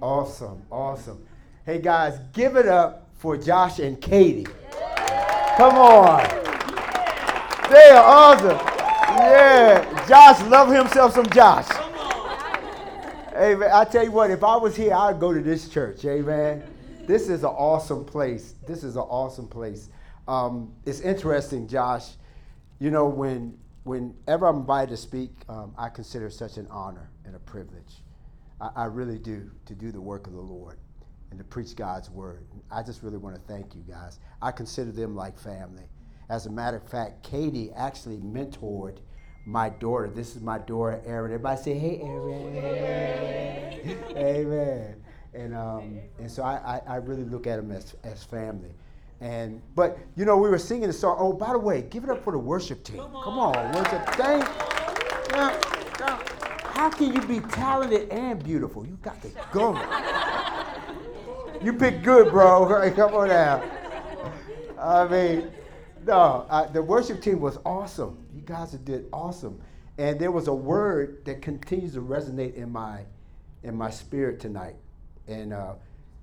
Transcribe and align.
Awesome, 0.00 0.62
awesome. 0.70 1.26
Hey 1.66 1.80
guys, 1.80 2.20
give 2.32 2.54
it 2.54 2.68
up 2.68 3.08
for 3.16 3.36
Josh 3.36 3.80
and 3.80 4.00
Katie. 4.00 4.46
Come 5.56 5.74
on. 5.74 6.22
They 7.68 7.90
are 7.90 8.04
awesome. 8.04 8.58
Yeah, 9.16 10.06
Josh 10.08 10.40
love 10.48 10.70
himself 10.70 11.14
some 11.14 11.26
Josh. 11.30 11.66
Hey 13.32 13.56
man, 13.56 13.70
I 13.72 13.84
tell 13.84 14.04
you 14.04 14.12
what, 14.12 14.30
if 14.30 14.44
I 14.44 14.56
was 14.56 14.76
here, 14.76 14.94
I'd 14.94 15.18
go 15.18 15.34
to 15.34 15.40
this 15.40 15.68
church. 15.68 16.04
Amen. 16.04 16.62
This 17.04 17.28
is 17.28 17.42
an 17.42 17.50
awesome 17.50 18.04
place. 18.04 18.54
This 18.68 18.84
is 18.84 18.94
an 18.94 19.02
awesome 19.02 19.48
place. 19.48 19.88
Um, 20.28 20.72
it's 20.86 21.00
interesting, 21.00 21.66
Josh. 21.66 22.10
You 22.78 22.92
know, 22.92 23.08
when 23.08 23.58
whenever 23.82 24.46
I'm 24.46 24.58
invited 24.58 24.90
to 24.90 24.96
speak, 24.96 25.32
um, 25.48 25.74
I 25.76 25.88
consider 25.88 26.28
it 26.28 26.34
such 26.34 26.56
an 26.56 26.68
honor 26.70 27.10
and 27.24 27.34
a 27.34 27.40
privilege. 27.40 28.02
I, 28.60 28.70
I 28.76 28.84
really 28.84 29.18
do 29.18 29.50
to 29.66 29.74
do 29.74 29.92
the 29.92 30.00
work 30.00 30.26
of 30.26 30.32
the 30.32 30.40
Lord 30.40 30.78
and 31.30 31.38
to 31.38 31.44
preach 31.44 31.76
God's 31.76 32.10
word. 32.10 32.46
I 32.70 32.82
just 32.82 33.02
really 33.02 33.18
want 33.18 33.36
to 33.36 33.42
thank 33.42 33.74
you 33.74 33.82
guys. 33.88 34.18
I 34.40 34.50
consider 34.50 34.92
them 34.92 35.14
like 35.14 35.38
family. 35.38 35.84
As 36.28 36.46
a 36.46 36.50
matter 36.50 36.76
of 36.76 36.88
fact, 36.88 37.22
Katie 37.22 37.70
actually 37.74 38.18
mentored 38.18 38.98
my 39.46 39.70
daughter. 39.70 40.08
This 40.08 40.36
is 40.36 40.42
my 40.42 40.58
daughter, 40.58 41.00
Erin. 41.06 41.32
Everybody 41.32 41.62
say, 41.62 41.74
hey, 41.74 42.00
Erin. 42.02 42.56
Amen. 44.16 44.96
And, 45.34 45.54
um, 45.54 46.00
and 46.18 46.30
so 46.30 46.42
I, 46.42 46.56
I, 46.76 46.94
I, 46.94 46.96
really 46.96 47.24
look 47.24 47.46
at 47.46 47.56
them 47.56 47.70
as, 47.70 47.94
as 48.02 48.24
family. 48.24 48.74
And 49.20 49.60
but 49.74 49.98
you 50.16 50.24
know 50.24 50.36
we 50.36 50.48
were 50.48 50.58
singing 50.58 50.86
the 50.86 50.92
song. 50.92 51.16
Oh, 51.18 51.32
by 51.32 51.52
the 51.52 51.58
way, 51.58 51.82
give 51.82 52.04
it 52.04 52.10
up 52.10 52.22
for 52.22 52.32
the 52.32 52.38
worship 52.38 52.84
team. 52.84 52.98
Come 52.98 53.16
on, 53.16 53.24
Come 53.24 53.38
on 53.38 53.72
worship. 53.72 54.06
Thank. 54.14 54.44
Now, 55.32 55.77
how 56.78 56.88
can 56.88 57.12
you 57.12 57.20
be 57.22 57.40
talented 57.40 58.08
and 58.10 58.40
beautiful? 58.44 58.86
You 58.86 58.96
got 59.02 59.20
to 59.22 59.30
go. 59.50 59.76
you 61.60 61.72
pick 61.72 62.04
good, 62.04 62.30
bro. 62.30 62.92
Come 62.94 63.14
on 63.14 63.26
now. 63.26 63.64
I 64.80 65.08
mean, 65.08 65.50
no, 66.06 66.46
uh, 66.48 66.68
the 66.68 66.80
worship 66.80 67.20
team 67.20 67.40
was 67.40 67.58
awesome. 67.66 68.24
You 68.32 68.42
guys 68.42 68.70
did 68.70 69.06
awesome, 69.12 69.60
and 69.98 70.20
there 70.20 70.30
was 70.30 70.46
a 70.46 70.54
word 70.54 71.24
that 71.24 71.42
continues 71.42 71.94
to 71.94 72.00
resonate 72.00 72.54
in 72.54 72.70
my 72.70 73.00
in 73.64 73.74
my 73.74 73.90
spirit 73.90 74.38
tonight. 74.38 74.76
And 75.26 75.52
uh, 75.52 75.74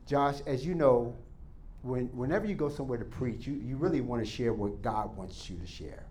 Josh, 0.07 0.35
as 0.47 0.65
you 0.65 0.73
know, 0.73 1.13
when, 1.81 2.05
whenever 2.15 2.45
you 2.45 2.55
go 2.55 2.69
somewhere 2.69 2.97
to 2.97 3.03
preach, 3.03 3.45
you, 3.45 3.55
you 3.55 3.75
really 3.75 3.99
want 3.99 4.23
to 4.23 4.31
share 4.31 4.53
what 4.53 4.81
God 4.81 5.17
wants 5.17 5.49
you 5.49 5.57
to 5.57 5.67
share. 5.67 6.05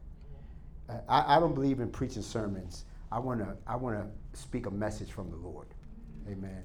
I, 1.09 1.37
I 1.37 1.41
don't 1.41 1.55
believe 1.55 1.81
in 1.81 1.89
preaching 1.89 2.21
sermons. 2.21 2.85
I 3.15 3.21
want 3.21 3.39
to 3.39 3.57
I 3.65 3.77
want 3.77 3.97
to 3.97 4.39
speak 4.39 4.67
a 4.67 4.71
message 4.73 5.13
from 5.13 5.31
the 5.31 5.37
Lord. 5.37 5.69
Amen. 6.29 6.65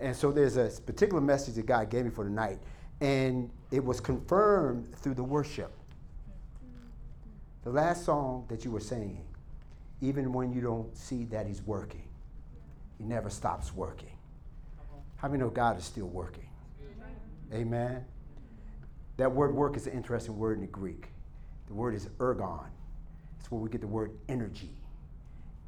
And 0.00 0.14
so 0.14 0.30
there's 0.30 0.58
a 0.58 0.68
particular 0.82 1.22
message 1.22 1.54
that 1.54 1.64
God 1.64 1.88
gave 1.88 2.04
me 2.04 2.10
for 2.10 2.24
tonight, 2.24 2.58
and 3.00 3.50
it 3.70 3.82
was 3.82 3.98
confirmed 3.98 4.94
through 4.96 5.14
the 5.14 5.24
worship. 5.24 5.72
The 7.64 7.70
last 7.70 8.04
song 8.04 8.44
that 8.48 8.66
you 8.66 8.70
were 8.70 8.80
singing, 8.80 9.24
even 10.02 10.30
when 10.30 10.52
you 10.52 10.60
don't 10.60 10.94
see 10.94 11.24
that 11.24 11.46
He's 11.46 11.62
working, 11.62 12.06
He 12.98 13.04
never 13.04 13.30
stops 13.30 13.74
working. 13.74 14.12
How 15.16 15.28
many 15.28 15.42
know 15.42 15.48
God 15.48 15.78
is 15.78 15.84
still 15.84 16.08
working? 16.08 16.50
Amen. 17.54 18.04
That 19.16 19.32
word 19.32 19.54
work 19.54 19.74
is 19.74 19.86
an 19.86 19.94
interesting 19.94 20.36
word 20.36 20.58
in 20.58 20.60
the 20.60 20.66
Greek. 20.66 21.06
The 21.66 21.72
word 21.72 21.94
is 21.94 22.08
ergon. 22.18 22.66
It's 23.40 23.50
where 23.50 23.58
we 23.58 23.70
get 23.70 23.80
the 23.80 23.86
word 23.86 24.12
energy. 24.28 24.77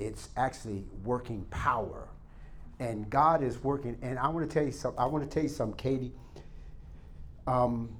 It's 0.01 0.31
actually 0.37 0.85
working 1.05 1.45
power. 1.51 2.09
And 2.81 3.09
God 3.11 3.43
is 3.43 3.63
working. 3.63 3.99
And 4.01 4.19
I 4.19 4.29
want 4.29 4.49
to 4.49 4.53
tell 4.53 4.65
you 4.65 4.73
something. 4.73 4.99
I 4.99 5.05
want 5.05 5.23
to 5.23 5.31
tell 5.33 5.43
you 5.43 5.49
something, 5.51 5.77
Katie. 5.77 6.13
Um, 7.47 7.91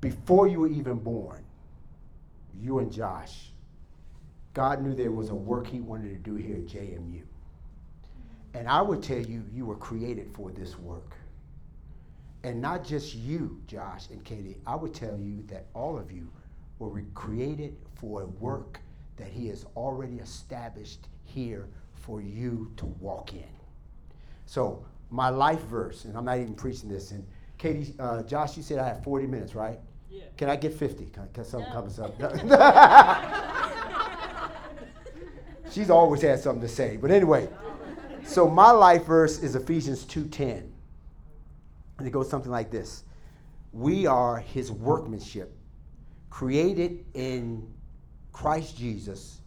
before 0.00 0.48
you 0.48 0.60
were 0.60 0.68
even 0.68 0.98
born, 0.98 1.44
you 2.60 2.80
and 2.80 2.92
Josh, 2.92 3.52
God 4.52 4.82
knew 4.82 4.94
there 4.94 5.12
was 5.12 5.30
a 5.30 5.34
work 5.34 5.68
He 5.68 5.80
wanted 5.80 6.10
to 6.10 6.30
do 6.30 6.34
here 6.34 6.56
at 6.56 6.66
JMU. 6.66 7.22
And 8.54 8.68
I 8.68 8.82
would 8.82 9.02
tell 9.02 9.20
you, 9.20 9.44
you 9.52 9.64
were 9.64 9.76
created 9.76 10.30
for 10.34 10.50
this 10.50 10.78
work. 10.78 11.16
And 12.44 12.60
not 12.60 12.84
just 12.84 13.14
you, 13.14 13.62
Josh 13.68 14.08
and 14.10 14.22
Katie, 14.24 14.58
I 14.66 14.74
would 14.74 14.92
tell 14.92 15.16
you 15.16 15.44
that 15.46 15.66
all 15.74 15.96
of 15.96 16.10
you 16.10 16.28
were 16.78 17.02
created 17.14 17.76
for 17.94 18.22
a 18.22 18.26
work 18.26 18.80
that 19.16 19.28
He 19.28 19.48
has 19.48 19.64
already 19.76 20.16
established 20.16 21.08
here 21.24 21.68
for 21.94 22.20
you 22.20 22.72
to 22.76 22.86
walk 22.86 23.32
in. 23.32 23.44
So, 24.46 24.84
my 25.10 25.28
life 25.28 25.62
verse, 25.62 26.04
and 26.04 26.16
I'm 26.16 26.24
not 26.24 26.38
even 26.38 26.54
preaching 26.54 26.88
this, 26.88 27.10
and 27.10 27.26
Katie, 27.58 27.94
uh, 27.98 28.22
Josh, 28.22 28.56
you 28.56 28.62
said 28.62 28.78
I 28.78 28.88
have 28.88 29.04
40 29.04 29.26
minutes, 29.26 29.54
right? 29.54 29.78
Yeah. 30.10 30.24
Can 30.36 30.50
I 30.50 30.56
get 30.56 30.74
50? 30.74 31.04
Because 31.04 31.48
something 31.48 31.72
no. 31.72 31.80
comes 31.80 31.98
up. 31.98 32.18
She's 35.70 35.88
always 35.88 36.22
had 36.22 36.40
something 36.40 36.60
to 36.60 36.68
say. 36.68 36.96
But 36.96 37.10
anyway, 37.10 37.48
so 38.24 38.48
my 38.48 38.70
life 38.70 39.04
verse 39.04 39.42
is 39.42 39.54
Ephesians 39.54 40.04
2:10. 40.04 40.70
And 41.98 42.06
it 42.06 42.10
goes 42.10 42.28
something 42.28 42.50
like 42.50 42.70
this 42.70 43.04
We 43.72 44.06
are 44.06 44.38
his 44.38 44.70
workmanship, 44.70 45.54
created 46.30 47.04
in 47.14 47.66
Christ 48.32 48.76
Jesus. 48.76 49.38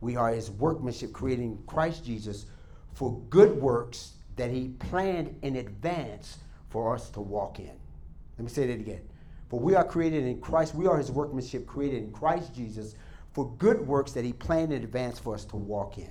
We 0.00 0.16
are 0.16 0.30
his 0.30 0.50
workmanship, 0.50 1.12
creating 1.12 1.62
Christ 1.66 2.04
Jesus 2.04 2.46
for 2.94 3.20
good 3.30 3.60
works 3.60 4.12
that 4.36 4.50
he 4.50 4.68
planned 4.68 5.36
in 5.42 5.56
advance 5.56 6.38
for 6.70 6.94
us 6.94 7.10
to 7.10 7.20
walk 7.20 7.58
in. 7.58 7.72
Let 8.38 8.44
me 8.44 8.48
say 8.48 8.66
that 8.66 8.80
again. 8.80 9.02
For 9.48 9.60
we 9.60 9.74
are 9.74 9.84
created 9.84 10.24
in 10.24 10.40
Christ, 10.40 10.74
we 10.74 10.86
are 10.86 10.96
his 10.96 11.10
workmanship 11.10 11.66
created 11.66 12.02
in 12.02 12.12
Christ 12.12 12.54
Jesus 12.54 12.94
for 13.32 13.50
good 13.58 13.86
works 13.86 14.12
that 14.12 14.24
he 14.24 14.32
planned 14.32 14.72
in 14.72 14.82
advance 14.82 15.18
for 15.18 15.34
us 15.34 15.44
to 15.46 15.56
walk 15.56 15.98
in. 15.98 16.10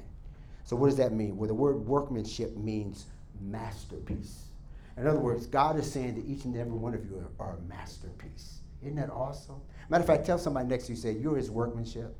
So, 0.63 0.75
what 0.75 0.87
does 0.87 0.97
that 0.97 1.11
mean? 1.11 1.37
Well, 1.37 1.47
the 1.47 1.53
word 1.53 1.85
workmanship 1.85 2.55
means 2.55 3.07
masterpiece. 3.41 4.45
In 4.97 5.07
other 5.07 5.19
words, 5.19 5.47
God 5.47 5.79
is 5.79 5.91
saying 5.91 6.15
that 6.15 6.25
each 6.25 6.45
and 6.45 6.55
every 6.55 6.73
one 6.73 6.93
of 6.93 7.05
you 7.05 7.25
are, 7.39 7.55
a 7.55 7.61
masterpiece. 7.67 8.59
Isn't 8.81 8.95
that 8.97 9.09
awesome? 9.09 9.61
Matter 9.91 10.03
of 10.03 10.07
fact, 10.07 10.25
tell 10.25 10.37
somebody 10.37 10.69
next 10.69 10.85
to 10.85 10.93
you, 10.93 10.97
say, 10.97 11.11
You're 11.11 11.35
his 11.35 11.51
workmanship. 11.51 12.15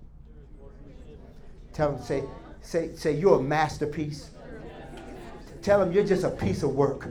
Tell 1.72 1.94
them, 1.94 2.04
say, 2.04 2.26
say, 2.60 2.94
say, 2.96 3.14
You're 3.14 3.40
a 3.40 3.42
masterpiece. 3.42 4.32
Tell 5.62 5.80
them 5.80 5.94
you're 5.94 6.04
just 6.04 6.26
a 6.26 6.32
piece 6.32 6.64
of 6.64 6.72
work. 6.72 7.08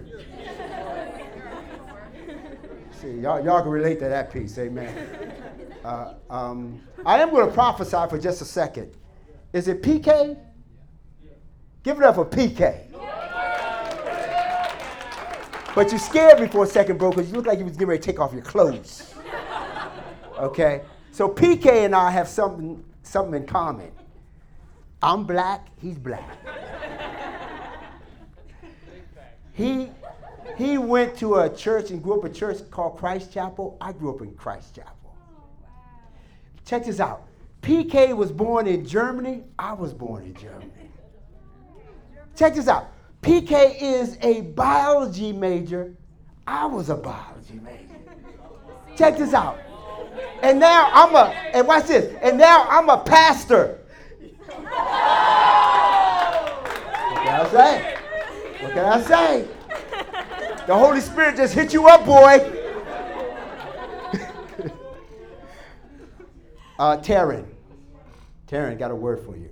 See, 3.01 3.13
y'all, 3.13 3.43
y'all 3.43 3.63
can 3.63 3.71
relate 3.71 4.01
to 4.01 4.09
that 4.09 4.31
piece, 4.31 4.59
amen. 4.59 5.33
Uh, 5.83 6.15
um, 6.29 6.83
I 7.07 7.23
am 7.23 7.31
going 7.31 7.47
to 7.47 7.53
prophesy 7.55 8.11
for 8.11 8.19
just 8.19 8.43
a 8.43 8.45
second. 8.45 8.93
Is 9.55 9.67
it 9.67 9.83
PK? 9.83 10.37
Give 11.85 11.97
it 11.97 12.03
up 12.03 12.17
for 12.17 12.27
PK. 12.27 12.87
But 15.75 15.91
you 15.91 15.97
scared 15.99 16.39
me 16.39 16.49
for 16.49 16.65
a 16.65 16.67
second, 16.67 16.99
bro, 16.99 17.11
because 17.11 17.31
you 17.31 17.37
look 17.37 17.47
like 17.47 17.59
you 17.61 17.65
was 17.65 17.75
getting 17.75 17.89
ready 17.89 18.01
to 18.03 18.07
take 18.07 18.21
off 18.21 18.35
your 18.35 18.43
clothes. 18.43 19.15
Okay? 20.41 20.83
So 21.13 21.29
PK 21.29 21.85
and 21.85 21.95
I 21.95 22.11
have 22.11 22.29
something, 22.29 22.83
something 23.03 23.43
in 23.43 23.47
common. 23.47 23.93
I'm 25.03 25.25
black, 25.25 25.69
he's 25.81 25.99
black. 25.99 26.29
He, 29.53 29.91
he 30.57 30.79
went 30.79 31.17
to 31.19 31.37
a 31.37 31.55
church 31.55 31.91
and 31.91 32.03
grew 32.03 32.19
up 32.19 32.25
a 32.25 32.31
church 32.31 32.59
called 32.71 32.97
Christ 32.99 33.33
Chapel. 33.33 33.77
I 33.81 33.93
grew 33.93 34.15
up 34.15 34.23
in 34.23 34.35
Christ 34.35 34.77
Chapel. 34.77 35.15
Check 36.65 36.85
this 36.85 37.01
out. 37.01 37.25
PK 37.63 38.17
was 38.17 38.33
born 38.33 38.67
in 38.67 38.87
Germany. 38.87 39.45
I 39.59 39.73
was 39.75 39.93
born 39.93 40.23
in 40.23 40.35
Germany. 40.35 40.71
Check 42.37 42.55
this 42.55 42.69
out. 42.69 42.93
PK 43.23 43.77
is 43.81 44.17
a 44.23 44.43
biology 44.43 45.33
major. 45.33 45.95
I 46.47 46.65
was 46.65 46.89
a 46.89 46.97
biology 46.97 47.61
major. 47.63 47.99
Check 48.97 49.19
this 49.19 49.35
out. 49.35 49.59
And 50.43 50.59
now 50.59 50.91
I'm 50.93 51.15
a, 51.15 51.33
and 51.55 51.67
watch 51.67 51.87
this, 51.87 52.15
and 52.23 52.39
now 52.39 52.67
I'm 52.69 52.89
a 52.89 52.99
pastor. 52.99 53.79
What 54.49 54.65
can 57.25 57.29
I 57.29 57.49
say? 57.51 57.97
What 58.61 58.73
can 58.73 58.85
I 58.85 59.01
say? 59.03 59.49
The 60.67 60.77
Holy 60.77 61.01
Spirit 61.01 61.37
just 61.37 61.55
hit 61.55 61.73
you 61.73 61.89
up, 61.89 62.05
boy. 62.07 62.17
uh, 66.79 66.97
Taryn. 66.99 67.47
Taryn 68.47 68.79
got 68.79 68.91
a 68.91 68.95
word 68.95 69.21
for 69.25 69.37
you. 69.37 69.51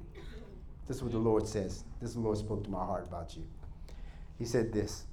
This 0.86 0.98
is 0.98 1.02
what 1.02 1.12
the 1.12 1.18
Lord 1.18 1.46
says. 1.46 1.84
This 2.00 2.10
is 2.10 2.14
the 2.14 2.20
Lord 2.20 2.38
spoke 2.38 2.64
to 2.64 2.70
my 2.70 2.84
heart 2.84 3.06
about 3.06 3.36
you. 3.36 3.44
He 4.38 4.44
said 4.44 4.72
this. 4.72 5.04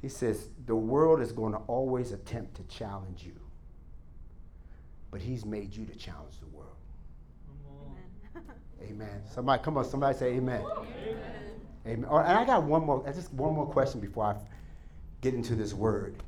He 0.00 0.08
says, 0.08 0.48
The 0.66 0.76
world 0.76 1.20
is 1.20 1.32
going 1.32 1.52
to 1.52 1.58
always 1.60 2.12
attempt 2.12 2.54
to 2.56 2.62
challenge 2.64 3.24
you, 3.24 3.34
but 5.10 5.20
He's 5.20 5.44
made 5.44 5.74
you 5.74 5.84
to 5.86 5.94
challenge 5.96 6.34
the 6.40 6.46
world. 6.46 6.76
Amen. 8.80 8.90
amen. 8.90 9.22
Somebody, 9.32 9.62
come 9.62 9.76
on, 9.78 9.84
somebody 9.84 10.16
say 10.16 10.34
amen. 10.34 10.62
Amen. 10.62 10.86
Amen. 11.86 12.04
And 12.04 12.06
I 12.38 12.44
got 12.44 12.62
one 12.64 12.84
more, 12.84 13.02
just 13.14 13.32
one 13.32 13.54
more 13.54 13.66
question 13.66 14.00
before 14.00 14.24
I 14.24 14.36
get 15.20 15.34
into 15.34 15.54
this 15.54 15.72
word. 15.72 16.22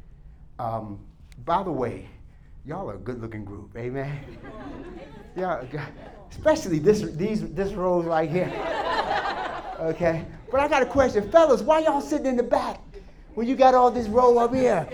Um, 0.58 0.98
by 1.44 1.62
the 1.62 1.72
way, 1.72 2.08
y'all 2.64 2.90
are 2.90 2.94
a 2.94 2.98
good-looking 2.98 3.44
group. 3.44 3.76
Amen. 3.76 4.20
yeah, 5.36 5.64
especially 6.30 6.78
this 6.78 7.02
these 7.12 7.52
this 7.52 7.72
rows 7.72 8.04
right 8.04 8.30
here. 8.30 8.52
Okay, 9.80 10.26
but 10.50 10.60
I 10.60 10.68
got 10.68 10.82
a 10.82 10.86
question, 10.86 11.30
fellas. 11.30 11.62
Why 11.62 11.78
y'all 11.78 12.02
sitting 12.02 12.26
in 12.26 12.36
the 12.36 12.42
back 12.42 12.82
when 13.34 13.46
you 13.46 13.56
got 13.56 13.74
all 13.74 13.90
this 13.90 14.08
row 14.08 14.38
up 14.38 14.54
here? 14.54 14.88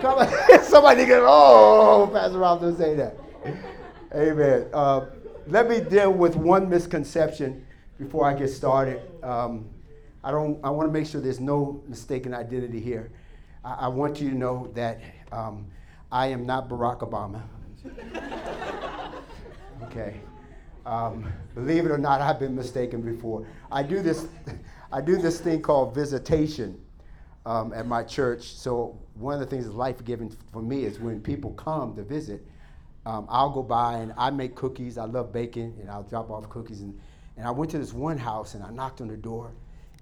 Come 0.00 0.18
on, 0.18 0.62
somebody 0.64 1.06
get 1.06 1.20
oh, 1.22 2.10
Pastor 2.12 2.38
Ralph 2.38 2.60
don't 2.60 2.76
say 2.76 2.94
that. 2.94 3.16
Amen. 4.14 4.66
Uh, 4.72 5.06
let 5.46 5.68
me 5.68 5.80
deal 5.80 6.12
with 6.12 6.36
one 6.36 6.68
misconception 6.68 7.64
before 7.98 8.28
I 8.28 8.34
get 8.34 8.48
started. 8.48 9.00
Um, 9.22 9.68
I 10.22 10.30
don't. 10.30 10.58
I 10.64 10.70
want 10.70 10.88
to 10.88 10.92
make 10.92 11.06
sure 11.06 11.20
there's 11.20 11.40
no 11.40 11.82
mistaken 11.86 12.34
identity 12.34 12.80
here. 12.80 13.12
I, 13.64 13.72
I 13.72 13.88
want 13.88 14.20
you 14.20 14.30
to 14.30 14.36
know 14.36 14.70
that 14.74 15.00
um, 15.32 15.66
I 16.10 16.26
am 16.26 16.44
not 16.44 16.68
Barack 16.68 17.00
Obama. 17.00 17.42
okay. 19.84 20.20
Um, 20.84 21.30
believe 21.54 21.84
it 21.84 21.90
or 21.90 21.98
not, 21.98 22.20
I've 22.20 22.40
been 22.40 22.56
mistaken 22.56 23.00
before. 23.00 23.46
I 23.70 23.82
do 23.82 24.02
this. 24.02 24.26
I 24.92 25.00
do 25.00 25.16
this 25.16 25.40
thing 25.40 25.62
called 25.62 25.94
visitation 25.94 26.80
um, 27.46 27.72
at 27.72 27.86
my 27.86 28.02
church. 28.02 28.42
So 28.42 28.98
one 29.14 29.34
of 29.34 29.40
the 29.40 29.46
things 29.46 29.64
that's 29.64 29.76
life 29.76 30.04
giving 30.04 30.34
for 30.52 30.62
me 30.62 30.84
is 30.84 30.98
when 30.98 31.20
people 31.20 31.52
come 31.52 31.96
to 31.96 32.02
visit. 32.02 32.44
Um, 33.06 33.26
I'll 33.30 33.50
go 33.50 33.62
by 33.62 33.94
and 33.94 34.12
I 34.18 34.30
make 34.30 34.54
cookies. 34.54 34.98
I 34.98 35.04
love 35.04 35.32
baking, 35.32 35.76
and 35.80 35.90
I'll 35.90 36.02
drop 36.02 36.30
off 36.30 36.48
cookies. 36.50 36.80
And, 36.82 36.98
and 37.36 37.46
I 37.46 37.50
went 37.50 37.70
to 37.70 37.78
this 37.78 37.92
one 37.92 38.18
house 38.18 38.54
and 38.54 38.62
I 38.62 38.70
knocked 38.70 39.00
on 39.00 39.08
the 39.08 39.16
door, 39.16 39.52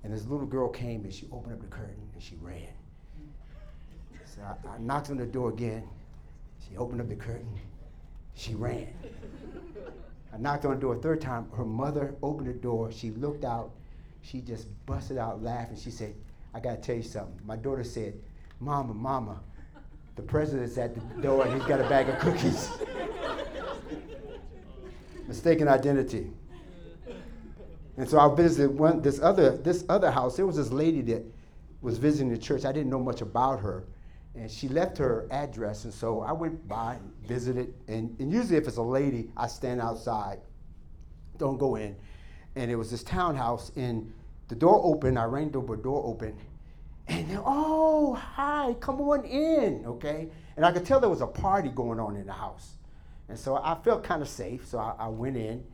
and 0.02 0.12
this 0.12 0.26
little 0.26 0.46
girl 0.46 0.68
came 0.68 1.04
and 1.04 1.14
she 1.14 1.26
opened 1.30 1.52
up 1.52 1.60
the 1.60 1.66
curtain 1.66 2.08
and 2.12 2.22
she 2.22 2.34
ran. 2.40 2.68
So 4.24 4.42
I, 4.42 4.74
I 4.74 4.78
knocked 4.78 5.10
on 5.10 5.16
the 5.16 5.26
door 5.26 5.50
again. 5.50 5.88
She 6.68 6.76
opened 6.76 7.00
up 7.00 7.08
the 7.08 7.16
curtain. 7.16 7.58
She 8.34 8.54
ran. 8.54 8.88
I 10.32 10.38
knocked 10.38 10.64
on 10.64 10.74
the 10.74 10.80
door 10.80 10.94
a 10.94 10.98
third 10.98 11.20
time. 11.20 11.48
Her 11.56 11.64
mother 11.64 12.14
opened 12.22 12.48
the 12.48 12.52
door. 12.52 12.92
She 12.92 13.10
looked 13.10 13.44
out. 13.44 13.70
She 14.22 14.40
just 14.40 14.68
busted 14.86 15.18
out 15.18 15.42
laughing. 15.42 15.76
She 15.76 15.90
said, 15.90 16.14
I 16.54 16.60
got 16.60 16.76
to 16.76 16.80
tell 16.80 16.96
you 16.96 17.02
something. 17.02 17.38
My 17.44 17.56
daughter 17.56 17.84
said, 17.84 18.14
Mama, 18.60 18.94
Mama, 18.94 19.40
the 20.16 20.22
president's 20.22 20.78
at 20.78 20.94
the 20.94 21.22
door 21.22 21.46
and 21.46 21.54
he's 21.54 21.68
got 21.68 21.80
a 21.80 21.88
bag 21.88 22.08
of 22.08 22.18
cookies. 22.18 22.70
Mistaken 25.28 25.68
identity. 25.68 26.30
And 27.96 28.08
so 28.08 28.18
I 28.18 28.34
visited 28.34 28.76
one 28.78 29.02
this 29.02 29.20
other 29.20 29.56
this 29.56 29.84
other 29.88 30.10
house. 30.10 30.36
There 30.36 30.46
was 30.46 30.56
this 30.56 30.70
lady 30.70 31.02
that 31.02 31.24
was 31.80 31.98
visiting 31.98 32.30
the 32.30 32.38
church. 32.38 32.64
I 32.64 32.72
didn't 32.72 32.90
know 32.90 33.00
much 33.00 33.20
about 33.20 33.60
her. 33.60 33.84
And 34.34 34.50
she 34.50 34.68
left 34.68 34.98
her 34.98 35.26
address, 35.32 35.84
and 35.84 35.92
so 35.92 36.20
I 36.20 36.32
went 36.32 36.68
by 36.68 36.94
and 36.94 37.12
visited. 37.26 37.74
And, 37.88 38.14
and 38.20 38.32
usually, 38.32 38.56
if 38.56 38.68
it's 38.68 38.76
a 38.76 38.82
lady, 38.82 39.30
I 39.36 39.48
stand 39.48 39.80
outside, 39.80 40.38
don't 41.38 41.58
go 41.58 41.74
in. 41.74 41.96
And 42.54 42.70
it 42.70 42.76
was 42.76 42.88
this 42.90 43.02
townhouse, 43.02 43.72
and 43.74 44.12
the 44.48 44.54
door 44.54 44.80
opened. 44.84 45.18
I 45.18 45.24
rang 45.24 45.50
the 45.50 45.60
door 45.60 46.02
open, 46.04 46.36
and 47.06 47.30
then, 47.30 47.40
oh, 47.44 48.14
hi, 48.14 48.74
come 48.80 49.00
on 49.00 49.24
in, 49.24 49.84
okay? 49.86 50.28
And 50.56 50.66
I 50.66 50.72
could 50.72 50.84
tell 50.84 51.00
there 51.00 51.08
was 51.08 51.20
a 51.20 51.26
party 51.26 51.68
going 51.68 52.00
on 52.00 52.16
in 52.16 52.26
the 52.26 52.32
house. 52.32 52.74
And 53.28 53.38
so 53.38 53.56
I 53.56 53.76
felt 53.82 54.04
kind 54.04 54.22
of 54.22 54.28
safe, 54.28 54.66
so 54.66 54.78
I, 54.78 54.94
I 54.98 55.08
went 55.08 55.36
in 55.36 55.64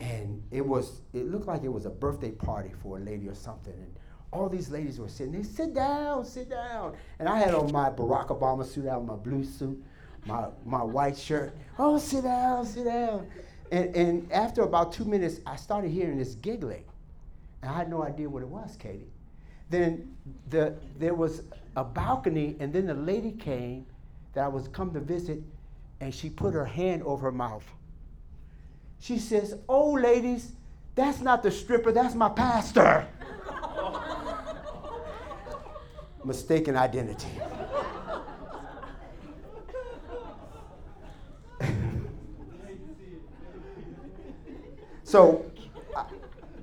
and 0.00 0.42
it 0.50 0.64
was 0.64 1.00
it 1.12 1.26
looked 1.26 1.46
like 1.46 1.64
it 1.64 1.72
was 1.72 1.86
a 1.86 1.90
birthday 1.90 2.30
party 2.30 2.70
for 2.82 2.98
a 2.98 3.00
lady 3.00 3.28
or 3.28 3.34
something 3.34 3.72
and 3.72 3.96
all 4.32 4.48
these 4.48 4.70
ladies 4.70 5.00
were 5.00 5.08
sitting 5.08 5.32
there 5.32 5.42
sit 5.42 5.74
down 5.74 6.24
sit 6.24 6.48
down 6.48 6.94
and 7.18 7.28
i 7.28 7.38
had 7.38 7.54
on 7.54 7.70
my 7.72 7.90
barack 7.90 8.28
obama 8.28 8.64
suit 8.64 8.86
out 8.86 9.04
my 9.04 9.16
blue 9.16 9.44
suit 9.44 9.82
my, 10.26 10.46
my 10.64 10.82
white 10.82 11.16
shirt 11.16 11.52
oh 11.78 11.98
sit 11.98 12.22
down 12.22 12.64
sit 12.64 12.84
down 12.84 13.26
and, 13.72 13.94
and 13.96 14.32
after 14.32 14.62
about 14.62 14.92
two 14.92 15.04
minutes 15.04 15.40
i 15.46 15.56
started 15.56 15.90
hearing 15.90 16.18
this 16.18 16.34
giggling 16.36 16.84
i 17.62 17.72
had 17.72 17.88
no 17.90 18.02
idea 18.02 18.28
what 18.28 18.42
it 18.42 18.48
was 18.48 18.76
katie 18.78 19.12
then 19.70 20.16
the, 20.48 20.74
there 20.98 21.14
was 21.14 21.42
a 21.76 21.84
balcony 21.84 22.56
and 22.60 22.72
then 22.72 22.86
the 22.86 22.94
lady 22.94 23.32
came 23.32 23.86
that 24.32 24.44
i 24.44 24.48
was 24.48 24.68
come 24.68 24.92
to 24.92 25.00
visit 25.00 25.40
and 26.00 26.14
she 26.14 26.30
put 26.30 26.54
her 26.54 26.64
hand 26.64 27.02
over 27.02 27.26
her 27.26 27.32
mouth 27.32 27.64
she 29.00 29.18
says, 29.18 29.56
Oh, 29.68 29.92
ladies, 29.92 30.52
that's 30.94 31.20
not 31.20 31.42
the 31.42 31.50
stripper, 31.50 31.92
that's 31.92 32.14
my 32.14 32.28
pastor. 32.28 33.06
Mistaken 36.24 36.76
identity. 36.76 37.28
so, 45.04 45.47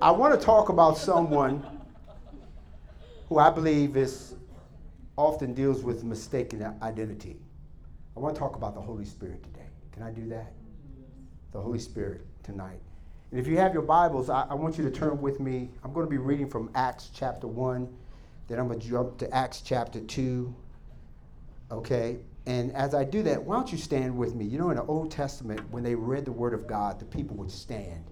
I 0.02 0.12
want 0.12 0.40
to 0.40 0.46
talk 0.46 0.70
about 0.70 0.98
someone 0.98 1.66
who 3.30 3.40
I 3.40 3.50
believe 3.50 3.98
is 3.98 4.36
often 5.18 5.54
deals 5.54 5.84
with 5.84 6.04
mistaken 6.04 6.74
identity. 6.82 7.38
I 8.16 8.20
want 8.20 8.36
to 8.36 8.40
talk 8.40 8.56
about 8.56 8.76
the 8.76 8.82
Holy 8.82 9.06
Spirit 9.06 9.44
today. 9.44 9.68
Can 9.92 10.04
I 10.04 10.12
do 10.12 10.28
that? 10.30 10.52
the 11.56 11.62
Holy 11.62 11.80
Spirit 11.80 12.22
tonight. 12.44 12.80
And 13.32 13.40
if 13.40 13.48
you 13.48 13.58
have 13.58 13.74
your 13.74 13.82
Bibles, 13.82 14.30
I, 14.30 14.46
I, 14.50 14.54
want 14.54 14.78
you 14.78 14.84
to 14.84 14.92
turn 14.92 15.22
with 15.22 15.40
me. 15.40 15.72
I'm 15.84 15.94
going 15.94 16.06
to 16.06 16.10
be 16.10 16.18
reading 16.18 16.50
from 16.50 16.70
Acts 16.76 17.10
chapter 17.14 17.48
1, 17.48 17.88
then 18.48 18.60
I'm 18.60 18.68
going 18.68 18.80
to 18.80 18.88
jump 18.88 19.18
to 19.20 19.34
Acts 19.34 19.62
chapter 19.62 20.02
2. 20.02 20.54
Okay? 21.72 22.18
And 22.46 22.72
as 22.74 22.94
I 22.94 23.04
do 23.06 23.24
that, 23.24 23.42
why 23.42 23.56
don't 23.56 23.72
you 23.72 23.78
stand 23.78 24.16
with 24.16 24.36
me? 24.36 24.46
You 24.46 24.60
know, 24.60 24.70
in 24.70 24.76
the 24.76 24.84
Old 24.84 25.12
Testament, 25.12 25.62
when 25.72 25.82
they 25.82 25.96
read 25.96 26.26
the 26.26 26.32
Word 26.32 26.54
of 26.54 26.68
God, 26.68 27.00
the 27.00 27.06
people 27.06 27.36
would 27.38 27.52
stand. 27.52 28.04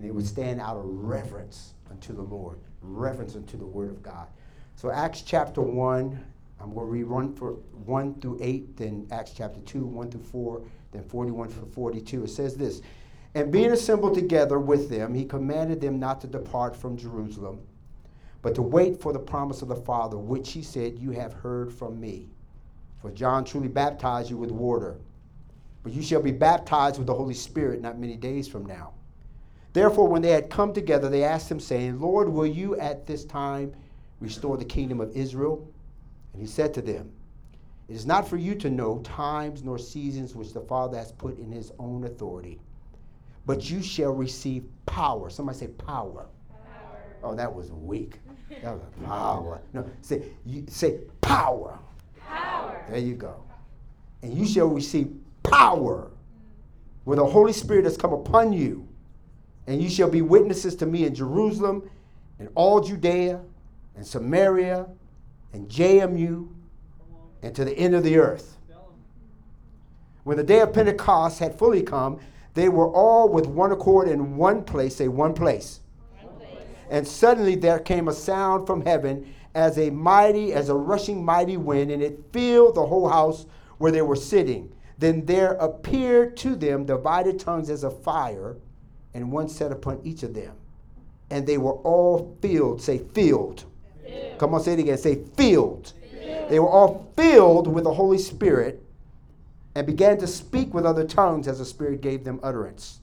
And 0.00 0.08
they 0.08 0.12
would 0.12 0.26
stand 0.26 0.62
out 0.62 0.78
of 0.78 0.86
reverence 0.86 1.74
unto 1.90 2.14
the 2.14 2.22
Lord, 2.22 2.58
reverence 2.80 3.36
unto 3.36 3.58
the 3.58 3.66
Word 3.66 3.90
of 3.90 4.02
God. 4.02 4.28
So, 4.74 4.90
Acts 4.90 5.20
chapter 5.20 5.60
1, 5.60 6.24
I'm 6.58 6.72
going 6.72 6.86
to 6.86 6.90
read 6.90 7.04
1, 7.04 7.34
for 7.34 7.50
1 7.84 8.18
through 8.18 8.38
8, 8.40 8.78
then 8.78 9.06
Acts 9.10 9.32
chapter 9.36 9.60
2, 9.60 9.84
1 9.84 10.10
through 10.10 10.22
4, 10.22 10.62
then 10.92 11.04
41 11.04 11.50
for 11.50 11.66
42. 11.66 12.24
It 12.24 12.30
says 12.30 12.56
this 12.56 12.80
And 13.34 13.52
being 13.52 13.72
assembled 13.72 14.14
together 14.14 14.58
with 14.58 14.88
them, 14.88 15.12
he 15.12 15.26
commanded 15.26 15.82
them 15.82 16.00
not 16.00 16.22
to 16.22 16.26
depart 16.26 16.74
from 16.74 16.96
Jerusalem, 16.96 17.60
but 18.40 18.54
to 18.54 18.62
wait 18.62 19.02
for 19.02 19.12
the 19.12 19.18
promise 19.18 19.60
of 19.60 19.68
the 19.68 19.76
Father, 19.76 20.16
which 20.16 20.52
he 20.52 20.62
said, 20.62 20.98
You 20.98 21.10
have 21.10 21.34
heard 21.34 21.70
from 21.70 22.00
me. 22.00 22.30
For 23.02 23.10
John 23.10 23.44
truly 23.44 23.68
baptized 23.68 24.30
you 24.30 24.38
with 24.38 24.50
water, 24.50 24.96
but 25.82 25.92
you 25.92 26.00
shall 26.00 26.22
be 26.22 26.32
baptized 26.32 26.96
with 26.96 27.06
the 27.06 27.12
Holy 27.14 27.34
Spirit 27.34 27.82
not 27.82 27.98
many 27.98 28.16
days 28.16 28.48
from 28.48 28.64
now. 28.64 28.94
Therefore, 29.72 30.08
when 30.08 30.22
they 30.22 30.30
had 30.30 30.50
come 30.50 30.72
together, 30.72 31.08
they 31.08 31.24
asked 31.24 31.50
him, 31.50 31.60
saying, 31.60 32.00
Lord, 32.00 32.28
will 32.28 32.46
you 32.46 32.76
at 32.78 33.06
this 33.06 33.24
time 33.24 33.72
restore 34.20 34.56
the 34.56 34.64
kingdom 34.64 35.00
of 35.00 35.16
Israel? 35.16 35.68
And 36.32 36.42
he 36.42 36.48
said 36.48 36.74
to 36.74 36.82
them, 36.82 37.10
it 37.90 37.96
is 37.96 38.06
not 38.06 38.28
for 38.28 38.36
you 38.36 38.54
to 38.54 38.70
know 38.70 38.98
times 39.00 39.64
nor 39.64 39.76
seasons 39.76 40.36
which 40.36 40.52
the 40.52 40.60
Father 40.60 40.96
has 40.96 41.10
put 41.10 41.38
in 41.40 41.50
his 41.50 41.72
own 41.80 42.04
authority, 42.04 42.60
but 43.46 43.68
you 43.68 43.82
shall 43.82 44.12
receive 44.12 44.64
power. 44.86 45.28
Somebody 45.28 45.58
say 45.58 45.66
power. 45.66 46.26
power. 46.52 47.00
Oh, 47.24 47.34
that 47.34 47.52
was 47.52 47.72
weak. 47.72 48.20
That 48.62 48.74
was 48.74 48.82
power. 49.04 49.60
No, 49.72 49.84
say 50.02 50.22
you 50.46 50.64
say 50.68 51.00
power. 51.20 51.80
Power. 52.20 52.84
There 52.88 52.98
you 52.98 53.14
go. 53.14 53.42
And 54.22 54.38
you 54.38 54.46
shall 54.46 54.66
receive 54.66 55.12
power 55.42 56.12
when 57.04 57.18
the 57.18 57.26
Holy 57.26 57.52
Spirit 57.52 57.84
has 57.84 57.96
come 57.96 58.12
upon 58.12 58.52
you. 58.52 58.86
And 59.70 59.80
you 59.80 59.88
shall 59.88 60.10
be 60.10 60.20
witnesses 60.20 60.74
to 60.76 60.86
me 60.86 61.04
in 61.04 61.14
Jerusalem 61.14 61.88
and 62.40 62.48
all 62.56 62.80
Judea 62.80 63.40
and 63.94 64.04
Samaria 64.04 64.88
and 65.52 65.68
JMU 65.68 66.48
and 67.42 67.54
to 67.54 67.64
the 67.64 67.78
end 67.78 67.94
of 67.94 68.02
the 68.02 68.18
earth. 68.18 68.56
When 70.24 70.36
the 70.36 70.42
day 70.42 70.58
of 70.58 70.72
Pentecost 70.72 71.38
had 71.38 71.56
fully 71.56 71.82
come, 71.82 72.18
they 72.54 72.68
were 72.68 72.88
all 72.88 73.28
with 73.28 73.46
one 73.46 73.70
accord 73.70 74.08
in 74.08 74.36
one 74.36 74.64
place, 74.64 74.96
say 74.96 75.06
one 75.06 75.34
place. 75.34 75.78
one 76.20 76.34
place. 76.34 76.58
And 76.90 77.06
suddenly 77.06 77.54
there 77.54 77.78
came 77.78 78.08
a 78.08 78.12
sound 78.12 78.66
from 78.66 78.84
heaven 78.84 79.32
as 79.54 79.78
a 79.78 79.90
mighty, 79.90 80.52
as 80.52 80.68
a 80.68 80.74
rushing 80.74 81.24
mighty 81.24 81.56
wind, 81.56 81.92
and 81.92 82.02
it 82.02 82.24
filled 82.32 82.74
the 82.74 82.86
whole 82.86 83.08
house 83.08 83.46
where 83.78 83.92
they 83.92 84.02
were 84.02 84.16
sitting. 84.16 84.72
Then 84.98 85.26
there 85.26 85.52
appeared 85.52 86.36
to 86.38 86.56
them 86.56 86.86
divided 86.86 87.38
tongues 87.38 87.70
as 87.70 87.84
of 87.84 88.02
fire, 88.02 88.56
and 89.14 89.32
one 89.32 89.48
set 89.48 89.72
upon 89.72 90.00
each 90.04 90.22
of 90.22 90.34
them. 90.34 90.52
And 91.30 91.46
they 91.46 91.58
were 91.58 91.74
all 91.74 92.36
filled, 92.40 92.82
say 92.82 92.98
filled. 92.98 93.64
filled. 94.04 94.38
Come 94.38 94.54
on, 94.54 94.62
say 94.62 94.72
it 94.74 94.80
again, 94.80 94.98
say 94.98 95.22
filled 95.36 95.92
they 96.50 96.58
were 96.58 96.68
all 96.68 97.08
filled 97.16 97.68
with 97.68 97.84
the 97.84 97.94
Holy 97.94 98.18
Spirit 98.18 98.82
and 99.76 99.86
began 99.86 100.18
to 100.18 100.26
speak 100.26 100.74
with 100.74 100.84
other 100.84 101.04
tongues 101.04 101.46
as 101.46 101.60
the 101.60 101.64
Spirit 101.64 102.00
gave 102.00 102.24
them 102.24 102.40
utterance. 102.42 102.98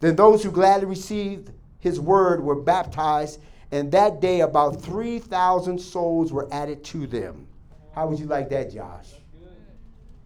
Then 0.00 0.16
those 0.16 0.42
who 0.42 0.50
gladly 0.50 0.86
received 0.86 1.52
his 1.78 2.00
word 2.00 2.42
were 2.42 2.56
baptized, 2.56 3.40
And 3.72 3.92
that 3.92 4.20
day, 4.20 4.40
about 4.40 4.82
3,000 4.82 5.78
souls 5.78 6.32
were 6.32 6.48
added 6.52 6.82
to 6.84 7.06
them. 7.06 7.46
How 7.94 8.08
would 8.08 8.18
you 8.18 8.26
like 8.26 8.48
that, 8.48 8.72
Josh? 8.72 9.10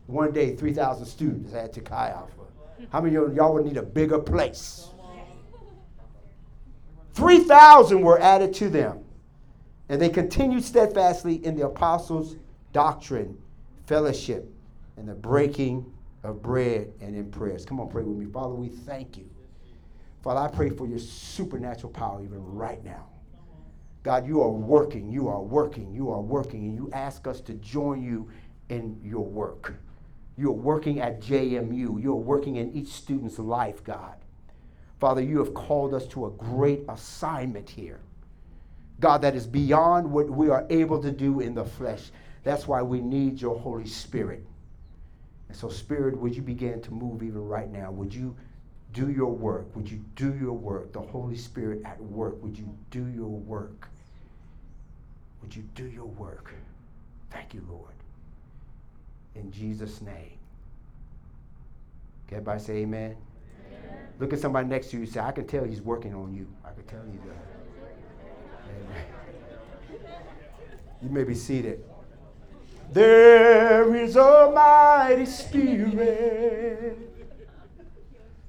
One 0.07 0.33
day, 0.33 0.57
3,000 0.57 1.05
students 1.05 1.53
added 1.53 1.75
to 1.75 1.81
Chi 1.83 2.09
Alpha. 2.09 2.33
How 2.91 3.03
many 3.03 3.17
of 3.17 3.35
y'all 3.35 3.53
would 3.53 3.67
need 3.67 3.77
a 3.77 3.83
bigger 3.83 4.19
place? 4.19 4.89
3,000 7.15 8.01
were 8.01 8.21
added 8.21 8.55
to 8.55 8.69
them. 8.69 9.05
And 9.89 10.01
they 10.01 10.09
continued 10.09 10.65
steadfastly 10.65 11.45
in 11.45 11.57
the 11.57 11.67
apostles' 11.67 12.37
doctrine, 12.73 13.37
fellowship, 13.87 14.51
and 14.97 15.09
the 15.09 15.15
breaking 15.15 15.85
of 16.23 16.43
bread 16.43 16.93
and 17.01 17.15
in 17.15 17.31
prayers. 17.31 17.65
Come 17.65 17.81
on, 17.81 17.89
pray 17.89 18.03
with 18.03 18.17
me. 18.17 18.27
Father, 18.27 18.55
we 18.55 18.69
thank 18.69 19.17
you. 19.17 19.29
Father, 20.23 20.41
I 20.41 20.49
pray 20.49 20.71
for 20.71 20.87
your 20.87 20.99
supernatural 20.99 21.93
power 21.93 22.23
even 22.23 22.43
right 22.43 22.83
now. 22.83 23.09
God, 24.03 24.27
you 24.27 24.43
are 24.43 24.51
working, 24.51 25.11
you 25.11 25.29
are 25.29 25.43
working, 25.43 25.93
you 25.93 26.11
are 26.11 26.21
working, 26.21 26.65
and 26.65 26.75
you 26.75 26.91
ask 26.93 27.27
us 27.27 27.41
to 27.43 27.55
join 27.55 28.03
you 28.03 28.31
in 28.69 28.99
your 29.03 29.25
work. 29.25 29.75
You're 30.37 30.53
working 30.53 31.01
at 31.01 31.21
JMU, 31.21 32.03
you're 32.03 32.15
working 32.15 32.57
in 32.57 32.73
each 32.73 32.89
student's 32.89 33.39
life, 33.39 33.85
God. 33.85 34.17
Father, 35.05 35.21
you 35.21 35.37
have 35.37 35.53
called 35.53 35.93
us 35.93 36.07
to 36.07 36.25
a 36.25 36.31
great 36.31 36.81
assignment 36.89 37.69
here. 37.69 38.01
God, 39.01 39.21
that 39.21 39.35
is 39.35 39.47
beyond 39.47 40.11
what 40.11 40.31
we 40.31 40.49
are 40.49 40.67
able 40.71 40.99
to 41.03 41.11
do 41.11 41.41
in 41.41 41.55
the 41.55 41.63
flesh. 41.63 42.11
That's 42.43 42.67
why 42.67 42.81
we 42.81 43.03
need 43.03 43.39
your 43.39 43.55
Holy 43.55 43.87
Spirit. 43.87 44.47
And 45.49 45.57
so, 45.59 45.69
Spirit, 45.69 46.19
would 46.19 46.35
you 46.35 46.41
begin 46.41 46.81
to 46.81 46.91
move 46.91 47.23
even 47.23 47.47
right 47.47 47.71
now? 47.71 47.91
Would 47.91 48.15
you 48.15 48.35
do 48.95 49.11
your 49.11 49.31
work? 49.31 49.67
Would 49.77 49.91
you 49.91 50.03
do 50.17 50.33
your 50.37 50.55
work? 50.55 50.95
The 50.95 51.03
Holy 51.03 51.37
Spirit 51.37 51.83
at 51.85 52.01
work, 52.05 52.43
would 52.43 52.57
you 52.57 52.75
do 52.91 53.07
your 53.09 53.29
work? 53.29 53.91
Would 55.43 55.55
you 55.55 55.65
do 55.75 55.85
your 55.85 56.07
work? 56.07 56.55
Thank 57.31 57.53
you, 57.53 57.63
Lord. 57.69 57.93
In 59.35 59.53
Jesus' 59.53 60.01
name. 60.01 60.39
Can 62.27 62.39
everybody 62.39 62.61
say 62.63 62.77
amen? 62.77 63.17
Look 64.19 64.33
at 64.33 64.39
somebody 64.39 64.69
next 64.69 64.91
to 64.91 64.97
you 64.97 65.03
and 65.03 65.13
say, 65.13 65.21
I 65.21 65.33
can 65.33 65.47
tell 65.47 65.65
he's 65.65 65.83
working 65.83 66.15
on 66.15 66.35
you. 66.35 66.47
I 66.65 66.73
can 66.73 66.85
tell 66.85 67.05
you 67.07 67.21
that. 67.27 67.55
You 71.03 71.11
may 71.11 71.25
be 71.25 71.35
seated. 71.35 71.85
There 72.93 73.95
is 73.95 74.17
a 74.17 74.53
mighty 74.55 75.27
spirit 75.27 76.99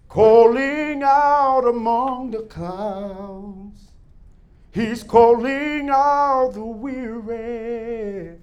calling 0.07 1.03
out 1.03 1.67
among 1.67 2.31
the 2.31 2.43
clouds. 2.43 3.91
He's 4.71 5.03
calling 5.03 5.89
out 5.89 6.51
the 6.53 6.63
weary 6.63 8.37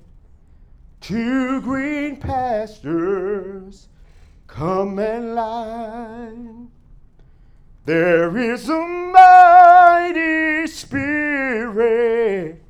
to 1.00 1.60
green 1.62 2.16
pastures. 2.16 3.88
Come 4.46 4.98
and 4.98 5.34
lie. 5.34 6.32
There 7.84 8.36
is 8.38 8.68
a 8.68 8.80
mighty 8.80 10.68
spirit. 10.68 12.62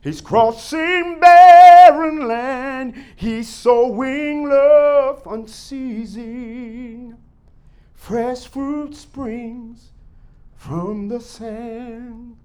He's 0.00 0.20
crossing 0.20 1.20
barren 1.20 2.26
land. 2.26 2.94
He's 3.14 3.48
sowing 3.48 4.48
love 4.48 5.22
unceasing. 5.24 7.16
Fresh 7.94 8.48
fruit 8.48 8.96
springs 8.96 9.92
from 10.56 11.06
the 11.06 11.20
sand. 11.20 12.36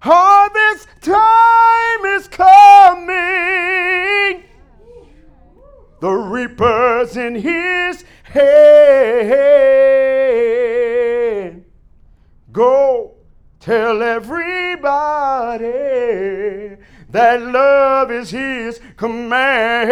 Harvest 0.00 0.86
time 1.02 2.04
is 2.04 2.28
coming. 2.28 3.16
The 6.00 6.10
reaper's 6.10 7.16
in 7.16 7.36
his 7.36 8.04
hand. 8.24 8.44
Go 12.52 13.14
tell 13.60 14.02
everybody 14.02 15.66
that 17.10 17.40
love 17.42 18.10
is 18.10 18.30
his 18.30 18.80
command. 18.96 19.90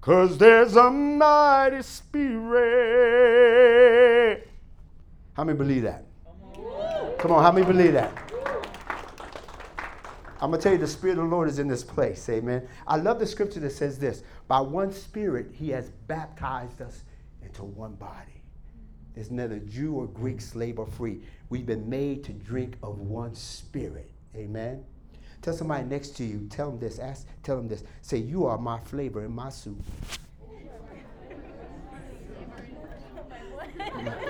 Cause 0.00 0.38
there's 0.38 0.76
a 0.76 0.90
mighty 0.90 1.82
spirit 1.82 3.20
how 5.40 5.44
many 5.44 5.56
believe 5.56 5.84
that? 5.84 6.04
Come 7.18 7.32
on, 7.32 7.42
how 7.42 7.50
many 7.50 7.64
believe 7.66 7.94
that? 7.94 8.19
I'm 10.42 10.50
going 10.50 10.60
to 10.60 10.62
tell 10.62 10.72
you, 10.72 10.78
the 10.78 10.86
Spirit 10.86 11.18
of 11.18 11.24
the 11.24 11.30
Lord 11.30 11.48
is 11.48 11.58
in 11.58 11.68
this 11.68 11.84
place. 11.84 12.28
Amen. 12.30 12.66
I 12.86 12.96
love 12.96 13.18
the 13.18 13.26
scripture 13.26 13.60
that 13.60 13.72
says 13.72 13.98
this 13.98 14.22
By 14.48 14.60
one 14.60 14.92
Spirit, 14.92 15.50
He 15.52 15.68
has 15.70 15.90
baptized 16.06 16.80
us 16.80 17.02
into 17.42 17.64
one 17.64 17.94
body. 17.94 18.42
There's 19.14 19.30
neither 19.30 19.58
Jew 19.58 19.94
or 19.94 20.06
Greek, 20.06 20.40
slave 20.40 20.78
or 20.78 20.86
free. 20.86 21.20
We've 21.50 21.66
been 21.66 21.88
made 21.90 22.24
to 22.24 22.32
drink 22.32 22.76
of 22.82 23.00
one 23.00 23.34
Spirit. 23.34 24.10
Amen. 24.34 24.84
Tell 25.42 25.54
somebody 25.54 25.84
next 25.84 26.10
to 26.18 26.24
you, 26.24 26.46
tell 26.50 26.70
them 26.70 26.80
this, 26.80 26.98
ask, 26.98 27.26
tell 27.42 27.56
them 27.56 27.68
this. 27.68 27.82
Say, 28.02 28.18
You 28.18 28.46
are 28.46 28.58
my 28.58 28.78
flavor 28.78 29.24
in 29.24 29.32
my 29.32 29.50
soup. 29.50 29.82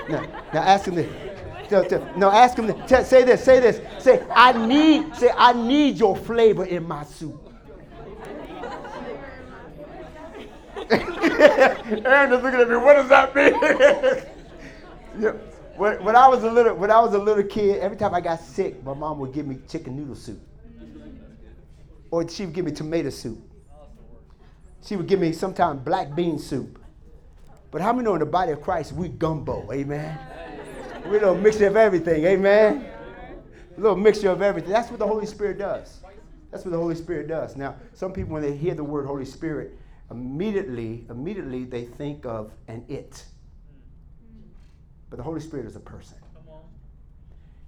Now, 0.08 0.26
now 0.52 0.62
ask 0.62 0.86
him 0.86 0.96
this. 0.96 1.29
No, 1.70 2.30
ask 2.30 2.58
him 2.58 2.66
this. 2.66 3.08
Say 3.08 3.22
this. 3.24 3.44
Say 3.44 3.60
this. 3.60 3.80
Say, 4.02 4.24
I 4.34 4.66
need. 4.66 5.14
Say, 5.14 5.30
I 5.36 5.52
need 5.52 5.98
your 5.98 6.16
flavor 6.16 6.64
in 6.64 6.86
my 6.86 7.04
soup. 7.04 7.50
Aaron 10.90 12.32
is 12.32 12.42
looking 12.42 12.60
at 12.60 12.68
me. 12.68 12.76
What 12.76 12.94
does 12.94 13.08
that 13.08 13.34
mean? 13.34 13.54
yeah. 15.20 15.30
when, 15.76 16.02
when 16.02 16.16
I 16.16 16.26
was 16.26 16.42
a 16.42 16.50
little, 16.50 16.74
when 16.74 16.90
I 16.90 16.98
was 17.00 17.14
a 17.14 17.18
little 17.18 17.44
kid, 17.44 17.78
every 17.78 17.96
time 17.96 18.14
I 18.14 18.20
got 18.20 18.40
sick, 18.40 18.82
my 18.82 18.94
mom 18.94 19.20
would 19.20 19.32
give 19.32 19.46
me 19.46 19.58
chicken 19.68 19.96
noodle 19.96 20.16
soup, 20.16 20.40
or 22.10 22.28
she 22.28 22.46
would 22.46 22.54
give 22.54 22.64
me 22.64 22.72
tomato 22.72 23.10
soup. 23.10 23.38
She 24.84 24.96
would 24.96 25.06
give 25.06 25.20
me 25.20 25.32
sometimes 25.32 25.80
black 25.82 26.14
bean 26.16 26.38
soup. 26.38 26.78
But 27.70 27.82
how 27.82 27.92
many 27.92 28.04
know 28.04 28.14
in 28.14 28.20
the 28.20 28.26
body 28.26 28.50
of 28.50 28.60
Christ 28.60 28.92
we 28.92 29.08
gumbo? 29.08 29.70
Amen. 29.72 30.18
We're 31.04 31.16
a 31.16 31.20
little 31.20 31.34
mixture 31.34 31.66
of 31.66 31.76
everything. 31.76 32.24
Amen. 32.24 32.86
A 33.76 33.80
little 33.80 33.96
mixture 33.96 34.30
of 34.30 34.42
everything. 34.42 34.70
That's 34.70 34.90
what 34.90 34.98
the 34.98 35.06
Holy 35.06 35.26
Spirit 35.26 35.58
does. 35.58 36.00
That's 36.50 36.64
what 36.64 36.72
the 36.72 36.78
Holy 36.78 36.94
Spirit 36.94 37.28
does. 37.28 37.56
Now, 37.56 37.76
some 37.94 38.12
people 38.12 38.32
when 38.32 38.42
they 38.42 38.56
hear 38.56 38.74
the 38.74 38.84
word 38.84 39.06
Holy 39.06 39.24
Spirit, 39.24 39.78
immediately, 40.10 41.06
immediately 41.08 41.64
they 41.64 41.84
think 41.84 42.26
of 42.26 42.52
an 42.68 42.84
it. 42.88 43.24
But 45.08 45.16
the 45.16 45.22
Holy 45.22 45.40
Spirit 45.40 45.66
is 45.66 45.76
a 45.76 45.80
person. 45.80 46.18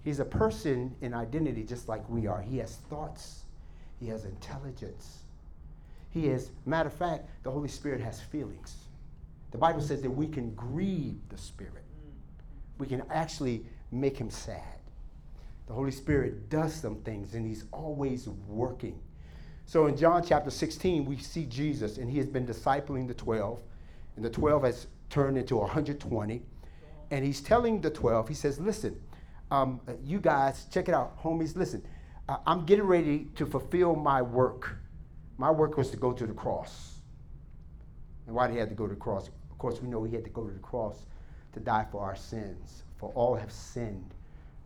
He's 0.05 0.19
a 0.19 0.25
person 0.25 0.95
in 1.01 1.15
identity 1.15 1.63
just 1.63 1.89
like 1.89 2.09
we 2.09 2.27
are. 2.27 2.43
He 2.43 2.59
has 2.59 2.77
thoughts. 2.91 3.43
He 4.01 4.09
has 4.09 4.25
intelligence. 4.25 5.21
He 6.11 6.27
is, 6.27 6.51
matter 6.67 6.89
of 6.89 6.95
fact, 6.95 7.29
the 7.45 7.51
Holy 7.51 7.69
Spirit 7.69 8.01
has 8.01 8.21
feelings. 8.21 8.77
The 9.53 9.59
Bible 9.59 9.81
says 9.81 10.03
that 10.03 10.11
we 10.11 10.27
can 10.27 10.55
grieve 10.55 11.17
the 11.29 11.39
Spirit. 11.39 11.82
We 12.79 12.87
can 12.87 13.03
actually 13.11 13.65
make 13.91 14.17
him 14.17 14.31
sad. 14.31 14.63
The 15.67 15.75
Holy 15.75 15.91
Spirit 15.91 16.49
does 16.49 16.75
some 16.75 16.97
things 16.97 17.35
and 17.35 17.47
he's 17.47 17.65
always 17.73 18.29
working. 18.29 19.01
So 19.67 19.87
in 19.87 19.97
John 19.97 20.23
chapter 20.25 20.51
16, 20.51 21.05
we 21.05 21.17
see 21.19 21.47
Jesus 21.47 21.99
and 21.99 22.11
he 22.11 22.19
has 22.19 22.27
been 22.27 22.47
discipling 22.47 23.07
the 23.07 23.15
12, 23.15 23.61
and 24.17 24.25
the 24.25 24.31
12 24.31 24.65
has 24.65 24.87
turned 25.09 25.39
into 25.39 25.57
120. 25.57 26.43
And 27.11 27.25
he's 27.25 27.41
telling 27.41 27.81
the 27.81 27.91
12, 27.91 28.29
he 28.29 28.35
says, 28.35 28.59
Listen, 28.59 29.01
um, 29.51 29.81
you 30.03 30.19
guys, 30.19 30.67
check 30.71 30.89
it 30.89 30.95
out, 30.95 31.23
homies, 31.23 31.55
listen, 31.57 31.83
uh, 32.29 32.39
I'm 32.47 32.65
getting 32.65 32.87
ready 32.87 33.29
to 33.37 33.47
fulfill 33.47 33.95
my 33.95 34.23
work. 34.23 34.77
My 35.37 35.51
work 35.51 35.77
was 35.77 35.91
to 35.91 35.97
go 35.97 36.13
to 36.13 36.27
the 36.27 36.33
cross. 36.33 36.95
And 38.27 38.35
why 38.35 38.47
did 38.47 38.55
he 38.55 38.61
have 38.61 38.71
to 38.71 38.75
go 38.75 38.87
to 38.87 38.95
the 38.95 39.01
cross? 39.01 39.29
Of 39.51 39.59
course, 39.59 39.81
we 39.83 39.89
know 39.89 40.05
he 40.05 40.15
had 40.15 40.25
to 40.25 40.31
go 40.31 40.45
to 40.45 40.53
the 40.53 40.61
cross 40.61 41.05
to 41.53 41.61
die 41.61 41.87
for 41.91 42.03
our 42.03 42.17
sins. 42.17 42.83
For 42.97 43.11
all 43.15 43.35
have 43.35 43.51
sinned, 43.51 44.15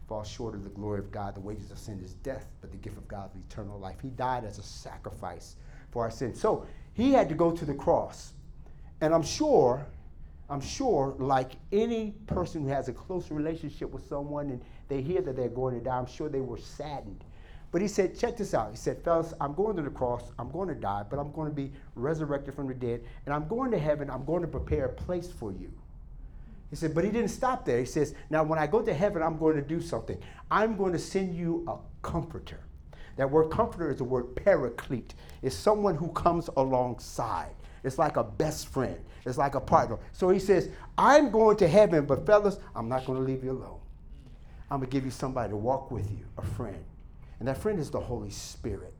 fall 0.09 0.25
short 0.25 0.55
of 0.55 0.65
the 0.65 0.71
glory 0.71 0.99
of 0.99 1.11
God. 1.11 1.35
The 1.35 1.41
wages 1.41 1.71
of 1.71 1.79
sin 1.79 2.01
is 2.05 2.15
death, 2.15 2.47
but 2.61 2.71
the 2.71 2.77
gift 2.77 2.97
of 2.97 3.09
God 3.09 3.31
is 3.35 3.41
eternal 3.49 3.79
life. 3.79 3.97
He 4.03 4.11
died 4.11 4.45
as 4.45 4.59
a 4.59 4.63
sacrifice 4.63 5.57
for 5.91 6.03
our 6.03 6.11
sins. 6.11 6.41
So 6.41 6.67
he 6.93 7.13
had 7.13 7.29
to 7.29 7.35
go 7.35 7.51
to 7.51 7.65
the 7.65 7.75
cross. 7.75 8.33
And 9.01 9.15
I'm 9.15 9.23
sure, 9.23 9.87
I'm 10.51 10.61
sure, 10.61 11.15
like 11.19 11.53
any 11.73 12.13
person 12.27 12.63
who 12.63 12.69
has 12.69 12.89
a 12.89 12.93
close 12.93 13.31
relationship 13.31 13.91
with 13.91 14.07
someone 14.07 14.51
and 14.51 14.63
they 14.89 15.01
hear 15.01 15.23
that 15.23 15.37
they're 15.37 15.49
going 15.49 15.75
to 15.79 15.85
die, 15.85 15.97
I'm 15.97 16.07
sure 16.07 16.29
they 16.29 16.41
were 16.41 16.59
saddened 16.59 17.25
but 17.77 17.83
he 17.83 17.89
said, 17.89 18.19
check 18.19 18.37
this 18.37 18.55
out. 18.55 18.71
He 18.71 18.77
said, 18.77 19.03
fellas, 19.03 19.35
I'm 19.41 19.53
going 19.53 19.77
to 19.77 19.83
the 19.83 19.91
cross. 19.91 20.31
I'm 20.39 20.51
going 20.51 20.69
to 20.69 20.75
die, 20.75 21.05
but 21.11 21.19
I'm 21.19 21.33
going 21.33 21.49
to 21.49 21.55
be 21.55 21.73
resurrected 21.95 22.55
from 22.55 22.69
the 22.69 22.75
dead. 22.75 23.03
And 23.27 23.35
I'm 23.35 23.47
going 23.49 23.71
to 23.73 23.79
heaven. 23.79 24.09
I'm 24.09 24.25
going 24.25 24.41
to 24.43 24.49
prepare 24.49 24.87
a 24.87 24.93
place 24.93 25.29
for 25.29 25.53
you. 25.53 25.71
He 26.71 26.77
said, 26.77 26.95
but 26.95 27.05
he 27.05 27.11
didn't 27.11 27.31
stop 27.31 27.65
there. 27.65 27.79
He 27.79 27.87
says, 27.87 28.15
now 28.29 28.43
when 28.43 28.59
I 28.59 28.67
go 28.67 28.83
to 28.83 28.93
heaven, 28.93 29.23
I'm 29.23 29.39
going 29.39 29.57
to 29.57 29.63
do 29.63 29.81
something. 29.81 30.19
I'm 30.51 30.77
going 30.77 30.93
to 30.93 30.99
send 30.99 31.35
you 31.35 31.65
a 31.69 31.77
comforter. 32.03 32.61
That 33.17 33.31
word 33.31 33.51
comforter 33.51 33.91
is 33.91 33.99
the 33.99 34.05
word 34.05 34.35
paraclete. 34.37 35.15
It's 35.43 35.55
someone 35.57 35.95
who 35.95 36.09
comes 36.09 36.51
alongside. 36.57 37.55
It's 37.85 37.99
like 37.99 38.17
a 38.17 38.25
best 38.25 38.69
friend. 38.69 38.99
It's 39.25 39.39
like 39.39 39.55
a 39.55 39.61
partner. 39.61 39.99
So 40.13 40.29
he 40.29 40.39
says, 40.39 40.69
I'm 40.99 41.31
going 41.31 41.57
to 41.59 41.69
heaven, 41.69 42.05
but 42.05 42.27
fellas, 42.27 42.59
I'm 42.75 42.89
not 42.89 43.07
going 43.07 43.19
to 43.19 43.25
leave 43.25 43.43
you 43.45 43.53
alone. 43.53 43.81
I'm 44.71 44.81
going 44.81 44.91
to 44.91 44.93
give 44.93 45.05
you 45.05 45.11
somebody 45.11 45.51
to 45.51 45.57
walk 45.57 45.91
with 45.91 46.11
you, 46.11 46.27
a 46.37 46.43
friend. 46.43 46.85
And 47.39 47.49
that 47.49 47.59
friend 47.59 47.79
is 47.79 47.91
the 47.91 48.01
Holy 48.01 48.31
Spirit. 48.31 48.93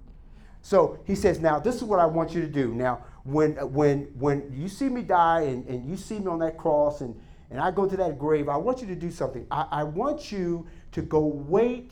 So 0.63 0.99
he 1.05 1.15
says, 1.15 1.41
now 1.41 1.59
this 1.59 1.77
is 1.77 1.85
what 1.85 1.99
I 1.99 2.07
want 2.07 2.33
you 2.33 2.41
to 2.41 2.49
do. 2.49 2.75
Now, 2.75 3.05
when 3.25 3.53
when 3.73 4.03
when 4.19 4.53
you 4.53 4.69
see 4.69 4.89
me 4.89 5.03
die 5.03 5.43
and, 5.43 5.67
and 5.67 5.89
you 5.89 5.97
see 5.97 6.19
me 6.19 6.27
on 6.29 6.39
that 6.41 6.57
cross 6.57 7.01
and, 7.01 7.21
and 7.51 7.61
I 7.61 7.71
go 7.71 7.87
to 7.87 7.97
that 7.97 8.19
grave, 8.19 8.49
I 8.49 8.57
want 8.57 8.81
you 8.81 8.87
to 8.89 8.97
do 8.97 9.11
something. 9.11 9.47
I, 9.51 9.67
I 9.71 9.83
want 9.85 10.33
you 10.33 10.67
to 10.93 11.03
go 11.03 11.21
wait 11.21 11.91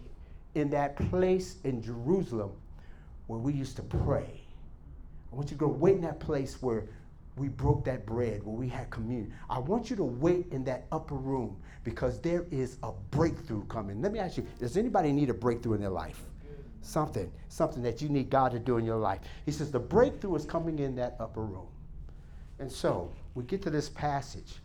in 0.55 0.71
that 0.71 0.97
place 0.97 1.57
in 1.65 1.83
Jerusalem 1.83 2.53
where 3.27 3.39
we 3.39 3.53
used 3.53 3.77
to 3.77 3.83
pray. 3.83 4.41
I 5.33 5.37
want 5.37 5.51
you 5.51 5.57
to 5.57 5.61
go 5.61 5.69
wait 5.69 5.97
in 5.97 6.03
that 6.03 6.21
place 6.21 6.61
where 6.63 6.85
we 7.37 7.49
broke 7.49 7.85
that 7.85 8.07
bread, 8.07 8.45
where 8.45 8.55
we 8.55 8.69
had 8.69 8.91
communion. 8.91 9.33
I 9.51 9.59
want 9.59 9.91
you 9.91 9.97
to 9.97 10.05
wait 10.05 10.47
in 10.53 10.65
that 10.65 10.87
upper 10.93 11.17
room 11.17 11.57
because 11.83 12.21
there 12.21 12.47
is 12.51 12.79
a 12.83 12.93
breakthrough 13.11 13.65
coming. 13.67 14.01
Let 14.01 14.13
me 14.13 14.21
ask 14.21 14.37
you, 14.37 14.47
does 14.59 14.77
anybody 14.77 15.13
need 15.13 15.31
a 15.31 15.35
breakthrough 15.35 15.75
in 15.75 15.81
their 15.81 15.91
life? 15.91 16.23
something, 16.85 17.31
something 17.49 17.83
that 17.83 18.03
you 18.03 18.09
need 18.09 18.31
God 18.31 18.53
to 18.53 18.59
do 18.59 18.77
in 18.77 18.85
your 18.85 18.99
life. 18.99 19.21
He 19.45 19.53
says 19.53 19.71
the 19.71 19.81
breakthrough 19.81 20.35
is 20.37 20.45
coming 20.45 20.79
in 20.79 20.95
that 20.97 21.17
upper 21.19 21.43
room. 21.43 21.67
And 22.59 22.71
so 22.71 23.13
we 23.35 23.45
get 23.45 23.63
to 23.63 23.71
this 23.71 23.89
passage. 23.89 24.57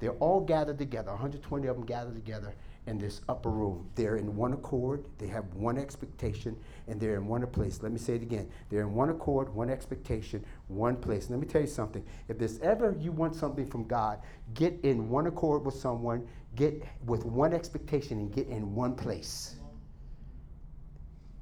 They're 0.00 0.12
all 0.12 0.40
gathered 0.40 0.78
together, 0.78 1.10
120 1.10 1.66
of 1.66 1.76
them 1.76 1.86
gathered 1.86 2.14
together 2.14 2.54
in 2.86 2.98
this 2.98 3.20
upper 3.28 3.50
room. 3.50 3.88
They're 3.94 4.16
in 4.16 4.34
one 4.34 4.54
accord, 4.54 5.06
they 5.18 5.26
have 5.28 5.44
one 5.54 5.76
expectation, 5.76 6.56
and 6.88 6.98
they're 6.98 7.16
in 7.16 7.26
one 7.26 7.46
place. 7.46 7.82
Let 7.82 7.92
me 7.92 7.98
say 7.98 8.14
it 8.14 8.22
again. 8.22 8.48
They're 8.70 8.80
in 8.80 8.94
one 8.94 9.10
accord, 9.10 9.54
one 9.54 9.68
expectation, 9.68 10.42
one 10.68 10.96
place. 10.96 11.28
Let 11.28 11.38
me 11.38 11.46
tell 11.46 11.60
you 11.60 11.66
something. 11.66 12.02
If 12.28 12.38
there's 12.38 12.58
ever 12.60 12.96
you 12.98 13.12
want 13.12 13.36
something 13.36 13.66
from 13.66 13.86
God, 13.86 14.20
get 14.54 14.78
in 14.82 15.10
one 15.10 15.26
accord 15.26 15.66
with 15.66 15.74
someone, 15.74 16.26
get 16.56 16.82
with 17.04 17.26
one 17.26 17.52
expectation, 17.52 18.18
and 18.18 18.32
get 18.32 18.48
in 18.48 18.74
one 18.74 18.94
place. 18.94 19.56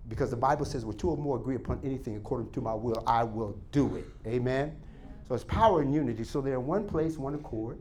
Because 0.08 0.30
the 0.30 0.36
Bible 0.36 0.64
says, 0.64 0.84
where 0.84 0.94
two 0.94 1.10
or 1.10 1.16
more 1.16 1.36
agree 1.36 1.56
upon 1.56 1.80
anything 1.84 2.16
according 2.16 2.50
to 2.52 2.60
my 2.60 2.74
will, 2.74 3.04
I 3.06 3.22
will 3.22 3.56
do 3.70 3.94
it. 3.96 4.06
Amen? 4.26 4.76
So 5.28 5.34
it's 5.34 5.44
power 5.44 5.82
and 5.82 5.94
unity. 5.94 6.24
So 6.24 6.40
they're 6.40 6.54
in 6.54 6.66
one 6.66 6.88
place, 6.88 7.18
one 7.18 7.34
accord, 7.34 7.78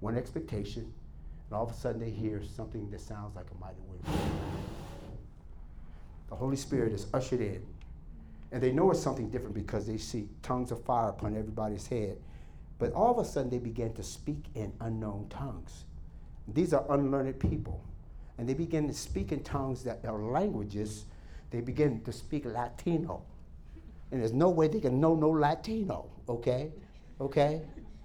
one 0.00 0.16
expectation, 0.16 0.82
and 0.82 1.56
all 1.56 1.64
of 1.64 1.70
a 1.70 1.74
sudden 1.74 2.00
they 2.00 2.10
hear 2.10 2.42
something 2.44 2.90
that 2.90 3.00
sounds 3.00 3.36
like 3.36 3.46
a 3.50 3.60
mighty 3.60 3.80
wind. 3.88 4.04
The 6.28 6.36
Holy 6.36 6.56
Spirit 6.56 6.92
is 6.92 7.06
ushered 7.12 7.40
in. 7.40 7.64
And 8.52 8.62
they 8.62 8.72
know 8.72 8.90
it's 8.90 9.00
something 9.00 9.30
different 9.30 9.54
because 9.54 9.86
they 9.86 9.96
see 9.96 10.28
tongues 10.42 10.72
of 10.72 10.84
fire 10.84 11.10
upon 11.10 11.36
everybody's 11.36 11.86
head. 11.86 12.18
But 12.78 12.92
all 12.92 13.12
of 13.12 13.18
a 13.18 13.28
sudden 13.28 13.50
they 13.50 13.58
begin 13.58 13.92
to 13.94 14.02
speak 14.02 14.44
in 14.54 14.72
unknown 14.80 15.28
tongues. 15.28 15.84
These 16.48 16.72
are 16.72 16.84
unlearned 16.90 17.38
people. 17.38 17.84
And 18.38 18.48
they 18.48 18.54
begin 18.54 18.88
to 18.88 18.94
speak 18.94 19.32
in 19.32 19.42
tongues 19.42 19.84
that 19.84 20.04
are 20.04 20.20
languages 20.20 21.04
they 21.50 21.60
begin 21.60 22.00
to 22.02 22.12
speak 22.12 22.44
Latino. 22.44 23.22
And 24.10 24.20
there's 24.20 24.32
no 24.32 24.50
way 24.50 24.68
they 24.68 24.80
can 24.80 25.00
know 25.00 25.14
no 25.14 25.30
Latino, 25.30 26.06
okay? 26.28 26.72
Okay? 27.20 27.62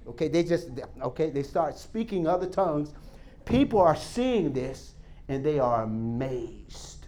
Okay, 0.08 0.28
they 0.28 0.44
just, 0.44 0.70
okay, 1.02 1.30
they 1.30 1.44
start 1.44 1.78
speaking 1.78 2.28
other 2.28 2.48
tongues. 2.48 2.94
People 3.46 3.80
are 3.80 3.96
seeing 3.96 4.54
this 4.54 4.94
and 5.28 5.44
they 5.44 5.60
are 5.60 5.84
amazed. 5.84 7.08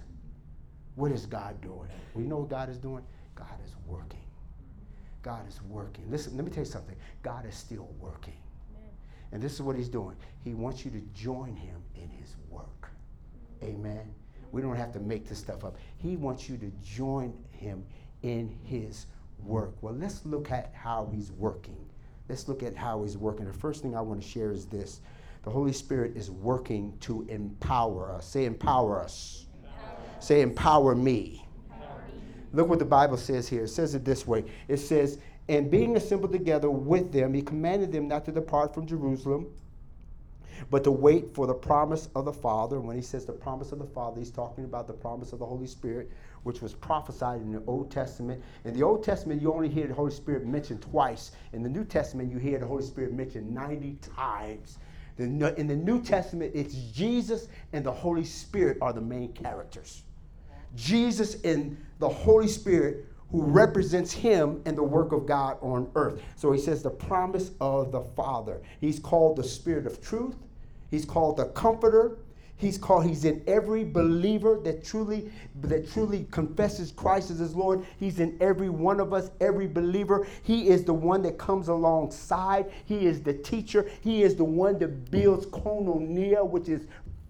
What 0.96 1.12
is 1.12 1.25
God 1.25 1.62
doing? 1.62 1.89
We 2.16 2.24
know 2.24 2.38
what 2.38 2.50
God 2.50 2.70
is 2.70 2.77
doing? 2.77 3.04
God 3.36 3.60
is 3.63 3.75
working. 3.86 4.20
God 5.21 5.48
is 5.48 5.62
working. 5.63 6.10
Listen, 6.10 6.36
let 6.36 6.45
me 6.45 6.52
tell 6.52 6.63
you 6.63 6.69
something. 6.69 6.95
God 7.21 7.45
is 7.45 7.56
still 7.56 7.89
working. 8.00 8.38
And 9.32 9.41
this 9.41 9.54
is 9.54 9.62
what 9.62 9.76
he's 9.76 9.89
doing. 9.89 10.15
He 10.43 10.54
wants 10.54 10.86
you 10.86 10.91
to 10.91 11.02
join 11.13 11.56
him 11.56 11.82
in 11.95 12.10
his 12.10 12.36
work. 12.50 12.89
Amen. 13.62 14.13
We 14.52 14.62
don't 14.62 14.76
have 14.76 14.93
to 14.93 15.00
make 15.00 15.28
this 15.28 15.39
stuff 15.39 15.65
up. 15.65 15.78
He 15.98 16.15
wants 16.15 16.50
you 16.50 16.58
to 16.58 16.71
join 16.84 17.34
him 17.52 17.86
in 18.24 18.58
his 18.63 19.08
work. 19.43 19.76
Well, 19.82 19.93
let's 19.93 20.26
look 20.26 20.52
at 20.52 20.74
how 20.74 21.10
he's 21.13 21.32
working. 21.32 21.78
Let's 22.30 22.48
look 22.48 22.63
at 22.63 22.76
how 22.76 23.04
he's 23.04 23.18
working. 23.18 23.46
The 23.46 23.54
first 23.54 23.82
thing 23.82 23.96
I 23.96 24.02
want 24.02 24.22
to 24.22 24.28
share 24.28 24.52
is 24.52 24.66
this 24.66 25.02
the 25.44 25.50
Holy 25.50 25.72
Spirit 25.72 26.18
is 26.18 26.30
working 26.30 26.98
to 27.00 27.26
empower 27.30 28.12
us. 28.12 28.28
Say, 28.28 28.46
empower 28.46 29.00
us. 29.00 29.46
Empower. 29.63 29.98
Say, 30.20 30.42
empower 30.42 30.96
me. 30.96 31.48
empower 31.72 32.02
me. 32.13 32.22
Look 32.52 32.68
what 32.68 32.80
the 32.80 32.86
Bible 32.86 33.18
says 33.18 33.48
here. 33.48 33.63
It 33.63 33.70
says 33.70 33.96
it 33.96 34.04
this 34.04 34.28
way 34.28 34.44
it 34.68 34.78
says, 34.78 35.20
And 35.48 35.72
being 35.72 35.96
assembled 35.96 36.34
together 36.34 36.70
with 36.70 37.13
them, 37.13 37.34
he 37.34 37.42
commanded 37.42 37.92
them 37.92 38.08
not 38.08 38.26
to 38.26 38.32
depart 38.32 38.74
from 38.74 38.86
Jerusalem 38.86 39.48
but 40.70 40.84
to 40.84 40.91
wait 40.91 41.34
for 41.34 41.48
the 41.48 41.54
promise 41.54 42.10
of 42.15 42.26
the 42.26 42.34
Father. 42.34 42.80
When 42.80 42.96
he 42.96 43.02
says 43.02 43.26
the 43.26 43.34
promise 43.34 43.72
of 43.72 43.80
the 43.80 43.86
Father, 43.86 44.20
he's 44.20 44.32
talking 44.32 44.63
about 44.63 44.88
the 44.88 44.93
promise 44.93 45.34
of 45.34 45.39
the 45.39 45.46
Holy 45.46 45.67
Spirit, 45.67 46.12
which 46.43 46.62
was 46.62 46.74
prophesied 46.74 47.41
in 47.41 47.52
the 47.52 47.63
Old 47.67 47.91
Testament. 47.91 48.41
In 48.65 48.74
the 48.74 48.84
Old 48.84 49.04
Testament, 49.04 49.41
you 49.41 49.54
only 49.54 49.70
hear 49.70 49.88
the 49.88 49.93
Holy 49.93 50.12
Spirit 50.12 50.46
mentioned 50.46 50.82
twice. 50.82 51.32
In 51.54 51.63
the 51.63 51.70
New 51.70 51.84
Testament, 51.84 52.32
you 52.32 52.38
hear 52.38 52.60
the 52.60 52.65
Holy 52.65 52.84
Spirit 52.84 53.13
mentioned 53.13 53.54
90 53.54 53.98
times. 54.15 54.78
In 55.17 55.39
the 55.39 55.76
New 55.76 56.02
Testament, 56.02 56.52
it's 56.54 56.76
Jesus 56.76 57.48
and 57.74 57.84
the 57.84 57.91
Holy 57.91 58.24
Spirit 58.24 58.78
are 58.82 58.93
the 58.93 59.02
main 59.02 59.34
characters. 59.34 60.04
Jesus 60.76 61.41
and 61.43 61.76
the 61.98 62.08
Holy 62.08 62.48
Spirit 62.48 63.08
who 63.32 63.41
represents 63.41 64.13
him 64.13 64.62
and 64.65 64.78
the 64.78 64.84
work 64.84 65.12
of 65.12 65.26
God 65.26 65.58
on 65.62 65.89
earth. 65.96 66.22
So 66.36 66.52
he 66.52 66.60
says 66.60 66.84
the 66.84 66.91
promise 66.91 67.52
of 67.60 67.91
the 67.91 68.02
Father. 68.02 68.62
He's 68.80 69.00
called 69.00 69.38
the 69.38 69.43
Spirit 69.43 69.88
of 69.88 70.02
truth. 70.02 70.36
He's 70.89 71.06
called 71.06 71.38
the 71.38 71.45
comforter. 71.45 72.17
He's 72.60 72.80
called, 72.80 73.06
he's 73.06 73.23
in 73.23 73.43
every 73.45 73.84
believer 73.84 74.60
that 74.63 74.84
truly, 74.84 75.32
that 75.62 75.91
truly 75.91 76.26
confesses 76.32 76.91
Christ 76.91 77.30
as 77.30 77.38
his 77.38 77.56
Lord. 77.56 77.86
He's 78.00 78.19
in 78.19 78.36
every 78.41 78.69
one 78.69 79.00
of 79.00 79.13
us, 79.13 79.30
every 79.39 79.67
believer. 79.67 80.28
He 80.41 80.69
is 80.69 80.84
the 80.84 80.93
one 80.93 81.21
that 81.21 81.38
comes 81.38 81.67
alongside. 81.67 82.71
He 82.86 83.06
is 83.06 83.21
the 83.21 83.34
teacher. 83.34 83.88
He 84.02 84.23
is 84.23 84.36
the 84.36 84.43
one 84.43 84.80
that 84.80 85.12
builds 85.12 85.45
koinonia, 85.45 86.47
which 86.47 86.67
is 86.67 86.88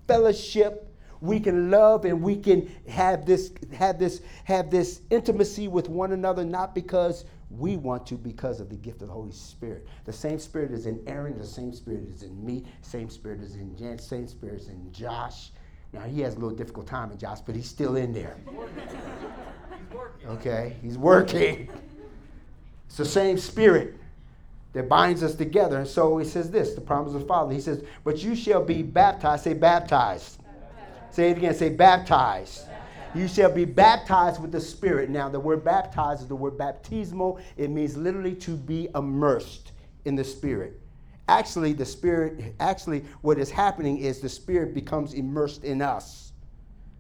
fellowship 0.08 0.86
we 1.22 1.40
can 1.40 1.72
love 1.72 2.06
and 2.06 2.22
we 2.22 2.36
can 2.36 2.70
have 2.88 3.26
this 3.26 3.52
have 3.74 3.98
this 4.00 4.22
have 4.44 4.70
this 4.70 5.02
intimacy 5.10 5.68
with 5.68 5.90
one 5.90 6.12
another 6.12 6.46
not 6.46 6.76
because 6.76 7.26
we 7.50 7.78
want 7.78 8.06
to 8.08 8.16
because 8.16 8.60
of 8.60 8.70
the 8.70 8.76
gift 8.76 9.02
of 9.02 9.08
the 9.08 9.14
Holy 9.14 9.32
Spirit. 9.32 9.88
The 10.06 10.14
same 10.14 10.40
Spirit 10.40 10.72
is 10.72 10.86
in 10.86 11.02
Aaron, 11.08 11.38
the 11.38 11.46
same 11.46 11.74
Spirit 11.74 12.04
is 12.10 12.24
in 12.24 12.46
me, 12.46 12.66
same 12.82 13.10
Spirit 13.10 13.42
is 13.42 13.56
in 13.56 13.76
Jan, 13.78 14.00
same 14.00 14.28
Spirit 14.28 14.62
is 14.62 14.68
in 14.68 14.92
Josh. 14.92 15.52
Now 15.94 16.02
he 16.02 16.22
has 16.22 16.36
a 16.36 16.40
little 16.40 16.56
difficult 16.56 16.88
time 16.88 17.12
in 17.12 17.18
Josh, 17.18 17.40
but 17.42 17.56
he's 17.56 17.70
still 17.70 17.96
in 17.96 18.12
there. 18.12 18.38
Okay, 20.28 20.76
he's 20.82 20.98
working. 20.98 21.70
It's 22.88 22.98
the 22.98 23.06
same 23.06 23.38
Spirit 23.38 23.96
that 24.74 24.90
binds 24.90 25.24
us 25.24 25.34
together. 25.36 25.78
And 25.80 25.88
so 25.88 26.18
he 26.18 26.26
says 26.26 26.52
this, 26.52 26.74
the 26.74 26.82
promise 26.82 27.14
of 27.14 27.22
the 27.22 27.28
Father. 27.28 27.54
He 27.54 27.62
says, 27.62 27.84
But 28.04 28.22
you 28.24 28.36
shall 28.36 28.64
be 28.64 28.84
baptized. 28.84 29.44
Say 29.44 29.54
baptized. 29.54 30.44
baptized. 30.44 31.16
Say 31.16 31.32
it 31.32 31.38
again. 31.38 31.56
Say 31.56 31.70
baptized. 31.70 32.64
You 33.18 33.28
shall 33.28 33.52
be 33.52 33.66
baptized 33.66 34.40
with 34.40 34.52
the 34.52 34.62
Spirit. 34.62 35.10
Now, 35.10 35.28
the 35.28 35.40
word 35.40 35.64
baptized 35.64 36.22
is 36.22 36.28
the 36.28 36.36
word 36.36 36.56
baptismo. 36.56 37.42
It 37.58 37.72
means 37.72 37.98
literally 37.98 38.36
to 38.36 38.52
be 38.56 38.90
immersed 38.94 39.72
in 40.06 40.16
the 40.16 40.24
Spirit. 40.24 40.80
Actually, 41.28 41.74
the 41.74 41.86
Spirit, 41.86 42.54
actually, 42.60 43.04
what 43.22 43.40
is 43.40 43.50
happening 43.50 43.98
is 43.98 44.20
the 44.20 44.30
Spirit 44.30 44.76
becomes 44.76 45.16
immersed 45.16 45.64
in 45.64 45.82
us. 45.82 46.32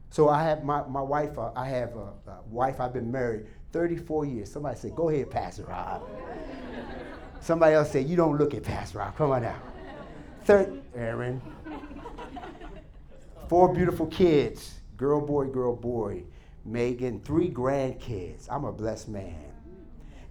So 0.09 0.27
I 0.27 0.41
have 0.41 0.63
my, 0.63 0.81
my 0.87 1.03
wife, 1.03 1.37
uh, 1.37 1.51
I 1.55 1.67
have 1.67 1.95
a, 1.95 2.09
a, 2.31 2.41
wife, 2.49 2.81
I've 2.81 2.93
been 2.93 3.11
married 3.11 3.45
34 3.71 4.25
years. 4.25 4.51
Somebody 4.51 4.79
said, 4.79 4.95
go 4.95 5.09
ahead, 5.09 5.29
Pastor 5.29 5.65
Rob. 5.65 6.09
Somebody 7.41 7.75
else 7.75 7.91
said, 7.91 8.07
you 8.09 8.15
don't 8.15 8.39
look 8.39 8.55
at 8.55 8.63
Pastor 8.63 8.97
Rob. 8.97 9.15
Come 9.15 9.31
on 9.31 9.43
now. 9.43 9.61
Third, 10.45 10.81
Aaron. 10.95 11.39
Four 13.47 13.71
beautiful 13.71 14.07
kids 14.07 14.77
girl, 14.97 15.21
boy, 15.21 15.45
girl, 15.45 15.75
boy, 15.75 16.23
Megan, 16.65 17.21
three 17.21 17.49
grandkids. 17.49 18.47
I'm 18.49 18.65
a 18.65 18.71
blessed 18.71 19.09
man. 19.09 19.35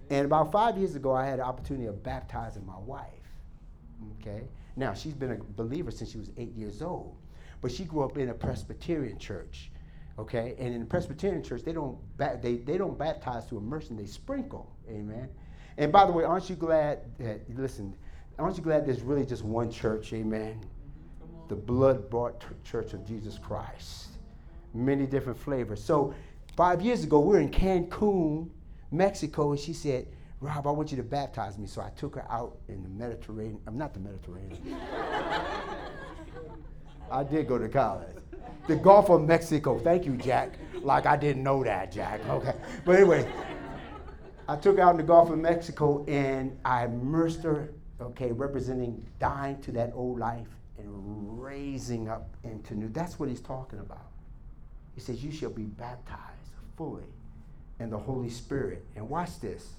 And 0.09 0.25
about 0.25 0.51
five 0.51 0.77
years 0.77 0.95
ago, 0.95 1.13
I 1.13 1.25
had 1.25 1.39
the 1.39 1.43
opportunity 1.43 1.87
of 1.87 2.03
baptizing 2.03 2.65
my 2.65 2.77
wife. 2.77 3.05
Okay? 4.21 4.43
Now, 4.75 4.93
she's 4.93 5.13
been 5.13 5.31
a 5.31 5.35
believer 5.35 5.91
since 5.91 6.11
she 6.11 6.17
was 6.17 6.29
eight 6.37 6.53
years 6.55 6.81
old, 6.81 7.15
but 7.61 7.71
she 7.71 7.83
grew 7.83 8.03
up 8.03 8.17
in 8.17 8.29
a 8.29 8.33
Presbyterian 8.33 9.17
church. 9.17 9.71
Okay? 10.19 10.55
And 10.59 10.73
in 10.73 10.79
the 10.79 10.85
Presbyterian 10.85 11.43
church, 11.43 11.63
they 11.63 11.73
don't, 11.73 11.97
ba- 12.17 12.39
they, 12.41 12.57
they 12.57 12.77
don't 12.77 12.97
baptize 12.97 13.45
to 13.47 13.57
immersion, 13.57 13.97
they 13.97 14.05
sprinkle. 14.05 14.71
Amen? 14.89 15.29
And 15.77 15.91
by 15.91 16.05
the 16.05 16.11
way, 16.11 16.23
aren't 16.23 16.49
you 16.49 16.55
glad 16.55 16.99
that, 17.17 17.41
listen, 17.55 17.95
Aren't 18.39 18.57
you 18.57 18.63
glad 18.63 18.85
there's 18.85 19.01
really 19.01 19.25
just 19.25 19.43
one 19.43 19.71
church? 19.71 20.13
Amen. 20.13 20.61
The 21.47 21.55
blood 21.55 22.09
bought 22.09 22.43
church 22.63 22.93
of 22.93 23.05
Jesus 23.05 23.39
Christ. 23.39 24.06
Many 24.77 25.07
different 25.07 25.39
flavors. 25.39 25.83
So, 25.83 26.13
five 26.55 26.81
years 26.81 27.03
ago, 27.03 27.19
we 27.19 27.29
were 27.29 27.39
in 27.39 27.49
Cancun, 27.49 28.49
Mexico, 28.91 29.51
and 29.51 29.59
she 29.59 29.73
said, 29.73 30.07
Rob, 30.39 30.67
I 30.67 30.71
want 30.71 30.91
you 30.91 30.97
to 30.97 31.03
baptize 31.03 31.57
me. 31.57 31.65
So 31.65 31.81
I 31.81 31.89
took 31.91 32.15
her 32.15 32.25
out 32.31 32.57
in 32.67 32.83
the 32.83 32.89
Mediterranean. 32.89 33.59
I'm 33.65 33.77
not 33.77 33.93
the 33.93 33.99
Mediterranean. 33.99 34.77
I 37.09 37.23
did 37.23 37.47
go 37.47 37.57
to 37.57 37.67
college. 37.67 38.15
The 38.67 38.75
Gulf 38.75 39.09
of 39.09 39.23
Mexico. 39.23 39.79
Thank 39.79 40.05
you, 40.05 40.15
Jack. 40.17 40.59
Like 40.81 41.07
I 41.07 41.17
didn't 41.17 41.41
know 41.41 41.63
that, 41.63 41.91
Jack. 41.91 42.23
Okay. 42.29 42.53
But 42.85 42.97
anyway, 42.97 43.27
I 44.47 44.57
took 44.57 44.77
her 44.77 44.83
out 44.83 44.91
in 44.91 44.97
the 44.97 45.03
Gulf 45.03 45.31
of 45.31 45.39
Mexico 45.39 46.05
and 46.07 46.55
I 46.63 46.85
immersed 46.85 47.41
her, 47.43 47.73
okay, 47.99 48.31
representing 48.31 49.03
dying 49.19 49.59
to 49.61 49.71
that 49.71 49.91
old 49.95 50.19
life 50.19 50.47
and 50.77 51.41
raising 51.41 52.09
up 52.09 52.35
into 52.43 52.75
new. 52.75 52.89
That's 52.89 53.19
what 53.19 53.27
he's 53.29 53.41
talking 53.41 53.79
about. 53.79 54.11
He 54.97 55.01
says, 55.03 55.23
You 55.23 55.31
shall 55.31 55.51
be 55.51 55.61
baptized 55.61 56.49
fully 56.75 57.03
in 57.79 57.91
the 57.91 57.99
Holy 57.99 58.31
Spirit. 58.31 58.83
And 58.95 59.07
watch 59.07 59.39
this. 59.39 59.73